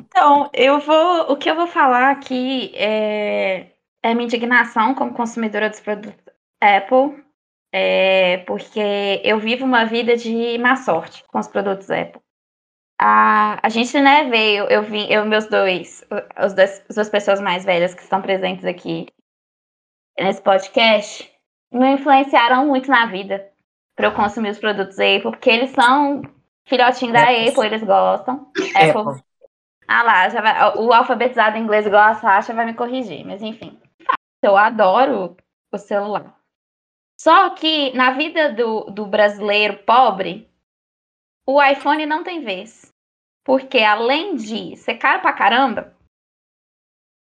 Então, 0.00 0.50
eu 0.52 0.78
vou. 0.78 1.32
O 1.32 1.36
que 1.36 1.50
eu 1.50 1.56
vou 1.56 1.66
falar 1.66 2.10
aqui 2.10 2.70
é, 2.74 3.72
é 4.02 4.14
minha 4.14 4.26
indignação 4.26 4.94
como 4.94 5.14
consumidora 5.14 5.70
dos 5.70 5.80
produtos 5.80 6.22
Apple, 6.60 7.24
é, 7.72 8.38
porque 8.46 9.20
eu 9.24 9.38
vivo 9.38 9.64
uma 9.64 9.84
vida 9.84 10.16
de 10.16 10.58
má 10.58 10.76
sorte 10.76 11.24
com 11.24 11.38
os 11.38 11.48
produtos 11.48 11.90
Apple. 11.90 12.20
A, 12.98 13.58
a 13.62 13.68
gente, 13.68 14.00
né, 14.00 14.24
veio, 14.24 14.64
eu 14.64 14.82
vim, 14.82 15.06
eu 15.10 15.26
meus 15.26 15.46
dois, 15.46 16.02
os 16.42 16.54
dois, 16.54 16.82
as 16.88 16.94
duas 16.94 17.10
pessoas 17.10 17.40
mais 17.40 17.64
velhas 17.64 17.94
que 17.94 18.02
estão 18.02 18.22
presentes 18.22 18.64
aqui 18.64 19.06
nesse 20.18 20.40
podcast, 20.40 21.30
me 21.70 21.92
influenciaram 21.92 22.66
muito 22.66 22.90
na 22.90 23.06
vida 23.06 23.50
para 23.94 24.06
eu 24.06 24.14
consumir 24.14 24.50
os 24.50 24.58
produtos 24.58 24.98
Apple, 24.98 25.30
porque 25.30 25.50
eles 25.50 25.70
são 25.70 26.22
filhotinhos 26.66 27.12
da 27.12 27.22
Apple. 27.22 27.48
Apple, 27.48 27.66
eles 27.66 27.82
gostam. 27.82 28.50
Apple. 28.74 29.00
Apple. 29.00 29.24
Ah 29.88 30.02
lá, 30.02 30.28
já 30.28 30.40
vai, 30.40 30.76
o 30.78 30.92
alfabetizado 30.92 31.56
em 31.56 31.62
inglês 31.62 31.86
igual 31.86 32.02
a 32.02 32.14
Sasha 32.14 32.52
vai 32.52 32.66
me 32.66 32.74
corrigir, 32.74 33.24
mas 33.24 33.40
enfim. 33.40 33.78
Eu 34.42 34.56
adoro 34.56 35.36
o 35.72 35.78
celular. 35.78 36.34
Só 37.18 37.50
que 37.50 37.92
na 37.94 38.12
vida 38.12 38.52
do, 38.52 38.84
do 38.84 39.06
brasileiro 39.06 39.78
pobre, 39.84 40.48
o 41.46 41.62
iPhone 41.62 42.04
não 42.04 42.22
tem 42.22 42.40
vez. 42.40 42.92
Porque 43.44 43.78
além 43.78 44.34
de 44.34 44.76
ser 44.76 44.96
caro 44.96 45.22
pra 45.22 45.32
caramba, 45.32 45.96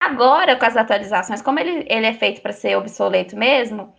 agora 0.00 0.58
com 0.58 0.64
as 0.64 0.76
atualizações, 0.76 1.42
como 1.42 1.60
ele, 1.60 1.86
ele 1.88 2.06
é 2.06 2.14
feito 2.14 2.40
para 2.40 2.52
ser 2.52 2.76
obsoleto 2.76 3.36
mesmo, 3.36 3.94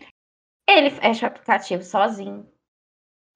ele 0.67 0.89
fecha 0.89 1.25
o 1.25 1.29
aplicativo 1.29 1.83
sozinho. 1.83 2.49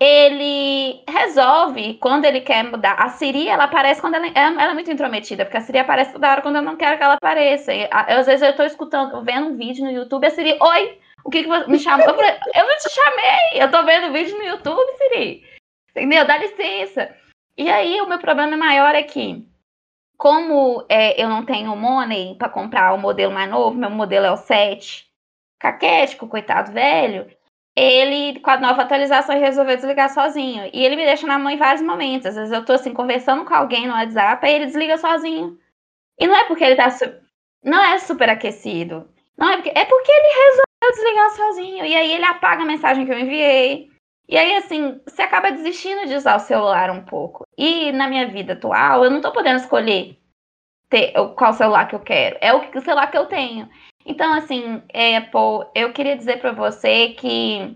Ele 0.02 1.04
resolve 1.08 1.96
quando 1.96 2.26
ele 2.26 2.42
quer 2.42 2.64
mudar. 2.64 2.94
A 2.94 3.10
Siri, 3.10 3.48
ela 3.48 3.66
aparece 3.66 4.00
quando 4.00 4.16
ela, 4.16 4.28
ela 4.28 4.72
é 4.72 4.74
muito 4.74 4.90
intrometida, 4.90 5.46
porque 5.46 5.58
a 5.58 5.62
Siri 5.62 5.78
aparece 5.78 6.14
toda 6.14 6.32
hora 6.32 6.42
quando 6.42 6.56
eu 6.56 6.62
não 6.62 6.78
quero 6.78 6.98
que 6.98 7.04
ela 7.04 7.16
apareça. 7.16 7.74
E, 7.74 7.88
às 7.92 8.26
vezes 8.26 8.42
eu 8.42 8.56
tô 8.56 8.64
escutando, 8.64 9.22
vendo 9.24 9.48
um 9.50 9.58
vídeo 9.58 9.84
no 9.84 9.92
YouTube, 9.92 10.26
a 10.26 10.30
Siri, 10.30 10.58
oi, 10.62 11.00
o 11.24 11.30
que 11.30 11.44
que 11.44 11.50
você 11.50 11.68
me 11.68 11.80
chamou? 11.80 12.08
Eu, 12.08 12.16
falei, 12.16 12.38
eu 12.56 12.68
não 12.68 12.78
te 12.78 12.90
chamei, 12.90 13.64
eu 13.64 13.72
tô 13.72 13.84
vendo 13.84 14.14
vídeo 14.14 14.38
no 14.38 14.44
YouTube, 14.44 14.98
Siri. 14.98 15.44
Entendeu? 15.92 16.26
Dá 16.26 16.38
licença. 16.38 17.16
E 17.58 17.70
aí 17.70 18.00
o 18.02 18.08
meu 18.08 18.20
problema 18.20 18.56
maior 18.56 18.96
é 18.96 19.04
que, 19.04 19.46
como 20.18 20.86
é, 20.88 21.22
eu 21.22 21.28
não 21.28 21.46
tenho 21.46 21.76
money 21.76 22.36
para 22.36 22.50
comprar 22.50 22.94
o 22.94 22.98
modelo 22.98 23.34
mais 23.34 23.50
novo, 23.50 23.78
meu 23.78 23.90
modelo 23.90 24.26
é 24.26 24.32
o 24.32 24.38
7, 24.38 25.10
caquético, 25.60 26.28
coitado 26.28 26.72
velho, 26.72 27.28
ele, 27.76 28.40
com 28.40 28.50
a 28.50 28.60
nova 28.60 28.82
atualização, 28.82 29.40
resolveu 29.40 29.76
desligar 29.76 30.10
sozinho. 30.14 30.70
E 30.74 30.84
ele 30.84 30.96
me 30.96 31.06
deixa 31.06 31.26
na 31.26 31.40
mão 31.40 31.50
em 31.50 31.58
vários 31.58 31.82
momentos. 31.82 32.28
Às 32.28 32.36
vezes 32.36 32.52
eu 32.52 32.66
tô 32.66 32.74
assim, 32.74 32.94
conversando 32.94 33.46
com 33.46 33.54
alguém 33.54 33.88
no 33.88 33.94
WhatsApp, 33.94 34.46
aí 34.46 34.56
ele 34.56 34.66
desliga 34.66 34.98
sozinho. 34.98 35.58
E 36.20 36.28
não 36.28 36.36
é 36.36 36.46
porque 36.46 36.64
ele 36.64 36.76
tá. 36.76 36.90
Não 37.64 37.82
é 37.82 37.98
super 38.00 38.30
aquecido. 38.30 39.10
Não 39.38 39.50
é 39.50 39.56
porque. 39.56 39.70
É 39.70 39.86
porque 39.86 40.12
ele 40.12 40.28
resolveu 40.28 40.69
desligar 40.92 41.30
sozinho. 41.32 41.86
E 41.86 41.96
aí 41.96 42.12
ele 42.12 42.26
apaga 42.26 42.64
a 42.64 42.66
mensagem 42.66 43.06
que 43.06 43.12
eu 43.12 43.20
enviei. 43.20 43.90
E 44.28 44.38
aí, 44.38 44.56
assim, 44.56 45.02
você 45.08 45.24
acaba 45.24 45.52
desistindo 45.52 46.08
de 46.08 46.16
usar 46.16 46.36
o 46.36 46.40
celular 46.40 46.92
um 46.92 47.04
pouco. 47.04 47.44
E 47.58 47.92
na 47.92 48.08
minha 48.08 48.28
vida 48.28 48.54
atual, 48.54 49.04
eu 49.04 49.10
não 49.10 49.22
tô 49.22 49.32
podendo 49.32 49.60
escolher 49.60 50.20
ter, 50.90 51.14
qual 51.36 51.54
celular 51.54 51.88
que 51.88 51.96
eu 51.96 52.00
quero. 52.00 52.38
É 52.40 52.54
o, 52.54 52.62
celular 52.82 53.10
que 53.10 53.18
eu 53.18 53.26
tenho. 53.26 53.68
Então, 54.06 54.34
assim, 54.34 54.84
pô, 55.32 55.66
eu 55.76 55.92
queria 55.94 56.16
dizer 56.16 56.40
pra 56.40 56.52
você 56.52 57.10
que 57.10 57.76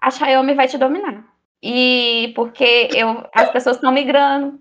a 0.00 0.10
Xiaomi 0.10 0.54
vai 0.54 0.68
te 0.68 0.78
dominar. 0.78 1.24
E 1.62 2.32
porque 2.34 2.88
eu, 2.94 3.26
as 3.34 3.50
pessoas 3.50 3.76
estão 3.76 3.90
migrando. 3.90 4.60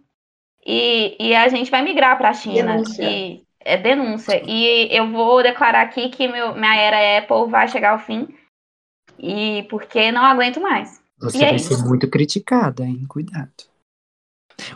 E, 0.65 1.15
e 1.19 1.35
a 1.35 1.47
gente 1.47 1.69
vai 1.69 1.81
migrar 1.81 2.17
pra 2.17 2.33
China. 2.33 2.73
Denúncia. 2.73 3.03
E, 3.03 3.44
é 3.65 3.75
denúncia. 3.77 4.41
E 4.45 4.87
eu 4.95 5.11
vou 5.11 5.41
declarar 5.43 5.81
aqui 5.81 6.09
que 6.09 6.27
meu, 6.27 6.53
minha 6.55 6.75
era 6.75 7.17
Apple 7.19 7.49
vai 7.49 7.67
chegar 7.67 7.91
ao 7.91 7.99
fim. 7.99 8.27
E 9.19 9.63
porque 9.69 10.11
não 10.11 10.23
aguento 10.23 10.61
mais. 10.61 11.01
Você 11.19 11.37
E 11.39 11.43
é 11.43 11.47
vai 11.47 11.55
isso. 11.55 11.73
ser 11.75 11.83
muito 11.83 12.09
criticada, 12.09 12.83
hein? 12.83 13.05
Cuidado. 13.07 13.51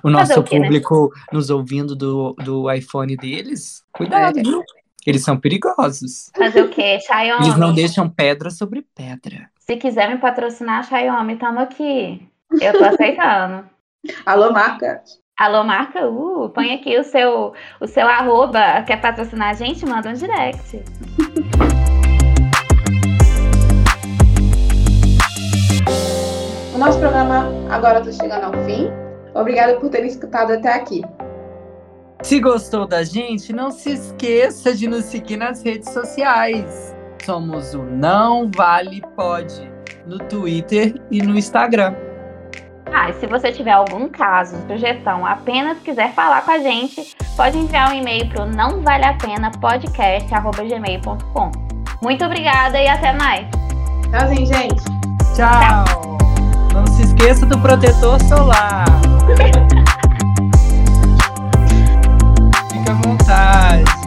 O 0.03 0.11
Fazer 0.11 0.13
nosso 0.13 0.39
o 0.39 0.43
quê, 0.43 0.59
né? 0.59 0.65
público 0.65 1.11
nos 1.31 1.49
ouvindo 1.49 1.95
do, 1.95 2.33
do 2.33 2.71
iPhone 2.71 3.15
deles, 3.15 3.83
cuidado, 3.93 4.39
É. 4.39 4.41
viu? 4.43 4.63
Eles 5.05 5.23
são 5.23 5.39
perigosos. 5.39 6.29
Fazer 6.35 6.61
o 6.63 6.69
quê? 6.69 6.99
Xiaomi. 6.99 7.45
Eles 7.45 7.57
não 7.57 7.73
deixam 7.73 8.09
pedra 8.09 8.49
sobre 8.49 8.85
pedra. 8.93 9.49
Se 9.59 9.77
quiser 9.77 10.09
me 10.09 10.17
patrocinar, 10.17 10.83
Xiaomi, 10.87 11.37
tamo 11.37 11.59
aqui. 11.59 12.27
Eu 12.59 12.77
tô 12.77 12.83
aceitando. 12.83 13.69
Alô, 14.25 14.51
marca. 14.51 15.01
Alô, 15.39 15.63
marca? 15.63 16.05
Uh, 16.05 16.49
põe 16.49 16.73
aqui 16.73 16.99
o 16.99 17.03
seu, 17.05 17.53
o 17.79 17.87
seu 17.87 18.05
arroba. 18.05 18.83
Quer 18.85 18.99
patrocinar 18.99 19.51
a 19.51 19.53
gente? 19.53 19.85
Manda 19.85 20.09
um 20.09 20.13
direct. 20.13 20.83
O 26.75 26.77
nosso 26.77 26.99
programa 26.99 27.45
agora 27.69 28.01
está 28.01 28.21
chegando 28.21 28.53
ao 28.53 28.65
fim. 28.65 28.89
Obrigada 29.33 29.79
por 29.79 29.89
terem 29.89 30.09
escutado 30.09 30.51
até 30.51 30.73
aqui. 30.73 31.05
Se 32.21 32.41
gostou 32.41 32.85
da 32.85 33.01
gente, 33.05 33.53
não 33.53 33.71
se 33.71 33.93
esqueça 33.93 34.75
de 34.75 34.89
nos 34.89 35.05
seguir 35.05 35.37
nas 35.37 35.63
redes 35.63 35.89
sociais. 35.93 36.93
Somos 37.23 37.73
o 37.73 37.83
Não 37.83 38.51
Vale 38.53 39.01
Pode 39.15 39.71
no 40.05 40.17
Twitter 40.17 41.01
e 41.09 41.21
no 41.21 41.37
Instagram. 41.37 42.08
Ah, 42.91 43.09
e 43.09 43.13
se 43.13 43.27
você 43.27 43.51
tiver 43.51 43.71
algum 43.71 44.09
caso, 44.09 44.57
sugestão, 44.67 45.23
apenas 45.25 45.79
quiser 45.79 46.11
falar 46.13 46.41
com 46.41 46.51
a 46.51 46.59
gente, 46.59 47.15
pode 47.35 47.57
enviar 47.57 47.91
um 47.91 47.93
e-mail 47.93 48.27
para 48.29 48.43
o 48.43 48.47
não 48.47 48.81
vale 48.81 49.05
a 49.05 49.13
pena 49.13 49.51
podcast@gmail.com. 49.51 51.51
Muito 52.01 52.25
obrigada 52.25 52.81
e 52.81 52.87
até 52.87 53.13
mais. 53.13 53.47
Tchauzinho, 54.09 54.45
gente. 54.45 54.83
Tchau. 55.35 55.85
Tchau. 55.85 56.17
Não 56.73 56.87
se 56.87 57.03
esqueça 57.03 57.45
do 57.45 57.59
protetor 57.59 58.19
solar. 58.23 58.85
Fica 62.71 62.91
à 62.91 62.95
vontade. 62.95 63.98